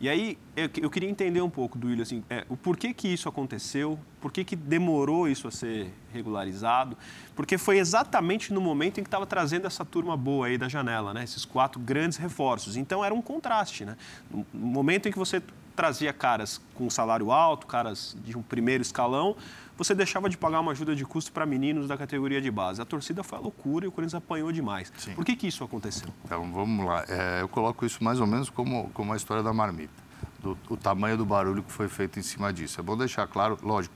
E 0.04 0.08
aí, 0.10 0.36
eu, 0.54 0.90
queria 0.90 1.08
entender 1.08 1.40
um 1.40 1.48
pouco 1.48 1.78
do 1.78 1.86
William, 1.86 2.02
assim, 2.02 2.22
é, 2.28 2.44
o 2.50 2.58
porquê 2.58 2.92
que 2.92 3.08
isso 3.08 3.26
aconteceu, 3.26 3.98
por 4.20 4.30
que, 4.30 4.44
que 4.44 4.54
demorou 4.54 5.26
isso 5.26 5.48
a 5.48 5.50
ser 5.50 5.94
regularizado, 6.12 6.94
porque 7.34 7.56
foi 7.56 7.78
exatamente 7.78 8.52
no 8.52 8.60
momento 8.60 9.00
em 9.00 9.02
que 9.02 9.08
estava 9.08 9.24
trazendo 9.24 9.66
essa 9.66 9.82
turma 9.82 10.14
boa 10.14 10.48
aí 10.48 10.58
da 10.58 10.68
janela, 10.68 11.14
né? 11.14 11.24
Esses 11.24 11.46
quatro 11.46 11.80
grandes 11.80 12.18
reforços. 12.18 12.76
Então, 12.76 13.02
era 13.02 13.14
um 13.14 13.22
contraste, 13.22 13.86
né? 13.86 13.96
No 14.30 14.44
momento 14.52 15.08
em 15.08 15.10
que 15.10 15.16
você 15.18 15.42
trazia 15.74 16.12
caras 16.12 16.60
com 16.74 16.90
salário 16.90 17.32
alto, 17.32 17.66
caras 17.66 18.14
de 18.22 18.36
um 18.36 18.42
primeiro 18.42 18.82
escalão, 18.82 19.34
você 19.76 19.94
deixava 19.94 20.28
de 20.28 20.36
pagar 20.36 20.60
uma 20.60 20.72
ajuda 20.72 20.94
de 20.94 21.04
custo 21.04 21.32
para 21.32 21.44
meninos 21.44 21.88
da 21.88 21.96
categoria 21.96 22.40
de 22.40 22.50
base. 22.50 22.80
A 22.80 22.84
torcida 22.84 23.22
foi 23.22 23.38
a 23.38 23.40
loucura 23.40 23.84
e 23.84 23.88
o 23.88 23.92
Corinthians 23.92 24.14
apanhou 24.14 24.52
demais. 24.52 24.92
Sim. 24.96 25.14
Por 25.14 25.24
que, 25.24 25.34
que 25.34 25.46
isso 25.46 25.64
aconteceu? 25.64 26.08
Então, 26.24 26.52
vamos 26.52 26.86
lá. 26.86 27.04
É, 27.08 27.42
eu 27.42 27.48
coloco 27.48 27.84
isso 27.84 28.02
mais 28.02 28.20
ou 28.20 28.26
menos 28.26 28.48
como, 28.48 28.90
como 28.90 29.12
a 29.12 29.16
história 29.16 29.42
da 29.42 29.52
marmita, 29.52 29.92
do, 30.40 30.56
o 30.68 30.76
tamanho 30.76 31.16
do 31.16 31.24
barulho 31.24 31.62
que 31.62 31.72
foi 31.72 31.88
feito 31.88 32.18
em 32.18 32.22
cima 32.22 32.52
disso. 32.52 32.80
É 32.80 32.82
bom 32.82 32.96
deixar 32.96 33.26
claro, 33.26 33.58
lógico, 33.62 33.94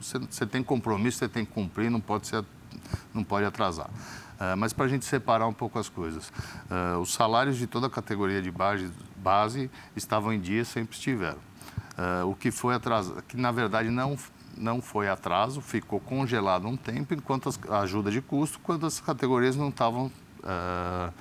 você, 0.00 0.18
você 0.18 0.46
tem 0.46 0.62
compromisso, 0.62 1.18
você 1.18 1.28
tem 1.28 1.44
que 1.44 1.52
cumprir, 1.52 1.90
não 1.90 2.00
pode, 2.00 2.26
ser, 2.26 2.44
não 3.14 3.22
pode 3.22 3.44
atrasar. 3.44 3.88
Uh, 3.88 4.56
mas 4.56 4.72
para 4.72 4.86
a 4.86 4.88
gente 4.88 5.04
separar 5.04 5.46
um 5.46 5.52
pouco 5.52 5.78
as 5.78 5.88
coisas, 5.88 6.32
uh, 6.70 6.98
os 6.98 7.12
salários 7.12 7.58
de 7.58 7.66
toda 7.66 7.88
a 7.88 7.90
categoria 7.90 8.40
de 8.40 8.50
base, 8.50 8.90
base 9.16 9.70
estavam 9.94 10.32
em 10.32 10.40
dia, 10.40 10.64
sempre 10.64 10.96
estiveram. 10.96 11.38
Uh, 11.98 12.30
o 12.30 12.34
que 12.34 12.50
foi 12.50 12.74
atrasado, 12.74 13.22
que 13.22 13.36
na 13.36 13.52
verdade 13.52 13.90
não 13.90 14.16
não 14.56 14.80
foi 14.80 15.08
atraso, 15.08 15.60
ficou 15.60 16.00
congelado 16.00 16.66
um 16.66 16.76
tempo, 16.76 17.14
enquanto 17.14 17.48
as, 17.48 17.58
a 17.68 17.80
ajuda 17.80 18.10
de 18.10 18.20
custo, 18.20 18.58
quando 18.60 18.86
as 18.86 19.00
categorias 19.00 19.56
não 19.56 19.68
estavam, 19.68 20.06
uh, 20.06 21.12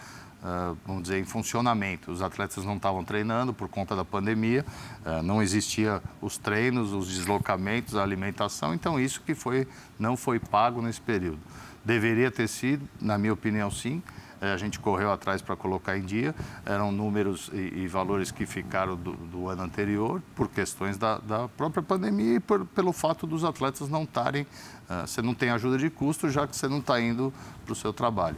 uh, 0.43 0.77
vamos 0.85 1.03
dizer, 1.03 1.19
em 1.19 1.25
funcionamento. 1.25 2.11
Os 2.11 2.21
atletas 2.21 2.65
não 2.65 2.75
estavam 2.75 3.03
treinando 3.03 3.53
por 3.53 3.67
conta 3.67 3.95
da 3.95 4.03
pandemia, 4.03 4.65
uh, 5.05 5.23
não 5.23 5.41
existia 5.41 6.01
os 6.21 6.37
treinos, 6.37 6.93
os 6.93 7.07
deslocamentos, 7.07 7.95
a 7.95 8.03
alimentação, 8.03 8.73
então 8.73 8.99
isso 8.99 9.21
que 9.21 9.33
foi, 9.33 9.67
não 9.97 10.17
foi 10.17 10.39
pago 10.39 10.81
nesse 10.81 11.01
período. 11.01 11.39
Deveria 11.83 12.29
ter 12.29 12.47
sido, 12.47 12.87
na 12.99 13.17
minha 13.17 13.33
opinião, 13.33 13.71
sim. 13.71 14.03
A 14.41 14.57
gente 14.57 14.79
correu 14.79 15.11
atrás 15.11 15.41
para 15.41 15.55
colocar 15.55 15.97
em 15.97 16.01
dia. 16.01 16.33
Eram 16.65 16.91
números 16.91 17.49
e, 17.53 17.83
e 17.83 17.87
valores 17.87 18.31
que 18.31 18.45
ficaram 18.45 18.95
do, 18.95 19.13
do, 19.13 19.49
ano 19.49 19.63
anterior 19.63 20.21
por 20.35 20.47
questões 20.47 20.97
da, 20.97 21.17
da 21.17 21.47
própria 21.49 21.83
pandemia 21.83 22.35
e 22.35 22.39
por, 22.39 22.65
pelo 22.65 22.93
fato 22.93 23.27
dos 23.27 23.43
atletas 23.43 23.89
não 23.89 24.03
estarem. 24.03 24.43
Uh, 24.43 25.05
você 25.05 25.21
não 25.21 25.33
tem 25.33 25.49
ajuda 25.49 25.77
de 25.77 25.89
custo, 25.89 26.29
já 26.29 26.47
que 26.47 26.55
você 26.55 26.67
não 26.67 26.79
está 26.79 26.99
indo 27.01 27.33
para 27.65 27.73
o 27.73 27.75
seu 27.75 27.91
trabalho. 27.91 28.37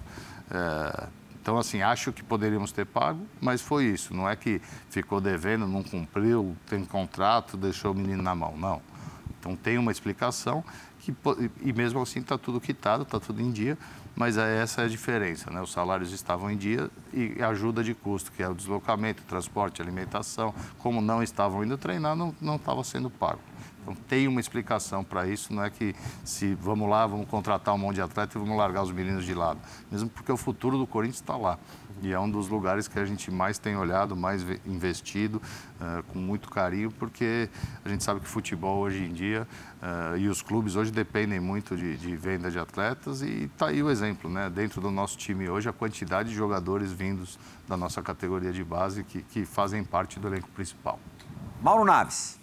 Uh, 0.50 1.08
então, 1.42 1.58
assim, 1.58 1.82
acho 1.82 2.12
que 2.12 2.24
poderíamos 2.24 2.72
ter 2.72 2.86
pago, 2.86 3.26
mas 3.40 3.62
foi 3.62 3.86
isso. 3.86 4.14
Não 4.14 4.30
é 4.30 4.36
que 4.36 4.62
ficou 4.90 5.20
devendo, 5.20 5.68
não 5.68 5.82
cumpriu, 5.82 6.56
tem 6.68 6.86
contrato, 6.86 7.58
deixou 7.58 7.94
o 7.94 7.96
menino 7.96 8.22
na 8.22 8.36
mão. 8.36 8.56
Não. 8.56 8.82
Então, 9.40 9.56
tem 9.56 9.80
uma 9.80 9.92
explicação 9.92 10.64
que, 11.00 11.14
e 11.64 11.74
mesmo 11.74 12.00
assim 12.00 12.20
está 12.20 12.38
tudo 12.38 12.62
quitado, 12.62 13.04
está 13.04 13.20
tudo 13.20 13.42
em 13.42 13.52
dia, 13.52 13.76
mas 14.22 14.38
é 14.38 14.62
essa 14.62 14.84
é 14.84 14.86
a 14.86 14.88
diferença. 14.88 15.50
Né? 15.50 15.60
Os 15.60 15.72
salários 15.72 16.12
estavam 16.12 16.52
em 16.52 16.56
dia 16.56 16.92
e 17.12 17.42
ajuda 17.42 17.84
de 17.84 17.96
custo, 17.96 18.32
que 18.32 18.44
é 18.44 18.48
o 18.48 18.54
deslocamento, 18.54 19.24
transporte, 19.24 19.82
alimentação, 19.82 20.54
como 20.78 21.02
não 21.02 21.24
estavam 21.24 21.64
indo 21.64 21.76
treinar, 21.76 22.16
não, 22.16 22.32
não 22.40 22.58
estava 22.58 22.84
sendo 22.84 23.10
pago. 23.10 23.40
Então 23.82 23.96
tem 24.08 24.28
uma 24.28 24.40
explicação 24.40 25.04
para 25.04 25.28
isso, 25.28 25.54
não 25.54 25.64
é 25.64 25.70
que 25.70 25.96
se 26.24 26.54
vamos 26.56 26.90
lá, 26.90 27.06
vamos 27.08 27.28
contratar 27.28 27.74
um 27.74 27.78
monte 27.78 27.96
de 27.96 28.02
atleta 28.02 28.38
e 28.38 28.40
vamos 28.40 28.56
largar 28.56 28.84
os 28.84 28.92
meninos 28.92 29.26
de 29.26 29.34
lado. 29.34 29.60
Mesmo 29.92 30.10
porque 30.10 30.32
o 30.32 30.38
futuro 30.38 30.78
do 30.78 30.86
Corinthians 30.86 31.18
está 31.18 31.36
lá. 31.36 31.58
E 32.02 32.12
é 32.12 32.20
um 32.20 32.30
dos 32.30 32.48
lugares 32.48 32.88
que 32.88 32.98
a 32.98 33.06
gente 33.06 33.30
mais 33.30 33.60
tem 33.60 33.76
olhado, 33.76 34.16
mais 34.16 34.44
investido, 34.66 35.40
uh, 35.80 36.02
com 36.12 36.18
muito 36.18 36.50
carinho, 36.50 36.90
porque 36.92 37.48
a 37.86 37.90
gente 37.90 38.04
sabe 38.04 38.20
que 38.20 38.28
futebol 38.28 38.80
hoje 38.80 39.04
em 39.04 39.14
dia 39.14 39.48
uh, 39.82 40.18
e 40.18 40.28
os 40.28 40.42
clubes 40.42 40.76
hoje 40.76 40.92
dependem 40.92 41.40
muito 41.40 41.78
de, 41.78 41.96
de 41.98 42.16
venda 42.16 42.50
de 42.50 42.58
atletas 42.58 43.22
e 43.22 43.44
está 43.44 43.68
aí 43.68 43.84
o 43.84 43.90
exemplo, 43.90 44.32
né? 44.32 44.50
Dentro 44.50 44.82
do 44.82 44.90
nosso 44.90 45.16
time 45.16 45.48
hoje, 45.48 45.70
a 45.70 45.74
quantidade 45.74 46.30
de 46.30 46.36
jogadores 46.36 46.92
vindos 46.92 47.38
da 47.68 47.78
nossa 47.78 48.02
categoria 48.02 48.52
de 48.52 48.64
base 48.64 49.04
que, 49.04 49.22
que 49.22 49.46
fazem 49.46 49.84
parte 49.84 50.20
do 50.20 50.28
elenco 50.28 50.50
principal. 50.50 51.00
Mauro 51.62 51.86
Naves. 51.86 52.41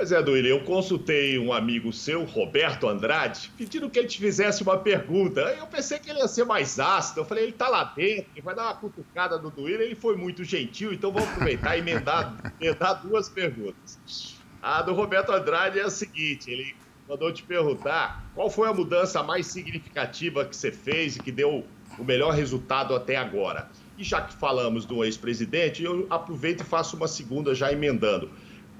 Pois 0.00 0.12
é, 0.12 0.22
Duílio, 0.22 0.48
eu 0.48 0.64
consultei 0.64 1.38
um 1.38 1.52
amigo 1.52 1.92
seu, 1.92 2.24
Roberto 2.24 2.88
Andrade, 2.88 3.52
pedindo 3.58 3.90
que 3.90 3.98
ele 3.98 4.08
te 4.08 4.18
fizesse 4.18 4.62
uma 4.62 4.78
pergunta. 4.78 5.42
Eu 5.58 5.66
pensei 5.66 5.98
que 5.98 6.08
ele 6.08 6.20
ia 6.20 6.26
ser 6.26 6.46
mais 6.46 6.80
ácido. 6.80 7.20
Eu 7.20 7.24
falei, 7.26 7.44
ele 7.44 7.52
tá 7.52 7.68
lá 7.68 7.84
dentro, 7.84 8.30
ele 8.34 8.40
vai 8.40 8.54
dar 8.54 8.62
uma 8.62 8.76
cutucada 8.76 9.36
no 9.36 9.50
Duílio. 9.50 9.82
Ele 9.82 9.94
foi 9.94 10.16
muito 10.16 10.42
gentil, 10.42 10.90
então 10.90 11.12
vamos 11.12 11.28
aproveitar 11.28 11.76
e 11.76 11.80
emendar, 11.80 12.34
emendar 12.58 13.02
duas 13.02 13.28
perguntas. 13.28 14.38
A 14.62 14.80
do 14.80 14.94
Roberto 14.94 15.32
Andrade 15.32 15.78
é 15.78 15.82
a 15.82 15.90
seguinte: 15.90 16.50
ele 16.50 16.74
mandou 17.06 17.30
te 17.30 17.42
perguntar 17.42 18.24
qual 18.34 18.48
foi 18.48 18.70
a 18.70 18.72
mudança 18.72 19.22
mais 19.22 19.48
significativa 19.48 20.46
que 20.46 20.56
você 20.56 20.72
fez 20.72 21.16
e 21.16 21.18
que 21.22 21.30
deu 21.30 21.62
o 21.98 22.04
melhor 22.04 22.32
resultado 22.32 22.94
até 22.94 23.16
agora. 23.16 23.68
E 23.98 24.02
já 24.02 24.22
que 24.22 24.32
falamos 24.32 24.86
do 24.86 25.04
ex-presidente, 25.04 25.82
eu 25.82 26.06
aproveito 26.08 26.62
e 26.62 26.64
faço 26.64 26.96
uma 26.96 27.06
segunda 27.06 27.54
já 27.54 27.70
emendando. 27.70 28.30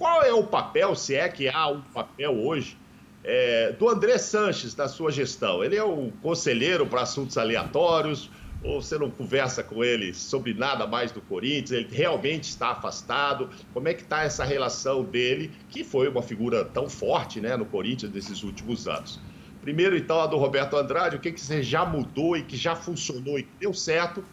Qual 0.01 0.22
é 0.22 0.32
o 0.32 0.42
papel, 0.42 0.96
se 0.96 1.14
é 1.14 1.28
que 1.28 1.46
há 1.46 1.68
um 1.68 1.82
papel 1.82 2.32
hoje, 2.32 2.74
é, 3.22 3.72
do 3.72 3.86
André 3.86 4.16
Sanches 4.16 4.74
na 4.74 4.88
sua 4.88 5.12
gestão? 5.12 5.62
Ele 5.62 5.76
é 5.76 5.84
o 5.84 6.11
conselheiro 6.22 6.86
para 6.86 7.03
assuntos 7.03 7.36
aleatórios, 7.36 8.30
ou 8.64 8.80
você 8.80 8.96
não 8.96 9.11
conversa 9.11 9.62
com 9.62 9.84
ele 9.84 10.14
sobre 10.14 10.55
nada 10.55 10.86
mais 10.86 11.12
do 11.12 11.20
Corinthians? 11.20 11.72
Ele 11.72 11.88
realmente 11.94 12.44
está 12.44 12.68
afastado? 12.68 13.51
Como 13.74 13.88
é 13.88 13.92
que 13.92 14.01
está 14.01 14.22
essa 14.22 14.42
relação 14.42 15.05
dele, 15.05 15.53
que 15.68 15.84
foi 15.84 16.09
uma 16.09 16.22
figura 16.22 16.64
tão 16.64 16.88
forte 16.88 17.38
né, 17.38 17.55
no 17.55 17.66
Corinthians 17.66 18.11
nesses 18.11 18.42
últimos 18.42 18.88
anos? 18.88 19.20
Primeiro, 19.61 19.94
então, 19.94 20.18
a 20.18 20.26
do 20.26 20.38
Roberto 20.38 20.78
Andrade, 20.78 21.16
o 21.16 21.20
que, 21.20 21.30
que 21.30 21.40
você 21.42 21.62
já 21.62 21.84
mudou 21.84 22.38
e 22.38 22.42
que 22.42 22.57
já 22.57 22.74
funcionou 22.74 23.38
e 23.38 23.42
que 23.42 23.53
deu 23.61 23.74
certo, 23.74 24.24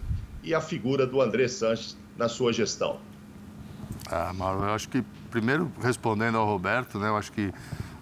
e 0.41 0.55
a 0.55 0.61
figura 0.61 1.05
do 1.05 1.21
André 1.21 1.49
Sanches 1.49 1.97
na 2.17 2.29
sua 2.29 2.53
gestão? 2.53 3.01
Ah, 4.09 4.31
Mauro, 4.33 4.63
eu 4.63 4.69
acho 4.69 4.87
que 4.87 5.03
primeiro, 5.37 5.71
respondendo 5.79 6.35
ao 6.35 6.47
Roberto, 6.47 6.97
né, 6.97 7.09
eu 7.09 7.15
acho 7.15 7.31
que 7.31 7.53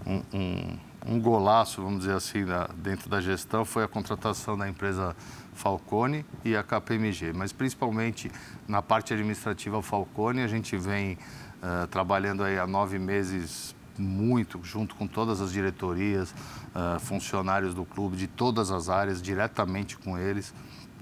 um, 0.06 0.22
um, 0.34 0.78
um 1.06 1.20
golaço, 1.20 1.84
vamos 1.84 2.00
dizer 2.00 2.14
assim, 2.14 2.46
dentro 2.78 3.10
da 3.10 3.20
gestão 3.20 3.66
foi 3.66 3.84
a 3.84 3.90
contratação 3.90 4.58
da 4.58 4.70
empresa 4.70 5.14
Falcone 5.54 6.26
e 6.46 6.56
a 6.56 6.64
KPMG, 6.64 7.34
mas 7.34 7.52
principalmente 7.52 8.32
na 8.66 8.82
parte 8.82 9.14
administrativa 9.14 9.82
Falcone, 9.82 10.44
a 10.44 10.48
gente 10.48 10.78
vem 10.78 11.18
uh, 11.62 11.86
trabalhando 11.88 12.42
aí 12.42 12.58
há 12.58 12.66
nove 12.66 12.98
meses 12.98 13.76
muito, 13.98 14.62
junto 14.64 14.96
com 14.96 15.06
todas 15.06 15.42
as 15.42 15.52
diretorias, 15.52 16.34
uh, 16.74 16.98
funcionários 17.02 17.74
do 17.74 17.84
clube 17.84 18.16
de 18.16 18.28
todas 18.28 18.72
as 18.72 18.88
áreas, 18.88 19.22
diretamente 19.22 19.98
com 19.98 20.18
eles 20.18 20.54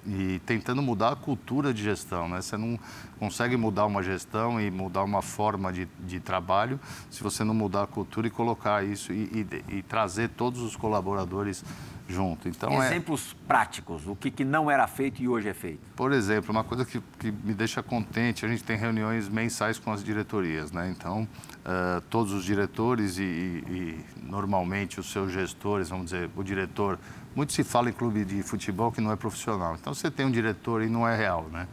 e 0.06 0.40
tentando 0.46 0.82
mudar 0.82 1.14
a 1.14 1.16
cultura 1.16 1.74
de 1.74 1.84
gestão. 1.84 2.28
Né? 2.28 2.42
Você 2.42 2.58
não 2.58 2.80
consegue 3.20 3.56
mudar 3.56 3.86
uma 3.86 4.04
gestão 4.04 4.60
e 4.60 4.70
mudar 4.70 5.04
uma 5.04 5.22
forma 5.22 5.72
de, 5.72 5.88
de 6.00 6.20
trabalho 6.20 6.80
se 7.10 7.24
você 7.24 7.44
não 7.44 7.54
mudar 7.54 7.84
a 7.84 7.88
cultura 7.88 8.28
e 8.28 8.30
colocar 8.30 8.84
isso 8.84 9.14
e, 9.14 9.48
e, 9.70 9.78
e 9.78 9.82
trazer 9.84 10.30
todos 10.30 10.62
os 10.62 10.76
colaboradores 10.76 11.64
junto. 12.08 12.48
Então, 12.48 12.82
é 12.82 12.88
Exemplos 12.88 13.34
é... 13.34 13.48
práticos, 13.48 14.08
o 14.08 14.16
que, 14.16 14.30
que, 14.30 14.44
não 14.44 14.70
era 14.70 14.88
feito 14.88 15.22
e 15.22 15.28
hoje 15.28 15.48
é 15.48 15.54
feito. 15.54 15.80
Por 15.96 16.12
exemplo, 16.12 16.52
uma 16.52 16.64
coisa 16.64 16.86
que, 16.86 17.02
que, 17.20 17.32
me 17.32 17.54
deixa 17.54 17.82
contente, 17.82 18.46
a 18.46 18.50
gente 18.50 18.64
tem 18.64 18.78
reuniões 18.78 19.30
mensais 19.30 19.80
com 19.80 19.92
as 19.92 20.04
diretorias, 20.04 20.72
né? 20.72 20.90
Então, 20.90 21.24
uh, 21.24 22.02
todos 22.10 22.34
os 22.34 22.44
diretores 22.44 23.18
e, 23.18 23.24
e, 23.24 24.06
normalmente 24.22 25.00
os 25.00 25.12
seus 25.12 25.32
gestores, 25.32 25.90
vamos 25.90 26.06
dizer, 26.06 26.30
o 26.36 26.44
diretor 26.44 27.00
muito 27.36 27.54
se 27.54 27.64
fala 27.64 27.90
em 27.90 27.94
clube 27.94 28.24
de 28.26 28.44
futebol 28.44 28.92
que 28.92 29.02
não 29.02 29.12
é 29.12 29.16
profissional. 29.16 29.76
Então 29.80 29.94
você 29.94 30.10
tem 30.12 30.26
um 30.26 30.32
diretor 30.32 30.82
e 30.82 30.88
não 30.88 31.08
é 31.08 31.16
real, 31.16 31.48
né? 31.52 31.68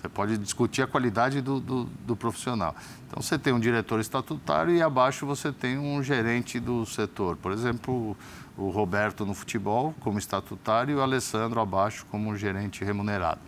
Você 0.00 0.08
pode 0.08 0.38
discutir 0.38 0.80
a 0.80 0.86
qualidade 0.86 1.42
do, 1.42 1.60
do, 1.60 1.84
do, 1.84 2.16
profissional. 2.16 2.74
Então 3.06 3.22
você 3.22 3.38
tem 3.38 3.52
um 3.52 3.60
diretor 3.60 4.00
estatutário 4.00 4.74
e 4.74 4.80
abaixo 4.80 5.26
você 5.26 5.52
tem 5.52 5.76
um 5.76 6.02
gerente 6.02 6.58
do 6.58 6.86
setor. 6.86 7.36
Por 7.36 7.52
exemplo, 7.52 8.16
o 8.56 8.70
Roberto 8.70 9.26
no 9.26 9.34
futebol 9.34 9.94
como 10.00 10.18
estatutário 10.18 10.92
e 10.92 10.94
o 10.94 11.02
Alessandro 11.02 11.60
abaixo 11.60 12.06
como 12.10 12.34
gerente 12.34 12.82
remunerado, 12.82 13.40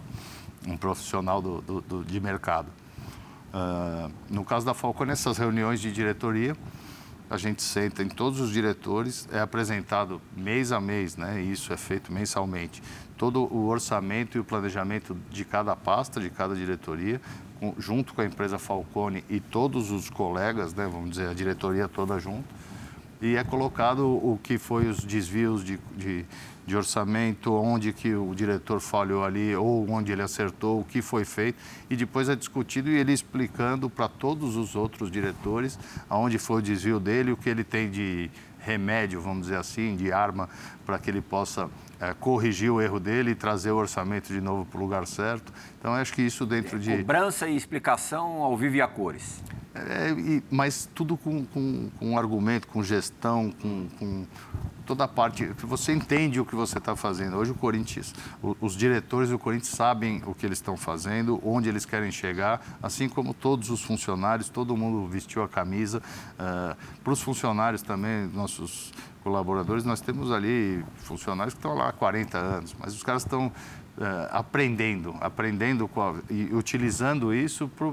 um 0.67 0.77
profissional 0.77 1.41
do, 1.41 1.63
do 1.81 2.05
de 2.05 2.21
mercado. 2.21 2.69
Uh, 3.53 4.11
no 4.29 4.45
caso 4.45 4.67
da 4.67 4.75
Falcone, 4.75 5.11
nessas 5.11 5.39
reuniões 5.39 5.81
de 5.81 5.91
diretoria, 5.91 6.55
a 7.33 7.39
gente 7.39 7.63
senta 7.63 8.03
em 8.03 8.11
todos 8.11 8.41
os 8.41 8.53
diretores, 8.53 9.27
é 9.33 9.41
apresentado 9.41 10.21
mês 10.37 10.71
a 10.71 10.79
mês, 10.79 11.17
né? 11.17 11.41
Isso 11.41 11.73
é 11.73 11.79
feito 11.79 12.13
mensalmente. 12.13 12.83
Todo 13.17 13.45
o 13.45 13.69
orçamento 13.69 14.37
e 14.37 14.41
o 14.41 14.45
planejamento 14.45 15.17
de 15.31 15.43
cada 15.43 15.75
pasta, 15.75 16.21
de 16.21 16.29
cada 16.29 16.55
diretoria, 16.55 17.19
junto 17.79 18.13
com 18.13 18.21
a 18.21 18.27
empresa 18.27 18.59
Falcone 18.59 19.25
e 19.31 19.41
todos 19.41 19.91
os 19.91 20.11
colegas, 20.11 20.75
né? 20.75 20.87
Vamos 20.87 21.09
dizer, 21.13 21.31
a 21.31 21.33
diretoria 21.33 21.89
toda 21.89 22.19
junto. 22.19 22.45
E 23.23 23.35
é 23.35 23.43
colocado 23.43 24.07
o 24.07 24.39
que 24.43 24.59
foi 24.59 24.87
os 24.87 25.03
desvios 25.03 25.65
de, 25.65 25.81
de 25.97 26.27
de 26.67 26.77
orçamento, 26.77 27.53
onde 27.53 27.93
que 27.93 28.15
o 28.15 28.35
diretor 28.35 28.81
falhou 28.81 29.25
ali 29.25 29.55
ou 29.55 29.89
onde 29.91 30.13
ele 30.13 30.23
acertou, 30.23 30.81
o 30.81 30.85
que 30.85 31.03
foi 31.03 31.25
feito. 31.25 31.59
E 31.91 31.97
depois 31.97 32.29
é 32.29 32.37
discutido 32.37 32.89
e 32.89 32.97
ele 32.97 33.13
explicando 33.13 33.91
para 33.91 34.09
todos 34.09 34.57
os 34.57 34.77
outros 34.77 35.11
diretores 35.11 35.79
aonde 36.09 36.39
foi 36.39 36.59
o 36.59 36.63
desvio 36.63 37.01
dele, 37.01 37.33
o 37.33 37.37
que 37.37 37.49
ele 37.49 37.65
tem 37.65 37.91
de 37.91 38.31
remédio, 38.61 39.21
vamos 39.21 39.43
dizer 39.43 39.57
assim, 39.57 39.97
de 39.97 40.13
arma 40.13 40.49
para 40.87 40.99
que 40.99 41.11
ele 41.11 41.21
possa 41.21 41.69
é, 42.03 42.13
corrigir 42.15 42.69
o 42.69 42.81
erro 42.81 42.99
dele 42.99 43.31
e 43.31 43.35
trazer 43.37 43.71
o 43.71 43.77
orçamento 43.77 44.33
de 44.33 44.41
novo 44.41 44.65
para 44.67 44.77
o 44.77 44.83
lugar 44.83 45.07
certo. 45.07 45.53
Então, 45.79 45.95
acho 45.95 46.13
que 46.13 46.21
isso 46.21 46.45
dentro 46.45 46.77
de... 46.77 46.99
Cobrança 46.99 47.47
e 47.47 47.55
explicação 47.55 48.43
ao 48.43 48.57
vivo 48.57 48.75
e 48.75 48.83
a 48.83 48.89
cores. 48.89 49.41
É, 49.73 50.11
e, 50.11 50.43
mas 50.51 50.91
tudo 50.93 51.17
com, 51.17 51.47
com, 51.47 51.89
com 51.99 52.19
argumento, 52.19 52.67
com 52.67 52.83
gestão, 52.83 53.53
com, 53.53 53.89
com 54.01 54.27
toda 54.85 55.05
a 55.05 55.09
parte 55.09 55.47
você 55.63 55.93
entende 55.93 56.41
o 56.41 56.45
que 56.45 56.57
você 56.57 56.79
está 56.79 56.97
fazendo. 56.97 57.37
Hoje 57.37 57.53
o 57.53 57.55
Corinthians, 57.55 58.13
os 58.61 58.77
diretores 58.77 59.31
do 59.31 59.39
Corinthians 59.39 59.69
sabem 59.75 60.23
o 60.27 60.35
que 60.35 60.45
eles 60.45 60.59
estão 60.59 60.77
fazendo, 60.77 61.41
onde 61.45 61.69
eles 61.69 61.87
querem 61.87 62.11
chegar, 62.11 62.61
assim 62.83 63.09
como 63.09 63.33
todos 63.33 63.71
os 63.71 63.81
funcionários, 63.83 64.49
todo 64.49 64.77
mundo 64.77 65.09
vestiu 65.09 65.43
a 65.43 65.49
camisa. 65.49 66.03
Uh, 66.35 66.77
Para 67.03 67.13
os 67.13 67.23
funcionários 67.23 67.81
também, 67.81 68.27
nossos 68.27 68.93
colaboradores, 69.23 69.85
nós 69.85 70.01
temos 70.01 70.31
ali 70.31 70.85
funcionários 70.97 71.55
que 71.55 71.59
estão 71.59 71.75
lá 71.75 71.89
há 71.89 71.93
40 71.93 72.39
anos, 72.39 72.77
mas 72.79 72.95
os 72.95 73.03
caras 73.03 73.23
estão 73.23 73.47
uh, 73.47 73.53
aprendendo, 74.31 75.15
aprendendo 75.21 75.89
a, 75.97 76.15
e 76.33 76.55
utilizando 76.55 77.35
isso 77.35 77.69
para 77.69 77.93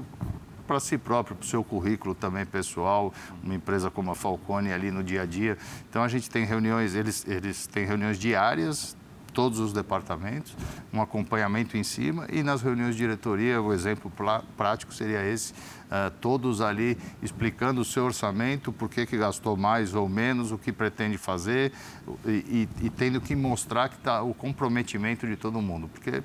para 0.70 0.78
si 0.78 0.96
próprio, 0.96 1.34
para 1.34 1.44
o 1.44 1.48
seu 1.48 1.64
currículo 1.64 2.14
também 2.14 2.46
pessoal, 2.46 3.12
uma 3.42 3.56
empresa 3.56 3.90
como 3.90 4.12
a 4.12 4.14
Falcone 4.14 4.72
ali 4.72 4.92
no 4.92 5.02
dia 5.02 5.22
a 5.22 5.26
dia. 5.26 5.58
Então 5.88 6.00
a 6.00 6.06
gente 6.06 6.30
tem 6.30 6.44
reuniões, 6.44 6.94
eles, 6.94 7.26
eles 7.26 7.66
têm 7.66 7.84
reuniões 7.84 8.20
diárias, 8.20 8.96
todos 9.32 9.58
os 9.58 9.72
departamentos, 9.72 10.56
um 10.92 11.00
acompanhamento 11.00 11.76
em 11.76 11.82
cima 11.82 12.26
e 12.30 12.42
nas 12.42 12.62
reuniões 12.62 12.94
de 12.94 13.02
diretoria, 13.02 13.60
o 13.60 13.72
exemplo 13.72 14.12
prático 14.56 14.92
seria 14.92 15.24
esse, 15.24 15.52
uh, 15.52 16.10
todos 16.20 16.60
ali 16.60 16.98
explicando 17.22 17.80
o 17.80 17.84
seu 17.84 18.04
orçamento, 18.04 18.72
por 18.72 18.88
que, 18.88 19.06
que 19.06 19.16
gastou 19.16 19.56
mais 19.56 19.94
ou 19.94 20.08
menos, 20.08 20.52
o 20.52 20.58
que 20.58 20.72
pretende 20.72 21.18
fazer 21.18 21.72
e, 22.26 22.68
e, 22.80 22.86
e 22.86 22.90
tendo 22.90 23.20
que 23.20 23.34
mostrar 23.34 23.88
que 23.88 23.96
está 23.96 24.22
o 24.22 24.34
comprometimento 24.34 25.26
de 25.26 25.36
todo 25.36 25.60
mundo, 25.60 25.88
porque 25.88 26.22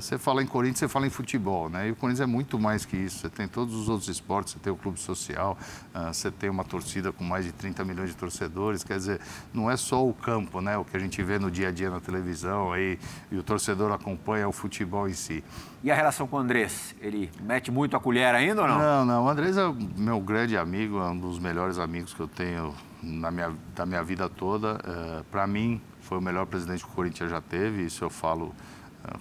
você 0.00 0.18
fala 0.18 0.42
em 0.42 0.46
Corinthians, 0.46 0.78
você 0.78 0.88
fala 0.88 1.06
em 1.06 1.10
futebol, 1.10 1.68
né? 1.70 1.88
E 1.88 1.92
o 1.92 1.96
Corinthians 1.96 2.20
é 2.20 2.26
muito 2.26 2.58
mais 2.58 2.84
que 2.84 2.96
isso. 2.96 3.18
Você 3.18 3.30
tem 3.30 3.48
todos 3.48 3.74
os 3.74 3.88
outros 3.88 4.08
esportes, 4.08 4.52
você 4.52 4.58
tem 4.58 4.72
o 4.72 4.76
clube 4.76 5.00
social, 5.00 5.56
uh, 5.94 6.12
você 6.12 6.30
tem 6.30 6.50
uma 6.50 6.64
torcida 6.64 7.12
com 7.12 7.24
mais 7.24 7.44
de 7.44 7.52
30 7.52 7.84
milhões 7.84 8.10
de 8.10 8.16
torcedores. 8.16 8.84
Quer 8.84 8.98
dizer, 8.98 9.20
não 9.54 9.70
é 9.70 9.76
só 9.76 10.06
o 10.06 10.12
campo, 10.12 10.60
né? 10.60 10.76
O 10.76 10.84
que 10.84 10.96
a 10.96 11.00
gente 11.00 11.22
vê 11.22 11.38
no 11.38 11.50
dia 11.50 11.68
a 11.68 11.70
dia 11.70 11.88
na 11.88 12.00
televisão 12.00 12.72
aí, 12.72 12.98
e 13.30 13.36
o 13.36 13.42
torcedor 13.42 13.92
acompanha 13.92 14.48
o 14.48 14.52
futebol 14.52 15.08
em 15.08 15.14
si. 15.14 15.42
E 15.82 15.90
a 15.90 15.94
relação 15.94 16.26
com 16.26 16.36
o 16.36 16.38
Andrés? 16.38 16.94
Ele 17.00 17.30
mete 17.40 17.70
muito 17.70 17.96
a 17.96 18.00
colher 18.00 18.34
ainda 18.34 18.62
ou 18.62 18.68
não? 18.68 18.78
Não, 18.78 19.04
não. 19.04 19.24
O 19.24 19.28
Andrés 19.28 19.56
é 19.56 19.62
meu 19.96 20.20
grande 20.20 20.56
amigo, 20.58 20.98
é 20.98 21.08
um 21.08 21.18
dos 21.18 21.38
melhores 21.38 21.78
amigos 21.78 22.12
que 22.12 22.20
eu 22.20 22.28
tenho 22.28 22.74
na 23.02 23.30
minha, 23.30 23.52
da 23.74 23.86
minha 23.86 24.02
vida 24.02 24.28
toda. 24.28 24.74
Uh, 24.74 25.24
Para 25.30 25.46
mim, 25.46 25.80
foi 26.02 26.18
o 26.18 26.20
melhor 26.20 26.44
presidente 26.44 26.84
que 26.84 26.90
o 26.90 26.92
Corinthians 26.92 27.30
já 27.30 27.40
teve, 27.40 27.84
isso 27.84 28.04
eu 28.04 28.10
falo 28.10 28.54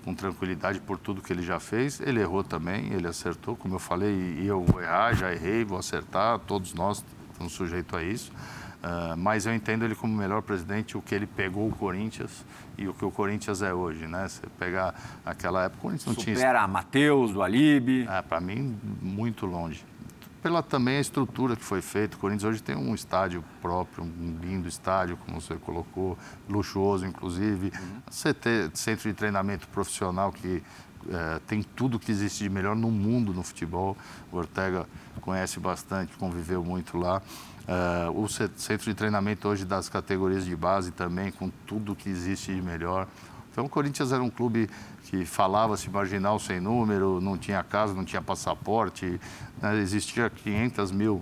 com 0.03 0.13
tranquilidade 0.13 0.79
por 0.79 0.97
tudo 0.97 1.21
que 1.21 1.31
ele 1.31 1.43
já 1.43 1.59
fez. 1.59 1.99
Ele 1.99 2.19
errou 2.19 2.43
também, 2.43 2.91
ele 2.93 3.07
acertou, 3.07 3.55
como 3.55 3.75
eu 3.75 3.79
falei, 3.79 4.37
e 4.39 4.47
eu 4.47 4.63
vou 4.63 4.81
errar, 4.81 5.13
já 5.13 5.31
errei, 5.31 5.63
vou 5.63 5.77
acertar, 5.77 6.39
todos 6.39 6.73
nós 6.73 7.03
estamos 7.31 7.53
sujeitos 7.53 7.97
a 7.97 8.03
isso. 8.03 8.31
Uh, 8.31 9.17
mas 9.17 9.45
eu 9.45 9.53
entendo 9.53 9.83
ele 9.83 9.93
como 9.93 10.15
melhor 10.15 10.41
presidente, 10.41 10.97
o 10.97 11.01
que 11.01 11.13
ele 11.13 11.27
pegou 11.27 11.67
o 11.67 11.71
Corinthians 11.71 12.45
e 12.77 12.87
o 12.87 12.93
que 12.93 13.03
o 13.03 13.11
Corinthians 13.11 13.61
é 13.61 13.73
hoje, 13.73 14.07
né? 14.07 14.25
Você 14.27 14.41
pegar 14.57 14.95
aquela 15.25 15.65
época, 15.65 15.79
o 15.79 15.81
Corinthians 15.81 16.05
não 16.05 16.13
Supera 16.13 16.25
tinha... 16.25 16.35
Supera 16.37 16.67
Matheus, 16.67 17.33
do 17.33 17.43
Alibe. 17.43 18.07
É, 18.09 18.21
para 18.21 18.39
mim, 18.39 18.77
muito 19.01 19.45
longe 19.45 19.88
pela 20.41 20.63
também 20.63 20.97
a 20.97 21.01
estrutura 21.01 21.55
que 21.55 21.63
foi 21.63 21.81
feita. 21.81 22.15
O 22.15 22.19
Corinthians 22.19 22.43
hoje 22.43 22.63
tem 22.63 22.75
um 22.75 22.93
estádio 22.95 23.43
próprio, 23.61 24.03
um 24.03 24.37
lindo 24.41 24.67
estádio, 24.67 25.17
como 25.17 25.39
você 25.39 25.55
colocou, 25.55 26.17
luxuoso, 26.47 27.05
inclusive. 27.05 27.71
Uhum. 27.77 28.01
CT, 28.09 28.71
centro 28.73 29.09
de 29.09 29.15
treinamento 29.15 29.67
profissional 29.67 30.31
que 30.31 30.63
é, 31.09 31.39
tem 31.47 31.63
tudo 31.63 31.99
que 31.99 32.11
existe 32.11 32.43
de 32.43 32.49
melhor 32.49 32.75
no 32.75 32.91
mundo 32.91 33.33
no 33.33 33.43
futebol. 33.43 33.95
O 34.31 34.37
Ortega 34.37 34.85
conhece 35.21 35.59
bastante, 35.59 36.15
conviveu 36.17 36.63
muito 36.63 36.97
lá. 36.97 37.21
É, 37.67 38.09
o 38.09 38.27
centro 38.27 38.89
de 38.89 38.93
treinamento 38.93 39.47
hoje 39.47 39.65
das 39.65 39.87
categorias 39.89 40.45
de 40.45 40.55
base 40.55 40.91
também, 40.91 41.31
com 41.31 41.49
tudo 41.65 41.95
que 41.95 42.09
existe 42.09 42.53
de 42.53 42.61
melhor. 42.61 43.07
Então, 43.59 43.67
o 43.67 43.69
Corinthians 43.69 44.13
era 44.13 44.23
um 44.23 44.29
clube 44.29 44.69
que 45.03 45.25
falava-se 45.25 45.89
marginal 45.89 46.39
sem 46.39 46.61
número, 46.61 47.19
não 47.19 47.37
tinha 47.37 47.61
casa, 47.61 47.93
não 47.93 48.05
tinha 48.05 48.21
passaporte, 48.21 49.19
né? 49.61 49.77
existia 49.79 50.29
500 50.29 50.93
mil 50.93 51.21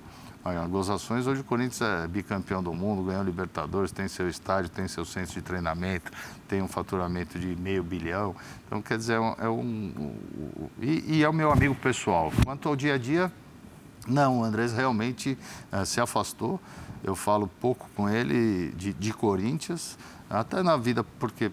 gozações. 0.69 1.25
Hoje 1.25 1.41
o 1.41 1.43
Corinthians 1.43 1.81
é 1.81 2.07
bicampeão 2.07 2.61
do 2.61 2.71
mundo, 2.75 3.01
ganhou 3.01 3.23
Libertadores, 3.23 3.91
tem 3.91 4.07
seu 4.07 4.29
estádio, 4.29 4.69
tem 4.69 4.87
seu 4.87 5.03
centro 5.03 5.33
de 5.33 5.41
treinamento, 5.41 6.11
tem 6.47 6.61
um 6.61 6.67
faturamento 6.67 7.39
de 7.39 7.55
meio 7.55 7.81
bilhão. 7.81 8.35
Então, 8.67 8.83
quer 8.83 8.99
dizer, 8.99 9.13
é 9.13 9.19
um. 9.19 9.35
É 9.39 9.49
um 9.49 10.15
e, 10.79 11.17
e, 11.17 11.23
é 11.23 11.27
o 11.27 11.33
meu 11.33 11.51
amigo 11.51 11.73
pessoal. 11.73 12.31
Quanto 12.45 12.69
ao 12.69 12.75
dia 12.75 12.93
a 12.93 12.97
dia, 12.99 13.31
não, 14.07 14.41
o 14.41 14.43
Andrés 14.43 14.73
realmente 14.73 15.35
uh, 15.73 15.83
se 15.83 15.99
afastou. 15.99 16.61
Eu 17.03 17.15
falo 17.15 17.47
pouco 17.59 17.89
com 17.95 18.07
ele 18.07 18.71
de, 18.73 18.93
de 18.93 19.11
Corinthians, 19.11 19.97
até 20.29 20.61
na 20.61 20.77
vida, 20.77 21.03
porque 21.03 21.51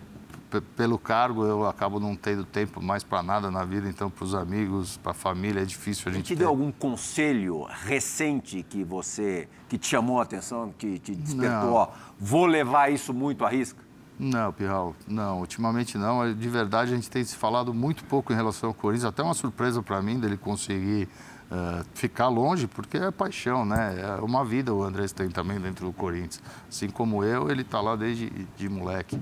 pelo 0.61 0.99
cargo 0.99 1.45
eu 1.45 1.67
acabo 1.67 1.99
não 2.01 2.17
tendo 2.17 2.45
tempo 2.45 2.83
mais 2.83 3.03
para 3.03 3.23
nada 3.23 3.51
na 3.51 3.65
vida, 3.65 3.89
então 3.89 4.11
para 4.11 4.25
os 4.25 4.35
amigos, 4.35 4.97
para 4.97 5.13
a 5.13 5.15
família 5.15 5.63
é 5.63 5.65
difícil 5.65 6.11
a 6.11 6.15
gente. 6.15 6.27
Te 6.27 6.37
deu 6.37 6.49
algum 6.49 6.71
conselho 6.71 7.65
recente 7.65 8.63
que 8.63 8.85
você 8.85 9.49
que 9.69 9.79
te 9.79 9.87
chamou 9.87 10.21
a 10.21 10.23
atenção, 10.23 10.73
que 10.77 10.99
te 10.99 11.15
despertou? 11.15 11.73
Ó, 11.73 11.89
vou 12.19 12.47
levar 12.47 12.93
isso 12.93 13.13
muito 13.13 13.45
à 13.45 13.49
risca? 13.49 13.83
Não, 14.19 14.53
Pirral, 14.53 14.95
não, 15.09 15.41
ultimamente 15.41 15.99
não. 15.99 16.33
De 16.33 16.49
verdade, 16.49 16.93
a 16.93 16.95
gente 16.95 17.11
tem 17.11 17.25
se 17.25 17.35
falado 17.35 17.75
muito 17.75 18.05
pouco 18.05 18.33
em 18.33 18.37
relação 18.37 18.69
ao 18.69 18.75
Corinthians. 18.75 19.07
Até 19.07 19.23
uma 19.23 19.35
surpresa 19.35 19.83
para 19.83 20.01
mim 20.01 20.21
dele 20.21 20.37
conseguir 20.37 21.09
uh, 21.51 21.85
ficar 21.95 22.29
longe, 22.29 22.69
porque 22.69 22.97
é 22.97 23.11
paixão, 23.11 23.65
né? 23.65 23.97
É 24.01 24.23
uma 24.23 24.45
vida 24.45 24.73
o 24.73 24.85
Andrés 24.85 25.11
tem 25.11 25.29
também 25.29 25.59
dentro 25.59 25.87
do 25.87 25.93
Corinthians. 25.93 26.41
Assim 26.69 26.89
como 26.89 27.25
eu, 27.25 27.51
ele 27.51 27.63
está 27.63 27.81
lá 27.81 27.97
desde 27.97 28.31
de 28.57 28.69
moleque. 28.69 29.21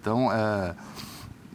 Então, 0.00 0.32
é, 0.32 0.74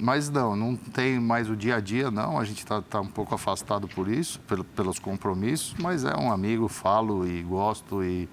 mas 0.01 0.29
não, 0.29 0.55
não 0.55 0.75
tem 0.75 1.19
mais 1.19 1.49
o 1.49 1.55
dia 1.55 1.77
a 1.77 1.79
dia, 1.79 2.11
não. 2.11 2.37
A 2.37 2.43
gente 2.43 2.59
está 2.59 2.81
tá 2.81 3.01
um 3.01 3.07
pouco 3.07 3.33
afastado 3.33 3.87
por 3.87 4.07
isso, 4.07 4.39
pelo, 4.41 4.63
pelos 4.63 4.99
compromissos, 4.99 5.73
mas 5.79 6.03
é 6.03 6.15
um 6.15 6.31
amigo, 6.31 6.67
falo 6.67 7.27
e 7.27 7.41
gosto 7.41 8.03
e, 8.03 8.29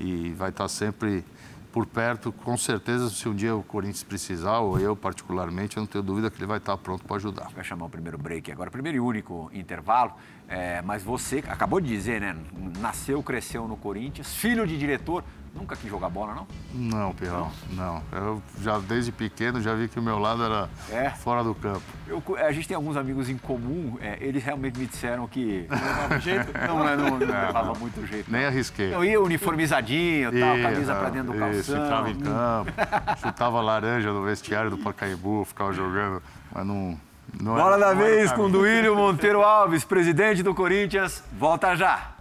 e 0.00 0.32
vai 0.32 0.48
estar 0.48 0.64
tá 0.64 0.68
sempre 0.68 1.24
por 1.72 1.86
perto. 1.86 2.32
Com 2.32 2.56
certeza, 2.56 3.10
se 3.10 3.28
um 3.28 3.34
dia 3.34 3.54
o 3.54 3.62
Corinthians 3.62 4.02
precisar, 4.02 4.60
ou 4.60 4.78
eu 4.78 4.96
particularmente, 4.96 5.76
eu 5.76 5.82
não 5.82 5.86
tenho 5.86 6.02
dúvida 6.02 6.30
que 6.30 6.38
ele 6.38 6.46
vai 6.46 6.58
estar 6.58 6.76
tá 6.76 6.78
pronto 6.82 7.04
para 7.04 7.16
ajudar. 7.16 7.50
Vai 7.54 7.64
chamar 7.64 7.86
o 7.86 7.90
primeiro 7.90 8.16
break 8.16 8.50
agora, 8.50 8.70
primeiro 8.70 8.96
e 8.96 9.00
único 9.00 9.50
intervalo. 9.52 10.14
É, 10.48 10.82
mas 10.82 11.02
você 11.02 11.42
acabou 11.48 11.80
de 11.80 11.88
dizer, 11.88 12.20
né? 12.20 12.36
Nasceu, 12.78 13.22
cresceu 13.22 13.66
no 13.66 13.76
Corinthians, 13.76 14.34
filho 14.34 14.66
de 14.66 14.78
diretor. 14.78 15.24
Nunca 15.54 15.76
quis 15.76 15.88
jogar 15.88 16.08
bola, 16.08 16.34
não? 16.34 16.46
Não, 16.74 17.14
Pirrão, 17.14 17.48
não. 17.70 18.02
Eu 18.10 18.42
já 18.60 18.76
desde 18.80 19.12
pequeno 19.12 19.60
já 19.60 19.72
vi 19.72 19.86
que 19.86 20.00
o 20.00 20.02
meu 20.02 20.18
lado 20.18 20.42
era 20.42 20.68
é. 20.90 21.10
fora 21.10 21.44
do 21.44 21.54
campo. 21.54 21.82
Eu, 22.08 22.20
a 22.44 22.50
gente 22.50 22.66
tem 22.66 22.74
alguns 22.74 22.96
amigos 22.96 23.30
em 23.30 23.38
comum, 23.38 23.96
é, 24.00 24.18
eles 24.20 24.42
realmente 24.42 24.76
me 24.76 24.86
disseram 24.86 25.28
que 25.28 25.66
não 25.70 25.78
levava 25.78 26.18
jeito. 26.18 26.52
Não, 26.66 26.78
não, 26.78 26.96
não, 26.96 27.18
não 27.20 27.34
é, 27.34 27.46
levava 27.46 27.72
muito 27.78 28.04
jeito. 28.04 28.30
Nem 28.30 28.46
arrisquei. 28.46 28.92
Eu 28.92 29.04
ia 29.04 29.20
uniformizadinho, 29.20 30.32
tal, 30.32 30.58
camisa 30.58 30.94
pra 30.96 31.10
dentro 31.10 31.32
do 31.32 31.38
calção. 31.38 31.60
Isso, 31.60 31.76
entrava 31.76 32.10
em 32.10 32.18
campo, 32.18 32.72
chutava 33.22 33.60
laranja 33.60 34.12
no 34.12 34.24
vestiário 34.24 34.70
do 34.70 34.78
Pacaembu, 34.78 35.44
ficava 35.44 35.72
jogando, 35.72 36.20
mas 36.52 36.66
não... 36.66 36.98
não 37.40 37.54
Bola 37.54 37.78
da 37.78 37.92
vez 37.94 38.32
com 38.32 38.50
Duílio 38.50 38.94
Monteiro 38.96 39.42
Alves, 39.42 39.84
presidente 39.84 40.42
do 40.42 40.54
Corinthians. 40.54 41.22
Volta 41.32 41.74
já. 41.74 42.13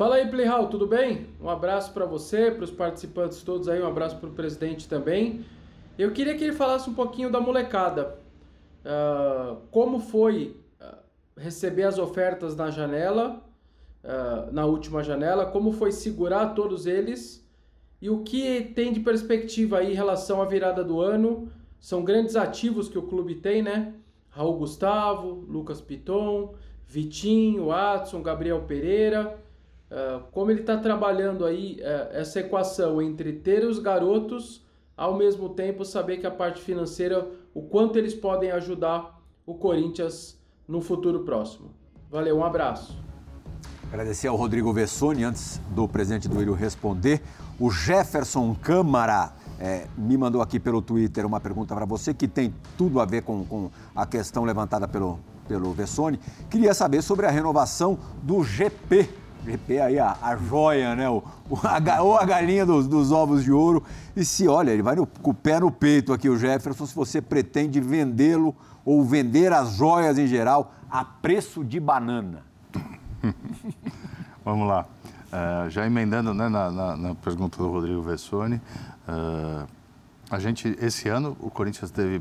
Fala 0.00 0.14
aí, 0.14 0.30
Playhall, 0.30 0.68
tudo 0.68 0.86
bem? 0.86 1.26
Um 1.38 1.50
abraço 1.50 1.92
para 1.92 2.06
você, 2.06 2.50
para 2.50 2.64
os 2.64 2.70
participantes 2.70 3.42
todos 3.42 3.68
aí, 3.68 3.82
um 3.82 3.86
abraço 3.86 4.16
para 4.16 4.30
o 4.30 4.32
presidente 4.32 4.88
também. 4.88 5.44
Eu 5.98 6.10
queria 6.12 6.34
que 6.34 6.42
ele 6.42 6.54
falasse 6.54 6.88
um 6.88 6.94
pouquinho 6.94 7.30
da 7.30 7.38
molecada. 7.38 8.18
Uh, 8.82 9.56
como 9.70 10.00
foi 10.00 10.56
uh, 10.80 10.96
receber 11.36 11.82
as 11.82 11.98
ofertas 11.98 12.56
na 12.56 12.70
janela, 12.70 13.44
uh, 14.02 14.50
na 14.50 14.64
última 14.64 15.02
janela, 15.04 15.44
como 15.44 15.70
foi 15.70 15.92
segurar 15.92 16.54
todos 16.54 16.86
eles 16.86 17.46
e 18.00 18.08
o 18.08 18.22
que 18.22 18.72
tem 18.74 18.94
de 18.94 19.00
perspectiva 19.00 19.80
aí 19.80 19.92
em 19.92 19.94
relação 19.94 20.40
à 20.40 20.46
virada 20.46 20.82
do 20.82 20.98
ano. 21.02 21.52
São 21.78 22.02
grandes 22.02 22.36
ativos 22.36 22.88
que 22.88 22.96
o 22.96 23.02
clube 23.02 23.34
tem, 23.34 23.60
né? 23.60 23.92
Raul 24.30 24.56
Gustavo, 24.56 25.44
Lucas 25.46 25.82
Piton, 25.82 26.54
Vitinho, 26.88 27.66
Watson, 27.66 28.22
Gabriel 28.22 28.62
Pereira. 28.62 29.38
Uh, 29.90 30.22
como 30.30 30.52
ele 30.52 30.60
está 30.60 30.76
trabalhando 30.76 31.44
aí 31.44 31.80
uh, 31.80 32.14
essa 32.16 32.40
equação 32.40 33.02
entre 33.02 33.32
ter 33.32 33.64
os 33.64 33.80
garotos, 33.80 34.64
ao 34.96 35.16
mesmo 35.16 35.48
tempo 35.48 35.84
saber 35.84 36.18
que 36.18 36.26
a 36.26 36.30
parte 36.30 36.60
financeira, 36.60 37.26
o 37.52 37.62
quanto 37.62 37.98
eles 37.98 38.14
podem 38.14 38.52
ajudar 38.52 39.20
o 39.44 39.54
Corinthians 39.54 40.38
no 40.68 40.80
futuro 40.80 41.24
próximo. 41.24 41.70
Valeu, 42.08 42.38
um 42.38 42.44
abraço. 42.44 42.96
Agradecer 43.88 44.28
ao 44.28 44.36
Rodrigo 44.36 44.72
Vessoni, 44.72 45.24
antes 45.24 45.60
do 45.70 45.88
presidente 45.88 46.28
do 46.28 46.40
Ilho 46.40 46.54
responder. 46.54 47.20
O 47.58 47.70
Jefferson 47.70 48.54
Câmara 48.54 49.32
é, 49.58 49.88
me 49.98 50.16
mandou 50.16 50.40
aqui 50.40 50.60
pelo 50.60 50.80
Twitter 50.80 51.26
uma 51.26 51.40
pergunta 51.40 51.74
para 51.74 51.84
você 51.84 52.14
que 52.14 52.28
tem 52.28 52.54
tudo 52.78 53.00
a 53.00 53.04
ver 53.04 53.22
com, 53.22 53.44
com 53.44 53.70
a 53.94 54.06
questão 54.06 54.44
levantada 54.44 54.86
pelo, 54.86 55.18
pelo 55.48 55.72
Vessoni. 55.72 56.20
Queria 56.48 56.72
saber 56.72 57.02
sobre 57.02 57.26
a 57.26 57.30
renovação 57.30 57.98
do 58.22 58.44
GP. 58.44 59.08
GP 59.44 59.80
aí, 59.80 59.98
a, 59.98 60.16
a 60.20 60.36
joia, 60.36 60.94
né? 60.94 61.08
O, 61.08 61.22
a, 61.62 62.02
ou 62.02 62.16
a 62.16 62.24
galinha 62.24 62.64
dos, 62.66 62.86
dos, 62.86 63.12
ovos 63.12 63.44
de 63.44 63.52
ouro. 63.52 63.82
E 64.16 64.24
se, 64.24 64.46
olha, 64.48 64.70
ele 64.70 64.82
vai 64.82 64.96
no, 64.96 65.06
com 65.06 65.30
o 65.30 65.34
pé 65.34 65.60
no 65.60 65.70
peito 65.70 66.12
aqui, 66.12 66.28
o 66.28 66.36
Jefferson, 66.36 66.86
se 66.86 66.94
você 66.94 67.20
pretende 67.20 67.80
vendê-lo 67.80 68.54
ou 68.84 69.04
vender 69.04 69.52
as 69.52 69.72
joias 69.72 70.18
em 70.18 70.26
geral 70.26 70.72
a 70.90 71.04
preço 71.04 71.64
de 71.64 71.78
banana. 71.78 72.42
Vamos 74.44 74.66
lá. 74.66 74.86
Uh, 75.32 75.70
já 75.70 75.86
emendando 75.86 76.34
né, 76.34 76.48
na, 76.48 76.70
na, 76.70 76.96
na, 76.96 77.14
pergunta 77.14 77.56
do 77.58 77.70
Rodrigo 77.70 78.02
Vessoni, 78.02 78.56
uh, 79.06 79.66
a 80.28 80.38
gente, 80.40 80.76
esse 80.80 81.08
ano, 81.08 81.36
o 81.40 81.50
Corinthians 81.50 81.90
teve 81.90 82.20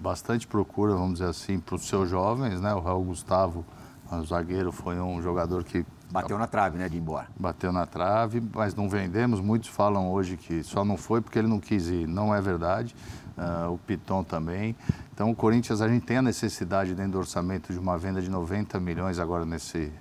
bastante 0.00 0.46
procura, 0.46 0.94
vamos 0.94 1.14
dizer 1.14 1.28
assim, 1.28 1.58
para 1.58 1.74
os 1.74 1.86
seus 1.86 2.08
jovens, 2.08 2.60
né? 2.60 2.72
O 2.72 2.80
Raul 2.80 3.04
Gustavo, 3.04 3.64
o 4.10 4.24
zagueiro, 4.24 4.72
foi 4.72 4.98
um 4.98 5.20
jogador 5.20 5.64
que... 5.64 5.84
Bateu 6.10 6.38
na 6.38 6.46
trave, 6.46 6.78
né, 6.78 6.88
de 6.88 6.96
ir 6.96 7.00
embora. 7.00 7.26
Bateu 7.38 7.70
na 7.70 7.84
trave, 7.84 8.42
mas 8.54 8.74
não 8.74 8.88
vendemos. 8.88 9.40
Muitos 9.40 9.68
falam 9.68 10.10
hoje 10.10 10.36
que 10.36 10.62
só 10.62 10.84
não 10.84 10.96
foi 10.96 11.20
porque 11.20 11.38
ele 11.38 11.48
não 11.48 11.60
quis 11.60 11.88
ir. 11.88 12.06
Não 12.06 12.34
é 12.34 12.40
verdade. 12.40 12.94
Uh, 13.36 13.72
o 13.72 13.78
Piton 13.78 14.24
também. 14.24 14.74
Então, 15.14 15.30
o 15.30 15.34
Corinthians, 15.34 15.80
a 15.80 15.88
gente 15.88 16.04
tem 16.04 16.16
a 16.16 16.22
necessidade 16.22 16.94
dentro 16.94 17.12
do 17.12 17.18
orçamento 17.18 17.72
de 17.72 17.78
uma 17.78 17.96
venda 17.96 18.20
de 18.22 18.30
90 18.30 18.80
milhões 18.80 19.18
agora 19.18 19.44
nesse, 19.44 19.92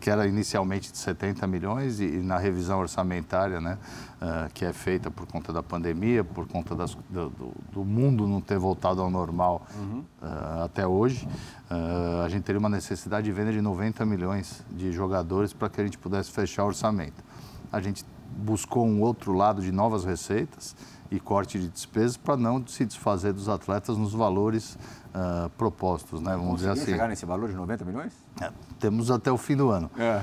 que 0.00 0.10
era 0.10 0.26
inicialmente 0.26 0.92
de 0.92 0.98
70 0.98 1.46
milhões 1.46 1.98
e, 1.98 2.04
e 2.04 2.22
na 2.22 2.38
revisão 2.38 2.78
orçamentária, 2.78 3.60
né, 3.60 3.78
uh, 4.20 4.52
que 4.52 4.64
é 4.64 4.72
feita 4.72 5.10
por 5.10 5.26
conta 5.26 5.52
da 5.52 5.62
pandemia, 5.62 6.22
por 6.22 6.46
conta 6.46 6.74
das, 6.74 6.96
do, 7.10 7.30
do, 7.72 7.84
mundo 7.84 8.26
não 8.26 8.40
ter 8.40 8.58
voltado 8.58 9.00
ao 9.00 9.10
normal 9.10 9.66
uhum. 9.76 10.04
uh, 10.22 10.64
até 10.64 10.86
hoje, 10.86 11.26
uh, 11.70 12.22
a 12.24 12.28
gente 12.28 12.44
teria 12.44 12.58
uma 12.58 12.68
necessidade 12.68 13.24
de 13.24 13.32
venda 13.32 13.52
de 13.52 13.60
90 13.60 14.04
milhões 14.06 14.64
de 14.70 14.92
jogadores 14.92 15.52
para 15.52 15.68
que 15.68 15.80
a 15.80 15.84
gente 15.84 15.98
pudesse 15.98 16.30
fechar 16.30 16.64
o 16.64 16.68
orçamento. 16.68 17.24
A 17.72 17.80
gente 17.80 18.04
buscou 18.36 18.86
um 18.86 19.00
outro 19.00 19.32
lado 19.32 19.62
de 19.62 19.72
novas 19.72 20.04
receitas 20.04 20.76
e 21.10 21.20
corte 21.20 21.58
de 21.58 21.68
despesas 21.68 22.16
para 22.16 22.36
não 22.36 22.66
se 22.66 22.84
desfazer 22.84 23.32
dos 23.32 23.48
atletas 23.48 23.96
nos 23.96 24.12
valores 24.12 24.78
uh, 25.14 25.48
propostos, 25.50 26.20
né? 26.20 26.36
Vamos 26.36 26.56
dizer 26.56 26.70
assim. 26.70 26.86
chegar 26.86 27.08
nesse 27.08 27.24
valor 27.24 27.48
de 27.48 27.54
90 27.54 27.84
milhões? 27.84 28.12
É, 28.40 28.50
temos 28.78 29.10
até 29.10 29.30
o 29.30 29.38
fim 29.38 29.56
do 29.56 29.70
ano. 29.70 29.90
É. 29.96 30.22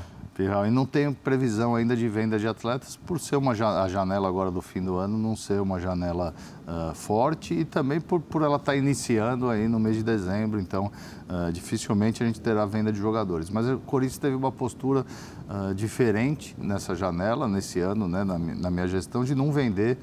E 0.65 0.71
não 0.71 0.87
tem 0.87 1.13
previsão 1.13 1.75
ainda 1.75 1.95
de 1.95 2.07
venda 2.07 2.39
de 2.39 2.47
atletas, 2.47 2.95
por 2.95 3.19
ser 3.19 3.35
uma 3.35 3.51
a 3.51 3.87
janela 3.87 4.27
agora 4.27 4.49
do 4.49 4.59
fim 4.59 4.81
do 4.81 4.95
ano, 4.95 5.15
não 5.15 5.35
ser 5.35 5.61
uma 5.61 5.79
janela 5.79 6.33
uh, 6.65 6.95
forte 6.95 7.53
e 7.53 7.63
também 7.63 8.01
por, 8.01 8.19
por 8.19 8.41
ela 8.41 8.55
estar 8.55 8.71
tá 8.71 8.75
iniciando 8.75 9.49
aí 9.49 9.67
no 9.67 9.79
mês 9.79 9.97
de 9.97 10.03
dezembro, 10.03 10.59
então 10.59 10.91
uh, 11.29 11.51
dificilmente 11.51 12.23
a 12.23 12.25
gente 12.25 12.41
terá 12.41 12.65
venda 12.65 12.91
de 12.91 12.97
jogadores. 12.97 13.51
Mas 13.51 13.69
o 13.69 13.77
Corinthians 13.79 14.17
teve 14.17 14.35
uma 14.35 14.51
postura 14.51 15.05
uh, 15.47 15.75
diferente 15.75 16.55
nessa 16.57 16.95
janela, 16.95 17.47
nesse 17.47 17.79
ano, 17.79 18.07
né, 18.07 18.23
na, 18.23 18.39
na 18.39 18.71
minha 18.71 18.87
gestão, 18.87 19.23
de 19.23 19.35
não 19.35 19.51
vender 19.51 19.97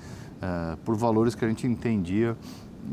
por 0.84 0.94
valores 0.94 1.34
que 1.34 1.44
a 1.44 1.48
gente 1.48 1.66
entendia 1.66 2.36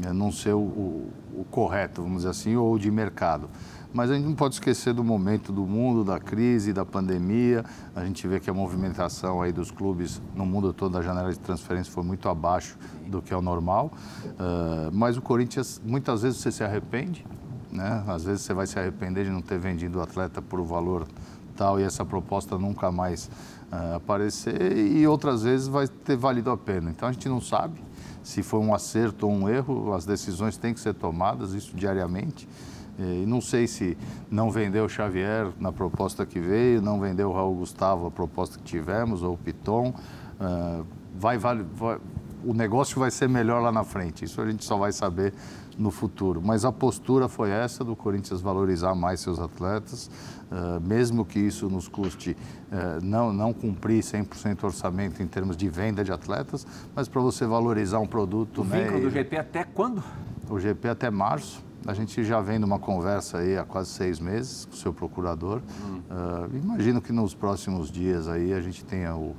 é, 0.04 0.12
não 0.12 0.32
ser 0.32 0.54
o, 0.54 0.60
o, 0.60 1.14
o, 1.40 1.46
correto, 1.46 2.02
vamos 2.02 2.18
dizer 2.18 2.30
assim, 2.30 2.56
ou 2.56 2.78
de 2.78 2.90
mercado. 2.90 3.50
Mas 3.94 4.12
a 4.12 4.16
gente 4.16 4.26
não 4.26 4.36
pode 4.36 4.56
esquecer 4.56 4.94
do 4.94 5.04
momento 5.04 5.54
do 5.54 5.66
mundo, 5.66 6.04
da 6.04 6.20
crise, 6.20 6.74
da 6.74 6.86
pandemia. 6.86 7.64
A 7.96 8.04
gente 8.04 8.28
vê 8.28 8.42
que 8.42 8.50
a 8.50 8.54
movimentação 8.54 9.42
aí 9.42 9.54
dos 9.54 9.72
clubes 9.72 10.22
no 10.36 10.46
mundo 10.46 10.74
todo, 10.74 10.92
da 10.92 11.02
janela 11.02 11.32
de 11.32 11.40
transferência, 11.40 11.94
foi 11.94 12.04
muito 12.04 12.28
abaixo 12.28 12.78
do 13.08 13.22
que 13.22 13.34
é 13.34 13.38
o 13.38 13.42
normal. 13.42 13.94
Uh, 14.26 14.92
mas 14.92 15.16
o 15.16 15.22
Corinthians, 15.22 15.82
muitas 15.86 16.24
vezes 16.24 16.40
você 16.40 16.52
se 16.52 16.62
arrepende, 16.62 17.26
né? 17.72 18.04
Às 18.06 18.26
vezes 18.26 18.42
você 18.42 18.54
vai 18.54 18.68
se 18.68 18.78
arrepender 18.78 19.24
de 19.24 19.32
não 19.32 19.42
ter 19.42 19.58
vendido 19.58 20.00
o 20.00 20.02
atleta 20.02 20.42
por 20.42 20.60
o 20.60 20.66
valor 20.66 21.08
tal 21.56 21.80
e 21.80 21.84
essa 21.84 22.04
proposta 22.04 22.58
nunca 22.58 22.92
mais 22.92 23.30
uh, 23.72 23.96
aparecer 23.96 24.76
e 24.78 25.08
outras 25.08 25.44
vezes 25.44 25.70
vai 25.70 25.88
ter 25.88 26.18
valido 26.18 26.52
a 26.52 26.58
pena. 26.58 26.90
Então 26.90 27.08
a 27.08 27.14
gente 27.14 27.30
não 27.30 27.40
sabe 27.40 27.82
se 28.26 28.42
foi 28.42 28.60
um 28.60 28.74
acerto 28.74 29.28
ou 29.28 29.32
um 29.32 29.48
erro, 29.48 29.94
as 29.94 30.04
decisões 30.04 30.58
têm 30.58 30.74
que 30.74 30.80
ser 30.80 30.96
tomadas, 30.96 31.54
isso 31.54 31.76
diariamente. 31.76 32.50
E 32.98 33.26
não 33.26 33.40
sei 33.40 33.68
se 33.68 33.96
não 34.32 34.50
vendeu 34.50 34.86
o 34.86 34.90
Xavier 34.90 35.52
na 35.60 35.72
proposta 35.72 36.26
que 36.26 36.40
veio, 36.40 36.82
não 36.82 37.00
vendeu 37.00 37.30
o 37.30 37.34
Raul 37.34 37.54
Gustavo 37.56 38.08
a 38.08 38.12
proposta 38.12 38.58
que 38.58 38.64
tivemos, 38.64 39.22
ou 39.22 39.34
o 39.34 39.38
Piton. 39.38 39.94
Uh, 40.40 40.86
vai, 41.14 41.38
vai, 41.38 41.62
vai, 41.62 42.00
o 42.44 42.54
negócio 42.54 43.00
vai 43.00 43.12
ser 43.12 43.30
melhor 43.30 43.62
lá 43.62 43.72
na 43.72 43.84
frente. 43.84 44.26
Isso 44.26 44.42
a 44.42 44.50
gente 44.50 44.66
só 44.66 44.76
vai 44.76 44.92
saber 44.92 45.34
no 45.78 45.92
futuro. 45.92 46.42
Mas 46.44 46.66
a 46.66 46.72
postura 46.72 47.28
foi 47.28 47.50
essa 47.50 47.84
do 47.84 47.96
Corinthians 47.96 48.42
valorizar 48.42 48.96
mais 48.96 49.20
seus 49.20 49.40
atletas, 49.40 50.10
uh, 50.52 50.80
mesmo 50.82 51.26
que 51.26 51.40
isso 51.40 51.70
nos 51.70 51.88
custe 51.88 52.32
uh, 52.72 53.04
não, 53.04 53.34
não 53.34 53.54
cumprir 53.54 54.02
100% 54.02 54.64
orçamento 54.64 55.22
em 55.22 55.28
termos 55.28 55.58
de 55.58 55.68
venda 55.70 56.04
de 56.04 56.12
atletas, 56.12 56.66
mas 56.96 57.08
para 57.08 57.22
você 57.22 57.46
valorizar 57.46 58.00
um 58.00 58.08
produto. 58.08 58.62
O 58.62 58.66
né, 58.66 58.84
vínculo 58.84 59.02
do 59.02 59.10
GP 59.10 59.38
até 59.38 59.64
quando? 59.64 60.04
O 60.50 60.60
GP 60.60 60.90
até 60.90 61.10
março. 61.10 61.64
A 61.88 61.94
gente 61.94 62.24
já 62.24 62.42
vem 62.42 62.58
numa 62.58 62.80
conversa 62.80 63.38
aí 63.38 63.56
há 63.56 63.64
quase 63.64 63.92
seis 63.92 64.20
meses 64.20 64.66
com 64.66 64.74
o 64.74 64.76
seu 64.76 64.92
procurador. 64.92 65.62
Hum. 65.84 66.02
Uh, 66.10 66.58
imagino 66.58 67.00
que 67.00 67.14
nos 67.14 67.36
próximos 67.36 67.92
dias 67.92 68.28
aí 68.28 68.54
a 68.54 68.60
gente 68.60 68.84
tenha 68.84 69.16
o, 69.16 69.36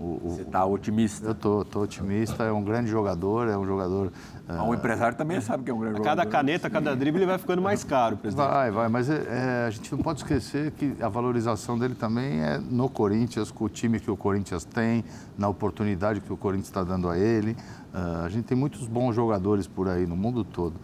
você 0.00 0.42
está 0.42 0.64
otimista? 0.64 1.26
Eu 1.26 1.32
estou 1.32 1.82
otimista. 1.82 2.44
É 2.44 2.52
um 2.52 2.64
grande 2.64 2.90
jogador, 2.90 3.48
é 3.48 3.56
um 3.56 3.66
jogador. 3.66 4.10
Ah, 4.58 4.64
um 4.64 4.74
empresário 4.74 5.16
também 5.16 5.40
sabe 5.40 5.64
que 5.64 5.70
é 5.70 5.74
um 5.74 5.78
grande 5.78 5.94
a 5.94 5.98
jogador. 5.98 6.16
Cada 6.16 6.30
caneta, 6.30 6.68
cada 6.68 6.96
drible 6.96 7.24
vai 7.24 7.38
ficando 7.38 7.62
mais 7.62 7.84
caro, 7.84 8.16
presidente. 8.16 8.46
Vai, 8.46 8.70
vai, 8.70 8.88
mas 8.88 9.08
é, 9.08 9.14
é, 9.14 9.66
a 9.66 9.70
gente 9.70 9.92
não 9.92 9.98
pode 9.98 10.20
esquecer 10.20 10.72
que 10.72 10.96
a 11.00 11.08
valorização 11.08 11.78
dele 11.78 11.94
também 11.94 12.42
é 12.42 12.58
no 12.58 12.88
Corinthians, 12.88 13.50
com 13.50 13.64
o 13.64 13.68
time 13.68 14.00
que 14.00 14.10
o 14.10 14.16
Corinthians 14.16 14.64
tem, 14.64 15.04
na 15.38 15.48
oportunidade 15.48 16.20
que 16.20 16.32
o 16.32 16.36
Corinthians 16.36 16.68
está 16.68 16.82
dando 16.82 17.08
a 17.08 17.18
ele. 17.18 17.56
Uh, 17.92 18.24
a 18.24 18.28
gente 18.28 18.44
tem 18.44 18.56
muitos 18.56 18.86
bons 18.86 19.14
jogadores 19.14 19.66
por 19.66 19.88
aí 19.88 20.06
no 20.06 20.16
mundo 20.16 20.44
todo, 20.44 20.74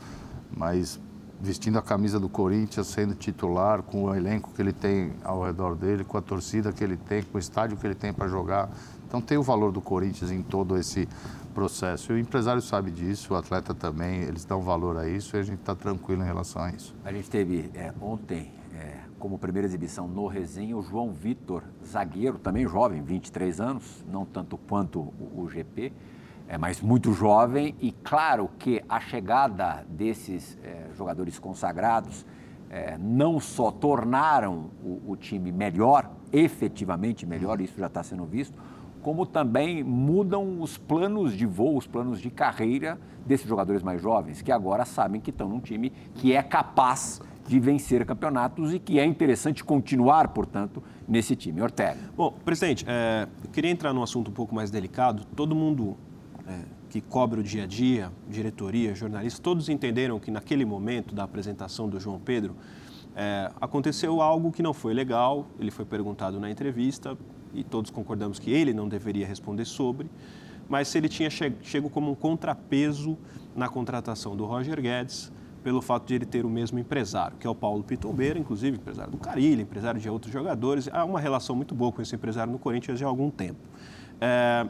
mas 0.54 1.00
vestindo 1.40 1.78
a 1.78 1.82
camisa 1.82 2.18
do 2.18 2.28
Corinthians, 2.28 2.86
sendo 2.86 3.14
titular, 3.14 3.82
com 3.82 4.04
o 4.04 4.14
elenco 4.14 4.50
que 4.54 4.62
ele 4.62 4.72
tem 4.72 5.12
ao 5.22 5.44
redor 5.44 5.76
dele, 5.76 6.04
com 6.04 6.16
a 6.16 6.22
torcida 6.22 6.72
que 6.72 6.82
ele 6.82 6.96
tem, 6.96 7.22
com 7.22 7.36
o 7.36 7.40
estádio 7.40 7.76
que 7.76 7.86
ele 7.86 7.94
tem 7.94 8.12
para 8.12 8.26
jogar. 8.26 8.70
Então 9.06 9.20
tem 9.20 9.36
o 9.38 9.42
valor 9.42 9.70
do 9.70 9.80
Corinthians 9.80 10.30
em 10.30 10.42
todo 10.42 10.76
esse 10.76 11.08
processo. 11.56 12.12
E 12.12 12.16
o 12.16 12.18
empresário 12.18 12.60
sabe 12.60 12.90
disso, 12.90 13.32
o 13.32 13.36
atleta 13.36 13.74
também, 13.74 14.20
eles 14.20 14.44
dão 14.44 14.60
valor 14.60 14.98
a 14.98 15.08
isso 15.08 15.34
e 15.34 15.40
a 15.40 15.42
gente 15.42 15.60
está 15.60 15.74
tranquilo 15.74 16.22
em 16.22 16.26
relação 16.26 16.60
a 16.62 16.70
isso. 16.70 16.94
A 17.02 17.10
gente 17.10 17.30
teve 17.30 17.70
é, 17.74 17.94
ontem, 17.98 18.52
é, 18.74 18.98
como 19.18 19.38
primeira 19.38 19.66
exibição 19.66 20.06
no 20.06 20.26
Resenha, 20.26 20.76
o 20.76 20.82
João 20.82 21.14
Vitor, 21.14 21.62
zagueiro, 21.82 22.38
também 22.38 22.68
jovem, 22.68 23.02
23 23.02 23.58
anos, 23.58 24.04
não 24.06 24.26
tanto 24.26 24.58
quanto 24.58 25.00
o, 25.00 25.44
o 25.44 25.48
GP, 25.48 25.94
é, 26.46 26.58
mas 26.58 26.82
muito 26.82 27.14
jovem. 27.14 27.74
E 27.80 27.90
claro 27.90 28.50
que 28.58 28.84
a 28.86 29.00
chegada 29.00 29.86
desses 29.88 30.58
é, 30.62 30.90
jogadores 30.94 31.38
consagrados 31.38 32.26
é, 32.68 32.98
não 32.98 33.40
só 33.40 33.70
tornaram 33.70 34.70
o, 34.84 35.12
o 35.12 35.16
time 35.16 35.50
melhor, 35.50 36.10
efetivamente 36.30 37.24
melhor, 37.24 37.62
isso 37.62 37.78
já 37.78 37.86
está 37.86 38.02
sendo 38.02 38.26
visto, 38.26 38.60
como 39.06 39.24
também 39.24 39.84
mudam 39.84 40.60
os 40.60 40.76
planos 40.76 41.32
de 41.32 41.46
voo, 41.46 41.76
os 41.76 41.86
planos 41.86 42.20
de 42.20 42.28
carreira 42.28 42.98
desses 43.24 43.46
jogadores 43.46 43.80
mais 43.80 44.02
jovens, 44.02 44.42
que 44.42 44.50
agora 44.50 44.84
sabem 44.84 45.20
que 45.20 45.30
estão 45.30 45.48
num 45.48 45.60
time 45.60 45.90
que 46.16 46.32
é 46.32 46.42
capaz 46.42 47.20
de 47.46 47.60
vencer 47.60 48.04
campeonatos 48.04 48.74
e 48.74 48.80
que 48.80 48.98
é 48.98 49.04
interessante 49.04 49.62
continuar, 49.62 50.26
portanto, 50.30 50.82
nesse 51.06 51.36
time. 51.36 51.62
Ortega. 51.62 52.00
Bom, 52.16 52.34
presidente, 52.44 52.84
é, 52.88 53.28
queria 53.52 53.70
entrar 53.70 53.92
num 53.92 54.02
assunto 54.02 54.32
um 54.32 54.34
pouco 54.34 54.52
mais 54.52 54.72
delicado. 54.72 55.24
Todo 55.36 55.54
mundo 55.54 55.96
é, 56.44 56.62
que 56.90 57.00
cobre 57.00 57.38
o 57.38 57.44
dia 57.44 57.62
a 57.62 57.66
dia, 57.68 58.10
diretoria, 58.28 58.92
jornalistas, 58.92 59.38
todos 59.38 59.68
entenderam 59.68 60.18
que 60.18 60.32
naquele 60.32 60.64
momento 60.64 61.14
da 61.14 61.22
apresentação 61.22 61.88
do 61.88 62.00
João 62.00 62.18
Pedro, 62.18 62.56
é, 63.14 63.52
aconteceu 63.60 64.20
algo 64.20 64.50
que 64.50 64.64
não 64.64 64.74
foi 64.74 64.92
legal. 64.92 65.46
Ele 65.60 65.70
foi 65.70 65.84
perguntado 65.84 66.40
na 66.40 66.50
entrevista, 66.50 67.16
e 67.56 67.64
todos 67.64 67.90
concordamos 67.90 68.38
que 68.38 68.50
ele 68.50 68.72
não 68.72 68.88
deveria 68.88 69.26
responder 69.26 69.64
sobre, 69.64 70.08
mas 70.68 70.88
se 70.88 70.98
ele 70.98 71.08
tinha 71.08 71.30
chego 71.30 71.88
como 71.88 72.10
um 72.10 72.14
contrapeso 72.14 73.16
na 73.54 73.68
contratação 73.68 74.36
do 74.36 74.44
Roger 74.44 74.80
Guedes 74.80 75.32
pelo 75.62 75.82
fato 75.82 76.06
de 76.06 76.14
ele 76.14 76.24
ter 76.24 76.46
o 76.46 76.48
mesmo 76.48 76.78
empresário, 76.78 77.36
que 77.38 77.46
é 77.46 77.50
o 77.50 77.54
Paulo 77.54 77.82
Pitombeira, 77.82 78.38
inclusive 78.38 78.76
empresário 78.76 79.10
do 79.10 79.18
Carilho, 79.18 79.60
empresário 79.60 80.00
de 80.00 80.08
outros 80.08 80.32
jogadores. 80.32 80.88
Há 80.92 81.04
uma 81.04 81.18
relação 81.18 81.56
muito 81.56 81.74
boa 81.74 81.90
com 81.90 82.00
esse 82.00 82.14
empresário 82.14 82.52
no 82.52 82.58
Corinthians 82.58 83.00
já 83.00 83.06
há 83.06 83.08
algum 83.08 83.30
tempo. 83.30 83.58
É, 84.20 84.66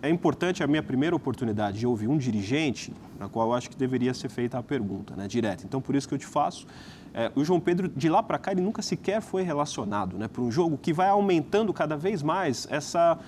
é 0.00 0.08
importante 0.08 0.62
a 0.62 0.66
minha 0.68 0.82
primeira 0.82 1.16
oportunidade 1.16 1.80
de 1.80 1.86
ouvir 1.88 2.06
um 2.06 2.16
dirigente, 2.16 2.92
na 3.18 3.28
qual 3.28 3.48
eu 3.48 3.54
acho 3.54 3.68
que 3.68 3.76
deveria 3.76 4.14
ser 4.14 4.28
feita 4.28 4.56
a 4.56 4.62
pergunta, 4.62 5.16
né, 5.16 5.26
direta. 5.26 5.64
Então, 5.64 5.80
por 5.80 5.96
isso 5.96 6.06
que 6.06 6.14
eu 6.14 6.18
te 6.18 6.26
faço. 6.26 6.66
É, 7.14 7.32
o 7.34 7.44
João 7.44 7.60
Pedro, 7.60 7.88
de 7.88 8.08
lá 8.08 8.22
para 8.22 8.38
cá, 8.38 8.52
ele 8.52 8.60
nunca 8.60 8.82
sequer 8.82 9.20
foi 9.20 9.42
relacionado 9.42 10.18
né, 10.18 10.28
para 10.28 10.42
um 10.42 10.50
jogo 10.50 10.78
que 10.78 10.92
vai 10.92 11.08
aumentando 11.08 11.72
cada 11.72 11.96
vez 11.96 12.22
mais 12.22 12.66
essa 12.70 13.18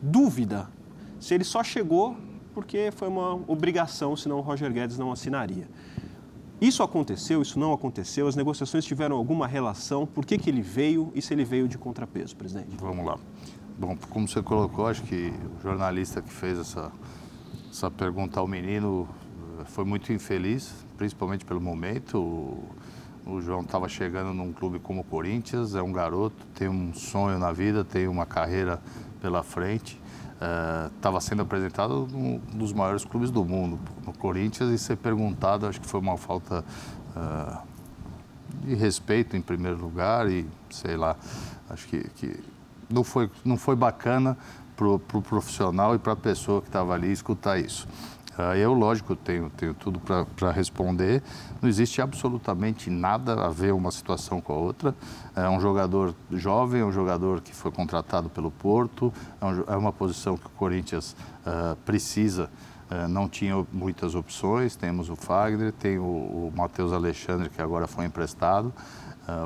dúvida 0.00 0.68
se 1.20 1.34
ele 1.34 1.44
só 1.44 1.62
chegou 1.64 2.16
porque 2.54 2.90
foi 2.90 3.08
uma 3.08 3.34
obrigação, 3.46 4.16
senão 4.16 4.38
o 4.38 4.40
Roger 4.40 4.72
Guedes 4.72 4.98
não 4.98 5.12
assinaria. 5.12 5.68
Isso 6.60 6.82
aconteceu, 6.82 7.40
isso 7.40 7.56
não 7.56 7.72
aconteceu, 7.72 8.26
as 8.26 8.34
negociações 8.34 8.84
tiveram 8.84 9.16
alguma 9.16 9.46
relação, 9.46 10.04
por 10.04 10.26
que, 10.26 10.36
que 10.36 10.50
ele 10.50 10.60
veio 10.60 11.12
e 11.14 11.22
se 11.22 11.32
ele 11.32 11.44
veio 11.44 11.68
de 11.68 11.78
contrapeso, 11.78 12.34
presidente? 12.34 12.76
Vamos 12.80 13.06
lá. 13.06 13.16
Bom, 13.78 13.96
como 14.10 14.26
você 14.26 14.42
colocou, 14.42 14.88
acho 14.88 15.02
que 15.04 15.32
o 15.56 15.62
jornalista 15.62 16.20
que 16.20 16.32
fez 16.32 16.58
essa, 16.58 16.90
essa 17.70 17.88
pergunta 17.88 18.40
ao 18.40 18.48
menino 18.48 19.08
eh, 19.60 19.64
foi 19.66 19.84
muito 19.84 20.12
infeliz, 20.12 20.74
principalmente 20.96 21.44
pelo 21.44 21.60
momento. 21.60 22.58
O, 23.28 23.42
João 23.42 23.60
estava 23.60 23.86
chegando 23.90 24.32
num 24.32 24.54
clube 24.54 24.78
como 24.78 25.02
o 25.02 25.04
Corinthians, 25.04 25.74
é 25.74 25.82
um 25.82 25.92
garoto, 25.92 26.46
tem 26.54 26.66
um 26.66 26.94
sonho 26.94 27.38
na 27.38 27.52
vida, 27.52 27.84
tem 27.84 28.08
uma 28.08 28.24
carreira 28.24 28.80
pela 29.20 29.42
frente. 29.42 30.00
Estava 30.96 31.18
uh, 31.18 31.20
sendo 31.20 31.42
apresentado 31.42 32.08
num 32.10 32.38
dos 32.54 32.72
maiores 32.72 33.04
clubes 33.04 33.30
do 33.30 33.44
mundo, 33.44 33.78
no 34.06 34.14
Corinthians, 34.14 34.70
e 34.70 34.78
ser 34.78 34.96
perguntado, 34.96 35.66
acho 35.66 35.78
que 35.78 35.86
foi 35.86 36.00
uma 36.00 36.16
falta 36.16 36.64
uh, 37.14 37.58
de 38.64 38.74
respeito 38.74 39.36
em 39.36 39.42
primeiro 39.42 39.76
lugar 39.76 40.30
e 40.30 40.46
sei 40.70 40.96
lá, 40.96 41.14
acho 41.68 41.86
que, 41.86 42.08
que 42.10 42.40
não 42.88 43.04
foi, 43.04 43.30
não 43.44 43.58
foi 43.58 43.76
bacana 43.76 44.38
para 44.74 44.88
o 44.88 44.98
pro 44.98 45.20
profissional 45.20 45.94
e 45.94 45.98
para 45.98 46.12
a 46.12 46.16
pessoa 46.16 46.62
que 46.62 46.68
estava 46.68 46.94
ali 46.94 47.12
escutar 47.12 47.58
isso. 47.58 47.86
Eu, 48.56 48.72
lógico, 48.72 49.16
tenho, 49.16 49.50
tenho 49.50 49.74
tudo 49.74 50.00
para 50.00 50.52
responder. 50.52 51.22
Não 51.60 51.68
existe 51.68 52.00
absolutamente 52.00 52.88
nada 52.88 53.44
a 53.44 53.48
ver 53.48 53.72
uma 53.72 53.90
situação 53.90 54.40
com 54.40 54.52
a 54.52 54.56
outra. 54.56 54.94
É 55.34 55.48
um 55.48 55.60
jogador 55.60 56.14
jovem, 56.30 56.82
é 56.82 56.84
um 56.84 56.92
jogador 56.92 57.40
que 57.40 57.52
foi 57.52 57.72
contratado 57.72 58.28
pelo 58.28 58.50
Porto, 58.50 59.12
é, 59.40 59.44
um, 59.44 59.64
é 59.66 59.76
uma 59.76 59.92
posição 59.92 60.36
que 60.36 60.46
o 60.46 60.50
Corinthians 60.50 61.16
uh, 61.44 61.74
precisa. 61.84 62.48
Uh, 62.88 63.08
não 63.08 63.28
tinha 63.28 63.66
muitas 63.72 64.14
opções. 64.14 64.76
Temos 64.76 65.10
o 65.10 65.16
Fagner, 65.16 65.72
tem 65.72 65.98
o, 65.98 66.02
o 66.04 66.52
Matheus 66.54 66.92
Alexandre, 66.92 67.50
que 67.50 67.60
agora 67.60 67.88
foi 67.88 68.04
emprestado. 68.06 68.72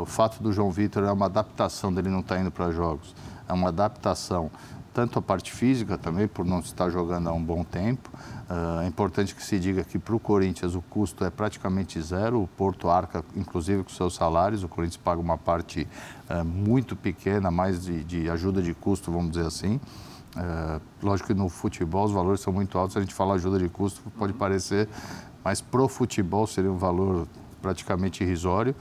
o 0.01 0.07
fato 0.07 0.43
do 0.43 0.53
João 0.53 0.70
Vitor 0.70 1.05
é 1.05 1.11
uma 1.11 1.26
adaptação 1.26 1.93
dele 1.93 2.11
não 2.11 2.20
estar 2.20 2.34
tá 2.34 2.40
indo 2.40 2.51
para 2.51 2.70
jogos 2.70 3.14
é 3.49 3.53
uma 3.53 3.68
adaptação 3.68 4.51
tanto 4.93 5.18
a 5.18 5.22
parte 5.22 5.53
física 5.53 5.97
também, 5.97 6.28
por 6.28 6.45
não 6.45 6.61
estar 6.61 6.90
jogando 6.90 7.28
há 7.28 7.32
um 7.32 7.43
bom 7.43 7.64
tempo. 7.64 8.11
Uh, 8.49 8.82
é 8.82 8.86
importante 8.86 9.34
que 9.34 9.43
se 9.43 9.59
diga 9.59 9.82
que 9.82 9.99
para 9.99 10.14
o 10.14 10.20
Corinthians 10.20 10.74
o 10.74 10.82
custo 10.82 11.24
é 11.24 11.30
praticamente 11.30 12.01
zero, 12.01 12.43
o 12.43 12.47
Porto 12.47 12.88
arca 12.88 13.24
inclusive 13.34 13.82
com 13.82 13.90
seus 13.90 14.14
salários, 14.14 14.62
o 14.62 14.68
Corinthians 14.68 14.99
paga 14.99 15.20
uma 15.20 15.38
parte 15.38 15.88
uh, 16.28 16.45
muito 16.45 16.95
pequena, 16.95 17.51
mais 17.51 17.82
de, 17.84 18.05
de, 18.05 18.30
ajuda 18.30 18.61
de 18.61 18.74
custo, 18.74 19.11
vamos 19.11 19.32
dizer 19.32 19.47
assim. 19.47 19.80
Uh, 20.36 20.80
lógico 21.03 21.28
que 21.28 21.34
no 21.34 21.49
futebol 21.49 22.05
os 22.05 22.12
valores 22.12 22.40
são 22.40 22.53
muito 22.53 22.76
altos, 22.78 22.97
a 22.97 23.01
gente 23.01 23.14
fala 23.14 23.34
ajuda 23.34 23.59
de 23.59 23.68
custo, 23.68 24.03
pode 24.18 24.32
parecer, 24.32 24.88
mas 25.45 25.61
pro 25.61 25.88
futebol 25.88 26.47
seria 26.47 26.70
um 26.70 26.78
valor 26.78 27.26
praticamente 27.62 28.22
irrisório. 28.24 28.74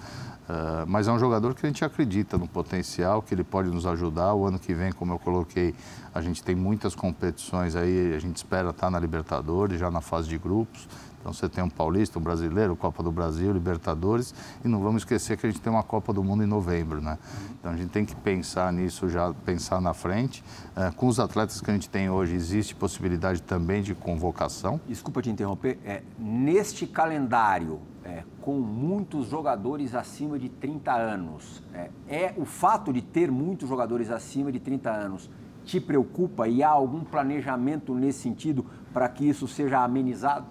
Uh, 0.49 0.85
mas 0.87 1.07
é 1.07 1.11
um 1.11 1.19
jogador 1.19 1.53
que 1.53 1.65
a 1.65 1.69
gente 1.69 1.85
acredita 1.85 2.37
no 2.37 2.47
potencial, 2.47 3.21
que 3.21 3.33
ele 3.33 3.43
pode 3.43 3.69
nos 3.69 3.85
ajudar. 3.85 4.33
O 4.33 4.45
ano 4.45 4.59
que 4.59 4.73
vem, 4.73 4.91
como 4.91 5.13
eu 5.13 5.19
coloquei, 5.19 5.73
a 6.13 6.21
gente 6.21 6.43
tem 6.43 6.55
muitas 6.55 6.93
competições 6.95 7.75
aí, 7.75 8.13
a 8.13 8.19
gente 8.19 8.37
espera 8.37 8.71
estar 8.71 8.89
na 8.89 8.99
Libertadores, 8.99 9.79
já 9.79 9.89
na 9.89 10.01
fase 10.01 10.27
de 10.27 10.37
grupos. 10.37 10.87
Então 11.21 11.31
você 11.31 11.47
tem 11.47 11.63
um 11.63 11.69
paulista, 11.69 12.17
um 12.17 12.21
brasileiro, 12.21 12.75
Copa 12.75 13.03
do 13.03 13.11
Brasil, 13.11 13.53
Libertadores, 13.53 14.33
e 14.65 14.67
não 14.67 14.81
vamos 14.81 15.03
esquecer 15.03 15.37
que 15.37 15.45
a 15.45 15.49
gente 15.51 15.61
tem 15.61 15.71
uma 15.71 15.83
Copa 15.83 16.11
do 16.11 16.23
Mundo 16.23 16.43
em 16.43 16.47
novembro, 16.47 16.99
né? 16.99 17.17
Então 17.59 17.71
a 17.71 17.77
gente 17.77 17.89
tem 17.89 18.03
que 18.03 18.15
pensar 18.15 18.73
nisso 18.73 19.07
já, 19.07 19.31
pensar 19.45 19.79
na 19.79 19.93
frente. 19.93 20.43
Uh, 20.75 20.93
com 20.95 21.07
os 21.07 21.19
atletas 21.19 21.61
que 21.61 21.69
a 21.69 21.73
gente 21.73 21.87
tem 21.87 22.09
hoje, 22.09 22.33
existe 22.33 22.73
possibilidade 22.73 23.41
também 23.43 23.83
de 23.83 23.93
convocação. 23.93 24.81
Desculpa 24.87 25.21
te 25.21 25.29
interromper, 25.29 25.79
é, 25.85 26.01
neste 26.17 26.87
calendário, 26.87 27.79
é, 28.03 28.23
com 28.41 28.59
muitos 28.59 29.27
jogadores 29.27 29.93
acima 29.93 30.39
de 30.39 30.49
30 30.49 30.93
anos, 30.93 31.63
é, 31.73 31.89
é 32.07 32.33
o 32.37 32.45
fato 32.45 32.91
de 32.91 33.01
ter 33.01 33.31
muitos 33.31 33.69
jogadores 33.69 34.09
acima 34.09 34.51
de 34.51 34.59
30 34.59 34.89
anos 34.89 35.29
te 35.63 35.79
preocupa 35.79 36.47
e 36.47 36.63
há 36.63 36.69
algum 36.69 37.01
planejamento 37.01 37.93
nesse 37.93 38.19
sentido 38.19 38.65
para 38.91 39.07
que 39.07 39.27
isso 39.27 39.47
seja 39.47 39.83
amenizado? 39.83 40.45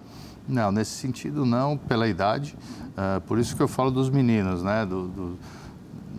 Não, 0.47 0.71
nesse 0.71 0.91
sentido 0.91 1.45
não, 1.45 1.77
pela 1.77 2.07
idade. 2.07 2.57
Uh, 2.91 3.21
por 3.21 3.37
isso 3.37 3.55
que 3.55 3.61
eu 3.61 3.67
falo 3.67 3.91
dos 3.91 4.09
meninos, 4.09 4.63
né? 4.63 4.85
Do, 4.85 5.07
do, 5.07 5.39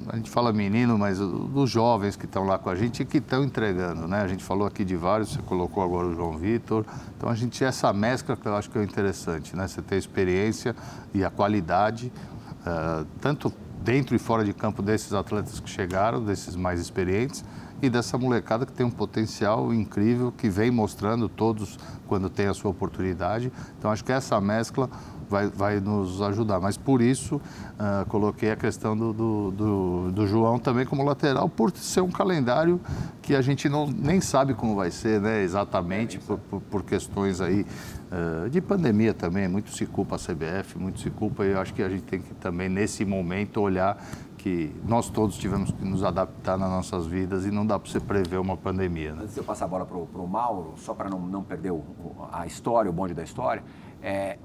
a 0.09 0.17
gente 0.17 0.31
fala 0.31 0.53
menino, 0.53 0.99
mas 0.99 1.19
dos 1.19 1.71
jovens 1.71 2.17
que 2.17 2.25
estão 2.25 2.45
lá 2.45 2.59
com 2.59 2.71
a 2.71 2.75
gente 2.75 3.03
e 3.03 3.05
que 3.05 3.19
estão 3.19 3.45
entregando, 3.45 4.07
né? 4.07 4.23
A 4.23 4.29
gente 4.29 4.43
falou 4.43 4.67
aqui 4.67 4.85
de 4.85 4.97
vários, 4.97 5.33
você 5.33 5.43
colocou 5.43 5.83
agora 5.83 6.09
o 6.09 6.15
João 6.15 6.37
Vitor. 6.37 6.85
Então 7.17 7.29
a 7.29 7.35
gente 7.35 7.65
essa 7.65 7.93
mescla 7.93 8.37
que 8.37 8.47
eu 8.47 8.57
acho 8.57 8.71
que 8.71 8.79
é 8.79 8.83
interessante, 8.83 9.57
né? 9.57 9.67
Você 9.67 9.83
ter 9.83 9.97
a 9.97 9.99
experiência 9.99 10.75
e 11.15 11.25
a 11.25 11.31
qualidade, 11.31 12.13
uh, 12.61 13.07
tanto 13.21 13.53
dentro 13.83 14.15
e 14.15 14.19
fora 14.19 14.45
de 14.45 14.53
campo 14.53 14.83
desses 14.83 15.13
atletas 15.13 15.59
que 15.61 15.69
chegaram, 15.69 16.25
desses 16.25 16.55
mais 16.55 16.81
experientes, 16.81 17.45
e 17.83 17.91
dessa 17.91 18.17
molecada 18.17 18.65
que 18.65 18.73
tem 18.73 18.87
um 18.87 18.91
potencial 18.91 19.75
incrível, 19.75 20.31
que 20.31 20.49
vem 20.49 20.71
mostrando 20.71 21.29
todos 21.29 21.77
quando 22.07 22.31
tem 22.31 22.47
a 22.47 22.55
sua 22.55 22.71
oportunidade. 22.71 23.53
Então, 23.77 23.91
acho 23.91 24.05
que 24.05 24.13
essa 24.13 24.41
mescla 24.41 24.89
vai, 25.33 25.49
vai 25.49 25.81
nos 25.81 26.21
ajudar. 26.21 26.61
Mas 26.61 26.77
por 26.77 27.01
isso, 27.01 27.37
uh, 27.37 28.07
coloquei 28.09 28.51
a 28.51 28.57
questão 28.57 28.97
do, 28.97 29.13
do, 29.13 29.51
do, 29.51 30.13
do, 30.13 30.27
João 30.27 30.59
também 30.59 30.85
como 30.85 31.03
lateral, 31.03 31.49
por 31.49 31.73
ser 31.73 32.03
um 32.03 32.11
calendário 32.11 32.79
que 33.23 33.35
a 33.35 33.41
gente 33.41 33.69
não, 33.69 33.87
nem 33.87 34.21
sabe 34.21 34.53
como 34.53 34.77
vai 34.77 34.91
ser, 34.91 35.21
né, 35.21 35.43
exatamente, 35.43 36.19
por, 36.19 36.39
por, 36.39 36.61
por 36.61 36.83
questões 36.83 37.41
aí 37.41 37.67
uh, 38.13 38.51
de 38.51 38.61
pandemia 38.61 39.15
também. 39.15 39.49
Muito 39.49 39.71
se 39.71 39.87
culpa 39.87 40.17
a 40.17 40.19
CBF, 40.19 40.79
muito 40.79 41.01
se 41.01 41.09
culpa, 41.09 41.45
e 41.45 41.53
eu 41.53 41.61
acho 41.61 41.73
que 41.73 41.83
a 41.83 41.89
gente 41.89 42.03
tem 42.03 42.21
que 42.21 42.35
também, 42.35 42.69
nesse 42.69 43.05
momento, 43.05 43.61
olhar 43.61 43.97
que 44.37 44.75
nós 44.85 45.09
todos 45.09 45.39
tivemos 45.39 45.71
que 45.71 45.85
nos 45.85 46.03
adaptar 46.03 46.59
nas 46.59 46.69
nossas 46.69 47.07
vidas 47.07 47.47
e 47.47 47.51
não 47.51 47.65
dá 47.65 47.79
para 47.79 47.89
você 47.89 48.01
prever 48.01 48.39
uma 48.39 48.57
pandemia. 48.57 49.15
Né? 49.15 49.23
Antes 49.23 49.35
de 49.35 49.41
eu 49.41 49.45
passar 49.45 49.67
a 49.67 49.69
bola 49.69 49.87
para 49.87 49.97
o 49.97 50.27
Mauro, 50.27 50.75
só 50.79 50.93
para 50.93 51.09
não, 51.09 51.21
não 51.21 51.45
perder 51.45 51.71
o, 51.71 51.83
a 52.33 52.45
história, 52.45 52.91
o 52.91 52.93
bonde 52.93 53.15
da 53.15 53.23
história, 53.23 53.63
é, 54.03 54.39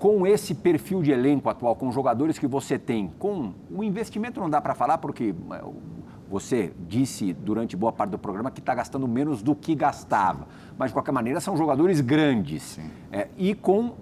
com 0.00 0.26
esse 0.26 0.54
perfil 0.54 1.02
de 1.02 1.12
elenco 1.12 1.48
atual, 1.50 1.76
com 1.76 1.86
os 1.86 1.94
jogadores 1.94 2.38
que 2.38 2.46
você 2.46 2.78
tem, 2.78 3.12
com 3.18 3.52
o 3.70 3.84
investimento 3.84 4.40
não 4.40 4.48
dá 4.48 4.58
para 4.58 4.74
falar 4.74 4.96
porque 4.96 5.34
é, 5.52 5.64
você 6.28 6.72
disse 6.88 7.34
durante 7.34 7.76
boa 7.76 7.92
parte 7.92 8.10
do 8.10 8.18
programa 8.18 8.50
que 8.50 8.60
está 8.60 8.74
gastando 8.74 9.06
menos 9.06 9.42
do 9.42 9.54
que 9.54 9.74
gastava, 9.74 10.48
mas 10.78 10.88
de 10.88 10.94
qualquer 10.94 11.12
maneira 11.12 11.38
são 11.38 11.54
jogadores 11.54 12.00
grandes 12.00 12.80
é, 13.12 13.28
e 13.36 13.54
com 13.54 13.92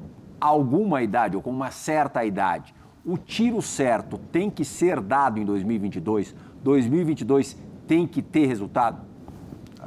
alguma 0.40 1.02
idade 1.02 1.34
ou 1.34 1.42
com 1.42 1.50
uma 1.50 1.72
certa 1.72 2.24
idade 2.24 2.72
o 3.04 3.16
tiro 3.16 3.60
certo 3.60 4.18
tem 4.18 4.48
que 4.48 4.64
ser 4.64 5.00
dado 5.00 5.40
em 5.40 5.44
2022? 5.44 6.34
2022 6.62 7.56
tem 7.88 8.06
que 8.06 8.22
ter 8.22 8.46
resultado? 8.46 9.07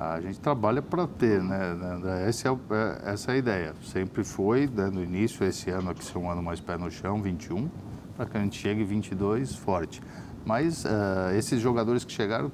A 0.01 0.19
gente 0.19 0.39
trabalha 0.39 0.81
para 0.81 1.05
ter, 1.05 1.43
né? 1.43 1.77
Essa 2.27 2.49
é, 2.49 2.51
é, 2.51 3.11
essa 3.13 3.31
é 3.31 3.35
a 3.35 3.37
ideia. 3.37 3.75
Sempre 3.83 4.23
foi, 4.23 4.67
né, 4.67 4.89
no 4.91 5.03
início, 5.03 5.45
esse 5.45 5.69
ano 5.69 5.91
aqui 5.91 6.03
ser 6.03 6.17
um 6.17 6.27
ano 6.27 6.41
mais 6.41 6.59
pé 6.59 6.75
no 6.75 6.89
chão, 6.89 7.21
21, 7.21 7.69
para 8.17 8.25
que 8.25 8.35
a 8.35 8.41
gente 8.41 8.57
chegue 8.57 8.83
22 8.83 9.53
forte. 9.53 10.01
Mas 10.43 10.85
uh, 10.85 11.35
esses 11.37 11.61
jogadores 11.61 12.03
que 12.03 12.11
chegaram, 12.11 12.51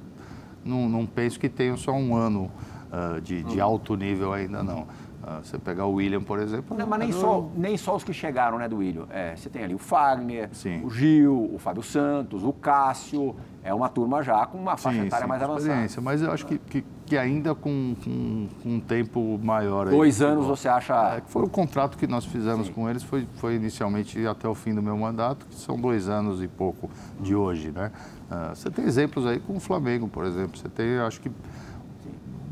não, 0.63 0.89
não 0.89 1.05
penso 1.05 1.39
que 1.39 1.47
tenham 1.47 1.77
só 1.77 1.93
um 1.93 2.17
ano 2.17 2.51
uh, 2.91 3.21
de, 3.21 3.43
de, 3.43 3.61
alto 3.61 3.95
nível 3.95 4.33
ainda, 4.33 4.61
não. 4.61 4.85
Ah, 5.23 5.39
você 5.41 5.57
pegar 5.57 5.85
o 5.85 5.93
William, 5.93 6.21
por 6.21 6.39
exemplo. 6.39 6.77
Não, 6.77 6.87
mas 6.87 6.99
nem, 6.99 7.11
só, 7.11 7.49
nem 7.55 7.75
só 7.77 7.95
os 7.95 8.03
que 8.03 8.13
chegaram, 8.13 8.57
né, 8.57 8.67
do 8.67 8.77
William. 8.77 9.07
É, 9.09 9.35
você 9.35 9.49
tem 9.49 9.63
ali 9.63 9.73
o 9.73 9.77
Fagner, 9.77 10.49
sim. 10.53 10.81
o 10.85 10.89
Gil, 10.89 11.49
o 11.53 11.57
Fábio 11.57 11.83
Santos, 11.83 12.43
o 12.43 12.53
Cássio. 12.53 13.35
É 13.63 13.73
uma 13.73 13.89
turma 13.89 14.21
já 14.23 14.45
com 14.45 14.57
uma 14.57 14.77
faixa 14.77 14.99
sim, 14.99 15.07
etária 15.07 15.25
sim, 15.25 15.29
mais 15.29 15.41
avançada. 15.41 16.01
Mas 16.01 16.21
eu 16.21 16.31
acho 16.31 16.45
que, 16.45 16.57
que, 16.57 16.85
que 17.07 17.17
ainda 17.17 17.55
com, 17.55 17.95
com, 18.03 18.47
com, 18.61 18.69
um 18.75 18.79
tempo 18.81 19.39
maior. 19.41 19.89
Dois 19.89 20.21
aí, 20.21 20.27
anos 20.27 20.45
você 20.45 20.67
acha. 20.67 20.93
É, 21.15 21.21
foi 21.25 21.43
o 21.43 21.49
contrato 21.49 21.97
que 21.97 22.05
nós 22.05 22.25
fizemos 22.25 22.69
com 22.69 22.89
eles, 22.89 23.01
foi, 23.01 23.25
foi 23.35 23.55
inicialmente 23.55 24.27
até 24.27 24.47
o 24.47 24.53
fim 24.53 24.75
do 24.75 24.81
meu 24.81 24.97
mandato, 24.97 25.45
que 25.45 25.55
são 25.55 25.79
dois 25.79 26.09
anos 26.09 26.43
e 26.43 26.47
pouco 26.47 26.89
de 27.19 27.33
hoje, 27.33 27.71
né? 27.71 27.91
Uh, 28.29 28.53
você 28.53 28.69
tem 28.69 28.83
exemplos 28.83 29.25
aí 29.25 29.39
com 29.39 29.55
o 29.55 29.59
Flamengo, 29.59 30.09
por 30.09 30.25
exemplo. 30.25 30.57
Você 30.57 30.67
tem, 30.67 30.97
acho 30.99 31.21
que 31.21 31.31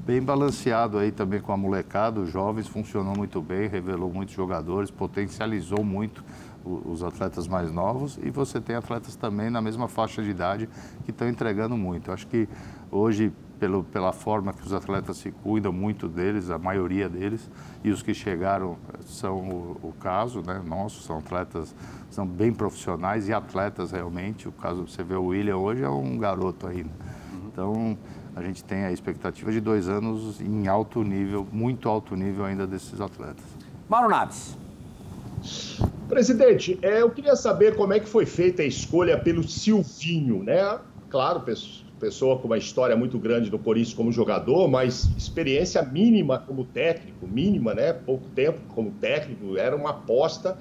bem 0.05 0.21
balanceado 0.21 0.97
aí 0.97 1.11
também 1.11 1.41
com 1.41 1.51
a 1.51 1.57
molecada, 1.57 2.21
os 2.21 2.31
jovens 2.31 2.67
funcionou 2.67 3.15
muito 3.15 3.41
bem, 3.41 3.67
revelou 3.67 4.11
muitos 4.13 4.33
jogadores, 4.33 4.89
potencializou 4.89 5.83
muito 5.83 6.23
os 6.63 7.03
atletas 7.03 7.47
mais 7.47 7.71
novos 7.71 8.17
e 8.23 8.31
você 8.31 8.59
tem 8.59 8.75
atletas 8.75 9.15
também 9.15 9.49
na 9.49 9.61
mesma 9.61 9.87
faixa 9.87 10.23
de 10.23 10.29
idade 10.29 10.67
que 11.03 11.11
estão 11.11 11.27
entregando 11.27 11.77
muito. 11.77 12.09
Eu 12.09 12.13
acho 12.13 12.25
que 12.27 12.47
hoje, 12.91 13.31
pelo, 13.59 13.83
pela 13.83 14.11
forma 14.11 14.53
que 14.53 14.63
os 14.63 14.73
atletas 14.73 15.17
se 15.17 15.31
cuidam, 15.31 15.71
muito 15.71 16.07
deles, 16.07 16.49
a 16.49 16.57
maioria 16.57 17.09
deles, 17.09 17.49
e 17.83 17.91
os 17.91 18.01
que 18.01 18.13
chegaram 18.13 18.77
são 19.05 19.37
o, 19.37 19.79
o 19.89 19.93
caso, 19.99 20.41
né, 20.45 20.61
nossos, 20.65 21.05
são 21.05 21.17
atletas, 21.17 21.75
são 22.09 22.25
bem 22.25 22.53
profissionais 22.53 23.27
e 23.27 23.33
atletas 23.33 23.91
realmente. 23.91 24.47
O 24.47 24.51
caso, 24.51 24.87
você 24.87 25.03
vê 25.03 25.15
o 25.15 25.25
William 25.25 25.57
hoje 25.57 25.83
é 25.83 25.89
um 25.89 26.17
garoto 26.17 26.67
ainda. 26.67 26.91
Então, 27.47 27.97
a 28.35 28.41
gente 28.41 28.63
tem 28.63 28.83
a 28.83 28.91
expectativa 28.91 29.51
de 29.51 29.61
dois 29.61 29.87
anos 29.87 30.41
em 30.41 30.67
alto 30.67 31.01
nível, 31.03 31.47
muito 31.51 31.87
alto 31.87 32.15
nível 32.15 32.43
ainda 32.43 32.67
desses 32.67 32.99
atletas. 32.99 33.45
Mauro 33.87 34.09
Naves. 34.09 34.57
Presidente, 36.07 36.77
é, 36.81 37.01
eu 37.01 37.09
queria 37.09 37.35
saber 37.35 37.75
como 37.75 37.93
é 37.93 37.99
que 37.99 38.07
foi 38.07 38.25
feita 38.25 38.61
a 38.61 38.65
escolha 38.65 39.17
pelo 39.17 39.43
Silvinho, 39.47 40.43
né? 40.43 40.79
Claro, 41.09 41.41
pessoa 42.05 42.37
com 42.37 42.45
uma 42.45 42.57
história 42.57 42.95
muito 42.95 43.17
grande 43.17 43.49
no 43.49 43.57
Corinthians 43.57 43.95
como 43.95 44.11
jogador, 44.11 44.67
mas 44.67 45.09
experiência 45.17 45.81
mínima 45.81 46.37
como 46.37 46.63
técnico, 46.63 47.27
mínima, 47.27 47.73
né? 47.73 47.93
Pouco 47.93 48.27
tempo 48.29 48.59
como 48.75 48.91
técnico, 48.91 49.57
era 49.57 49.75
uma 49.75 49.89
aposta. 49.89 50.55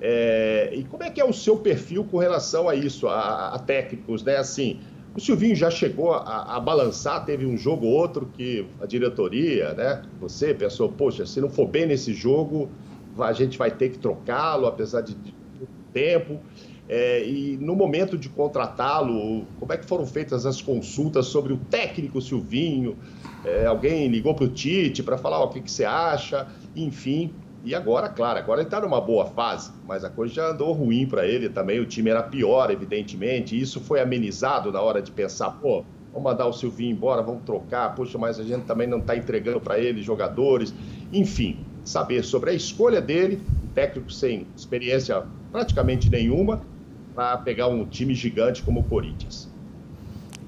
É... 0.00 0.70
e 0.74 0.84
como 0.84 1.02
é 1.02 1.10
que 1.10 1.20
é 1.20 1.24
o 1.24 1.32
seu 1.32 1.58
perfil 1.58 2.04
com 2.04 2.18
relação 2.18 2.68
a 2.68 2.74
isso, 2.74 3.08
a, 3.08 3.54
a 3.54 3.58
técnicos, 3.58 4.22
né? 4.24 4.36
Assim, 4.36 4.80
o 5.14 5.20
Silvinho 5.20 5.54
já 5.54 5.70
chegou 5.70 6.12
a, 6.14 6.56
a, 6.56 6.60
balançar, 6.60 7.26
teve 7.26 7.44
um 7.44 7.58
jogo 7.58 7.86
ou 7.86 7.92
outro 7.92 8.26
que 8.34 8.66
a 8.80 8.86
diretoria, 8.86 9.74
né? 9.74 10.02
Você 10.18 10.54
pensou, 10.54 10.90
poxa, 10.90 11.26
se 11.26 11.42
não 11.42 11.50
for 11.50 11.66
bem 11.66 11.84
nesse 11.84 12.14
jogo, 12.14 12.70
a 13.18 13.34
gente 13.34 13.58
vai 13.58 13.70
ter 13.70 13.90
que 13.90 13.98
trocá-lo, 13.98 14.66
apesar 14.66 15.02
de, 15.02 15.14
de 15.14 15.34
tempo. 15.92 16.40
É, 16.88 17.26
e 17.26 17.56
no 17.56 17.74
momento 17.74 18.16
de 18.16 18.28
contratá-lo, 18.28 19.44
como 19.58 19.72
é 19.72 19.76
que 19.76 19.86
foram 19.86 20.06
feitas 20.06 20.46
as 20.46 20.62
consultas 20.62 21.26
sobre 21.26 21.52
o 21.52 21.56
técnico 21.56 22.20
Silvinho? 22.20 22.96
É, 23.44 23.66
alguém 23.66 24.08
ligou 24.08 24.34
para 24.34 24.44
o 24.44 24.48
Tite 24.48 25.02
para 25.02 25.18
falar 25.18 25.42
o 25.42 25.48
que, 25.48 25.60
que 25.60 25.70
você 25.70 25.84
acha? 25.84 26.46
Enfim, 26.74 27.32
e 27.66 27.74
agora, 27.74 28.08
claro, 28.08 28.38
agora 28.38 28.60
ele 28.60 28.68
está 28.68 28.80
numa 28.80 29.00
boa 29.00 29.26
fase, 29.26 29.72
mas 29.88 30.04
a 30.04 30.08
coisa 30.08 30.34
já 30.34 30.50
andou 30.50 30.72
ruim 30.72 31.04
para 31.04 31.26
ele 31.26 31.48
também. 31.48 31.80
O 31.80 31.86
time 31.86 32.10
era 32.10 32.22
pior, 32.22 32.70
evidentemente. 32.70 33.56
E 33.56 33.60
isso 33.60 33.80
foi 33.80 34.00
amenizado 34.00 34.70
na 34.70 34.80
hora 34.80 35.02
de 35.02 35.10
pensar, 35.10 35.50
pô, 35.50 35.84
vamos 36.12 36.30
mandar 36.30 36.46
o 36.46 36.52
Silvinho 36.52 36.92
embora, 36.92 37.22
vamos 37.22 37.42
trocar. 37.42 37.92
Poxa, 37.96 38.16
mas 38.18 38.38
a 38.38 38.44
gente 38.44 38.64
também 38.66 38.86
não 38.86 38.98
está 38.98 39.16
entregando 39.16 39.60
para 39.60 39.80
ele 39.80 40.00
jogadores. 40.00 40.72
Enfim, 41.12 41.58
saber 41.84 42.22
sobre 42.22 42.50
a 42.50 42.52
escolha 42.52 43.00
dele, 43.00 43.42
um 43.64 43.68
técnico 43.68 44.12
sem 44.12 44.46
experiência 44.56 45.24
praticamente 45.50 46.08
nenhuma, 46.08 46.60
para 47.16 47.38
pegar 47.38 47.66
um 47.68 47.86
time 47.86 48.14
gigante 48.14 48.62
como 48.62 48.80
o 48.80 48.84
Corinthians. 48.84 49.50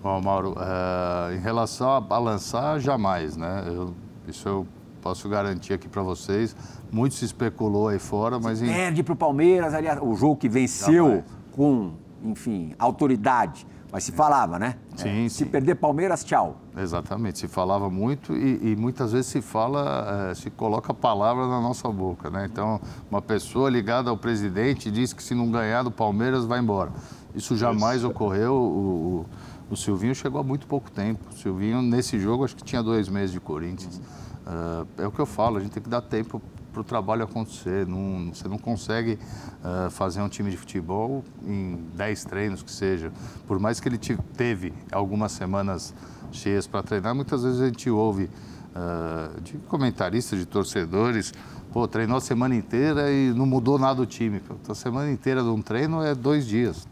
Bom, 0.02 0.20
Mauro, 0.20 0.52
uh, 0.52 1.34
em 1.34 1.38
relação 1.40 1.90
a 1.90 2.00
balançar, 2.00 2.78
jamais, 2.78 3.38
né? 3.38 3.64
Eu, 3.66 3.94
isso 4.28 4.46
eu 4.46 4.66
posso 5.00 5.28
garantir 5.30 5.72
aqui 5.72 5.88
para 5.88 6.02
vocês. 6.02 6.54
Muito 6.92 7.14
se 7.14 7.24
especulou 7.24 7.88
aí 7.88 7.98
fora, 7.98 8.38
mas... 8.38 8.60
Em... 8.60 8.66
Perde 8.66 9.02
para 9.02 9.14
o 9.14 9.16
Palmeiras, 9.16 9.72
aliás, 9.72 9.98
o 10.00 10.14
jogo 10.14 10.36
que 10.36 10.48
venceu 10.48 11.24
com, 11.52 11.92
enfim, 12.22 12.74
autoridade. 12.78 13.66
Mas 13.91 14.05
se 14.05 14.12
falava, 14.12 14.59
né? 14.59 14.76
Sim, 14.97 15.26
é, 15.26 15.28
Se 15.28 15.47
perder 15.47 15.76
Palmeiras, 15.76 16.22
tchau. 16.22 16.59
Exatamente, 16.76 17.39
se 17.39 17.49
falava 17.49 17.89
muito 17.89 18.36
e, 18.36 18.72
e 18.72 18.76
muitas 18.76 19.12
vezes 19.12 19.26
se 19.26 19.41
fala, 19.41 20.30
é, 20.30 20.34
se 20.34 20.51
coloca 20.51 20.93
a 20.93 20.95
palavra 20.95 21.47
na 21.47 21.61
nossa 21.61 21.89
boca, 21.89 22.28
né? 22.28 22.47
Então, 22.51 22.80
uma 23.11 23.22
pessoa 23.22 23.70
ligada 23.70 24.11
ao 24.11 24.16
presidente 24.16 24.91
diz 24.91 25.14
que 25.14 25.22
se 25.22 25.34
não 25.34 25.51
ganhar 25.51 25.82
do 25.82 25.91
Palmeiras, 25.91 26.45
vai 26.45 26.61
embora. 26.61 26.93
Isso 27.34 27.57
jamais 27.57 27.99
Isso. 27.99 28.09
ocorreu. 28.09 28.53
O, 28.53 29.26
o, 29.70 29.72
o, 29.72 29.76
Silvinho 29.76 30.14
chegou 30.14 30.41
há 30.41 30.45
muito 30.45 30.66
pouco 30.66 30.91
tempo. 30.91 31.20
O 31.30 31.34
Silvinho, 31.34 31.80
nesse 31.80 32.18
jogo, 32.18 32.45
acho 32.45 32.57
que 32.57 32.64
tinha 32.64 32.82
dois 32.82 33.09
meses 33.09 33.32
de 33.32 33.41
Corinthians. 33.41 33.97
Uhum. 33.97 34.82
Uh, 34.82 35.03
é 35.03 35.07
o 35.07 35.11
que 35.11 35.18
eu 35.18 35.26
falo, 35.26 35.59
a 35.59 35.61
gente 35.61 35.72
tem 35.72 35.82
que 35.82 35.91
dar 35.91 36.01
tempo 36.01 36.43
para 36.72 36.80
o 36.80 36.84
trabalho 36.84 37.24
acontecer. 37.24 37.86
Não, 37.86 38.32
você 38.32 38.48
não 38.48 38.58
consegue 38.58 39.18
uh, 39.62 39.90
fazer 39.90 40.20
um 40.20 40.28
time 40.28 40.50
de 40.50 40.56
futebol 40.56 41.24
em 41.44 41.76
10 41.94 42.24
treinos 42.24 42.62
que 42.62 42.70
seja. 42.70 43.12
Por 43.46 43.58
mais 43.58 43.80
que 43.80 43.88
ele 43.88 43.98
te, 43.98 44.16
teve 44.36 44.72
algumas 44.92 45.32
semanas 45.32 45.94
cheias 46.30 46.66
para 46.66 46.82
treinar, 46.82 47.14
muitas 47.14 47.42
vezes 47.42 47.60
a 47.60 47.66
gente 47.66 47.88
ouve 47.90 48.24
uh, 48.24 49.40
de 49.40 49.58
comentaristas, 49.68 50.38
de 50.38 50.46
torcedores, 50.46 51.32
pô, 51.72 51.88
treinou 51.88 52.18
a 52.18 52.20
semana 52.20 52.54
inteira 52.54 53.10
e 53.10 53.32
não 53.32 53.46
mudou 53.46 53.78
nada 53.78 54.02
o 54.02 54.06
time. 54.06 54.42
A 54.68 54.74
semana 54.74 55.10
inteira 55.10 55.42
de 55.42 55.48
um 55.48 55.62
treino 55.62 56.02
é 56.02 56.14
dois 56.14 56.46
dias 56.46 56.86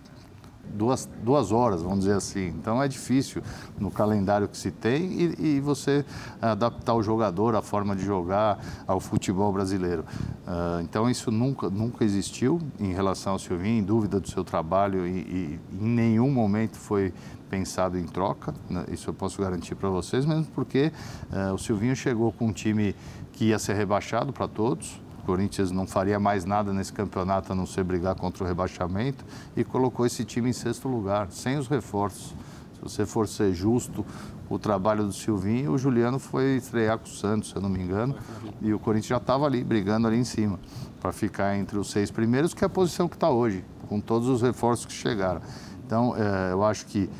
duas, 0.75 1.09
duas 1.23 1.53
horas, 1.53 1.83
vamos 1.83 2.01
dizer 2.01 2.17
assim. 2.17 2.49
Então 2.49 2.83
é 2.83 2.89
difícil 2.89 3.43
no 3.79 3.91
calendário 3.91 4.49
que 4.49 4.57
se 4.57 4.71
tem 4.71 5.13
e, 5.13 5.57
e 5.57 5.61
você 5.61 6.05
adaptar 6.41 6.95
o 6.95 7.03
jogador 7.03 7.55
à 7.55 7.63
forma 7.63 7.95
de 7.95 8.05
jogar 8.05 8.59
ao 8.87 9.01
futebol 9.01 9.53
brasileiro. 9.53 10.05
Uh, 10.47 10.81
então 10.83 11.09
isso 11.11 11.31
nunca, 11.31 11.71
nunca 11.71 12.05
existiu 12.05 12.61
em 12.79 12.93
relação 12.93 13.35
ao 13.35 13.39
Silvinho, 13.39 13.79
em 13.79 13.85
dúvida 13.85 14.21
do 14.21 14.29
seu 14.29 14.45
trabalho 14.45 15.07
e, 15.07 15.11
e 15.11 15.61
em 15.81 15.89
nenhum 15.89 16.31
momento 16.31 16.77
foi 16.77 17.13
pensado 17.49 17.99
em 17.99 18.05
troca, 18.05 18.55
né? 18.69 18.85
isso 18.91 19.11
eu 19.11 19.15
posso 19.15 19.41
garantir 19.41 19.75
para 19.77 19.89
vocês, 19.89 20.27
mesmo 20.27 20.47
porque 20.47 20.93
uh, 21.31 21.55
o 21.55 21.59
Silvinho 21.59 21.95
chegou 21.95 22.33
com 22.33 22.49
um 22.49 22.53
time 22.53 22.95
que 23.33 23.47
ia 23.47 23.59
ser 23.59 23.75
rebaixado 23.75 24.33
para 24.33 24.49
todos, 24.49 25.01
Corinthians 25.27 25.73
não 25.73 25.89
faria 25.89 26.21
mais 26.21 26.45
nada 26.45 26.73
nesse 26.73 26.93
campeonato 26.93 27.53
a 27.53 27.55
não 27.55 27.67
ser 27.67 27.83
brigar 27.83 28.15
contra 28.15 28.45
o 28.45 28.47
rebaixamento 28.47 29.25
e 29.57 29.65
colocou 29.65 30.07
esse 30.07 30.25
time 30.25 30.51
em 30.51 30.53
sexto 30.53 30.89
lugar, 30.89 31.33
sem 31.33 31.59
os 31.59 31.67
reforços. 31.67 32.33
Se 32.75 32.81
você 32.81 33.05
for 33.05 33.27
ser 33.27 33.53
justo, 33.53 34.07
o 34.49 34.57
trabalho 34.57 35.05
do 35.05 35.13
Silvinho, 35.13 35.73
o 35.73 35.79
Juliano 35.79 36.21
foi 36.21 36.57
estrear 36.57 36.99
com 36.99 37.07
o 37.07 37.09
Santos, 37.09 37.51
se 37.51 37.57
eu 37.57 37.61
não 37.61 37.69
me 37.69 37.83
engano, 37.83 38.15
e 38.63 38.73
o 38.73 38.79
Corinthians 38.79 39.09
já 39.09 39.17
estava 39.17 39.45
ali, 39.45 39.65
brigando 39.65 40.07
ali 40.07 40.17
em 40.17 40.25
cima, 40.25 40.61
para 41.01 41.11
ficar 41.11 41.57
entre 41.57 41.77
os 41.77 41.91
seis 41.91 42.11
primeiros, 42.13 42.55
que 42.55 42.63
é 42.63 42.67
a 42.67 42.71
posição 42.71 43.09
que 43.09 43.17
está 43.17 43.29
hoje, 43.29 43.65
com 43.89 44.01
todos 44.01 44.29
os 44.29 44.43
reforços 44.43 44.87
que 44.87 44.93
chegaram. 44.93 45.41
Então, 45.85 46.15
é, 46.17 46.53
eu 46.53 46.63
acho 46.63 46.87
que 46.87 47.11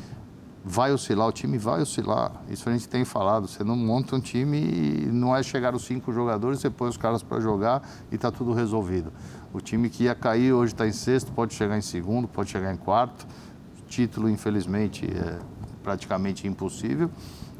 vai 0.67 0.91
oscilar, 0.91 1.27
o 1.27 1.31
time 1.31 1.57
vai 1.57 1.81
oscilar. 1.81 2.31
Isso 2.49 2.67
a 2.69 2.73
gente 2.73 2.89
tem 2.89 3.05
falado. 3.05 3.47
Você 3.47 3.63
não 3.63 3.75
monta 3.75 4.15
um 4.15 4.19
time 4.19 4.57
e 4.59 5.05
não 5.05 5.33
é 5.33 5.41
chegar 5.41 5.73
os 5.73 5.85
cinco 5.85 6.11
jogadores, 6.11 6.59
você 6.59 6.69
põe 6.69 6.89
os 6.89 6.97
caras 6.97 7.23
para 7.23 7.39
jogar 7.39 7.81
e 8.11 8.15
está 8.15 8.29
tudo 8.29 8.51
resolvido. 8.51 9.11
O 9.53 9.61
time 9.61 9.89
que 9.89 10.03
ia 10.03 10.13
cair 10.13 10.51
hoje 10.51 10.73
está 10.73 10.85
em 10.85 10.91
sexto, 10.91 11.31
pode 11.31 11.53
chegar 11.53 11.77
em 11.77 11.81
segundo, 11.81 12.27
pode 12.27 12.49
chegar 12.49 12.73
em 12.73 12.77
quarto. 12.77 13.25
Título, 13.87 14.29
infelizmente, 14.29 15.05
é 15.05 15.39
praticamente 15.81 16.45
impossível. 16.45 17.09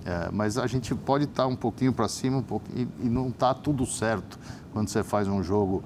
É, 0.05 0.29
mas 0.31 0.57
a 0.57 0.67
gente 0.67 0.93
pode 0.93 1.23
estar 1.23 1.43
tá 1.43 1.47
um 1.47 1.55
pouquinho 1.55 1.93
para 1.93 2.07
cima 2.07 2.37
um 2.37 2.43
pouquinho, 2.43 2.89
e, 2.99 3.09
não 3.09 3.29
está 3.29 3.53
tudo 3.53 3.85
certo 3.85 4.37
quando 4.71 4.89
você 4.89 5.03
faz 5.03 5.27
um 5.27 5.41
jogo 5.41 5.83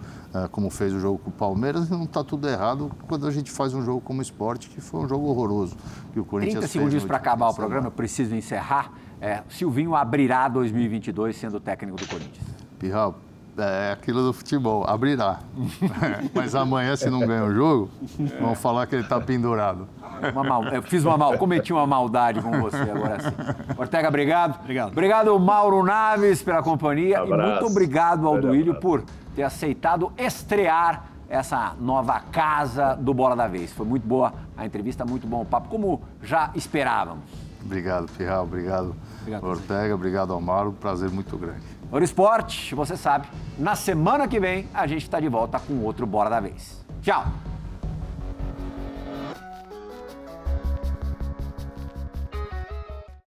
como 0.52 0.70
fez 0.70 0.94
o 0.94 1.00
jogo 1.00 1.20
com 1.20 1.30
o 1.30 1.34
Palmeiras, 1.34 1.90
não 1.90 2.04
está 2.04 2.24
tudo 2.24 2.48
errado 2.48 2.92
quando 3.08 3.28
a 3.28 3.32
gente 3.32 3.52
faz 3.52 3.74
um 3.74 3.84
jogo 3.84 4.02
como 4.02 4.22
esporte, 4.22 4.70
que 4.70 4.80
foi 4.80 5.02
um 5.02 5.08
jogo 5.08 5.28
horroroso. 5.28 5.76
Que 6.14 6.20
o 6.20 6.26
Corinthians 6.26 6.60
30 6.60 6.68
segundos 6.68 7.06
para 7.06 7.18
acabar 7.18 7.50
o 7.50 7.54
programa, 7.54 7.88
eu 7.88 7.92
preciso 7.92 8.36
encerrar. 8.36 8.94
É, 9.20 9.44
Silvinho 9.50 9.96
abrirá 9.96 10.48
2022 10.48 11.38
sendo 11.38 11.60
técnico 11.60 11.98
do 11.98 12.08
Corinthians. 12.08 12.46
Pirral, 12.80 13.16
é 13.58 13.92
aquilo 13.92 14.24
do 14.24 14.34
futebol, 14.34 14.86
abrirá. 14.88 15.40
Mas 16.34 16.56
amanhã, 16.56 16.96
se 16.96 17.10
não 17.10 17.20
ganha 17.20 17.44
o 17.44 17.54
jogo, 17.54 17.90
vão 18.40 18.56
falar 18.56 18.88
que 18.88 18.96
ele 18.96 19.04
está 19.04 19.20
pendurado. 19.20 19.88
Uma 20.34 20.44
mal, 20.44 20.64
eu 20.70 20.82
fiz 20.82 21.04
uma 21.04 21.18
mal, 21.18 21.38
cometi 21.38 21.74
uma 21.74 21.86
maldade 21.86 22.42
com 22.42 22.52
você 22.62 22.78
agora 22.78 23.20
sim. 23.20 23.36
Ortega, 23.78 24.08
obrigado. 24.08 24.60
Obrigado. 24.62 24.92
Obrigado, 24.92 25.40
Mauro 25.40 25.84
Naves, 25.84 26.42
pela 26.42 26.64
companhia. 26.64 27.24
Um 27.24 27.28
e 27.28 27.38
muito 27.38 27.66
obrigado 27.66 28.28
ao 28.28 28.40
Duílio 28.40 28.76
por 28.80 29.04
ter 29.36 29.44
aceitado 29.44 30.12
estrear 30.18 31.06
essa 31.30 31.74
nova 31.80 32.20
casa 32.20 32.96
do 32.96 33.14
Bola 33.14 33.36
da 33.36 33.48
Vez. 33.48 33.72
Foi 33.72 33.86
muito 33.86 34.06
boa 34.06 34.34
a 34.58 34.66
entrevista, 34.66 35.06
muito 35.06 35.26
bom 35.26 35.42
o 35.42 35.46
papo, 35.46 35.70
como 35.70 36.02
já 36.22 36.52
esperávamos. 36.56 37.24
Obrigado, 37.64 38.12
Pirral. 38.18 38.44
Obrigado, 38.44 38.96
obrigado 39.22 39.44
Ortega. 39.44 39.96
Obrigado, 39.96 40.42
Mauro. 40.42 40.74
Prazer 40.74 41.10
muito 41.10 41.38
grande. 41.38 41.62
Ouro 41.92 42.04
Esporte, 42.04 42.74
você 42.74 42.98
sabe, 42.98 43.28
na 43.58 43.76
semana 43.76 44.28
que 44.28 44.40
vem 44.40 44.68
a 44.74 44.88
gente 44.88 45.04
está 45.04 45.20
de 45.20 45.28
volta 45.28 45.60
com 45.60 45.80
outro 45.84 46.06
Bora 46.06 46.30
da 46.30 46.40
Vez. 46.40 46.84
Tchau! 47.02 47.51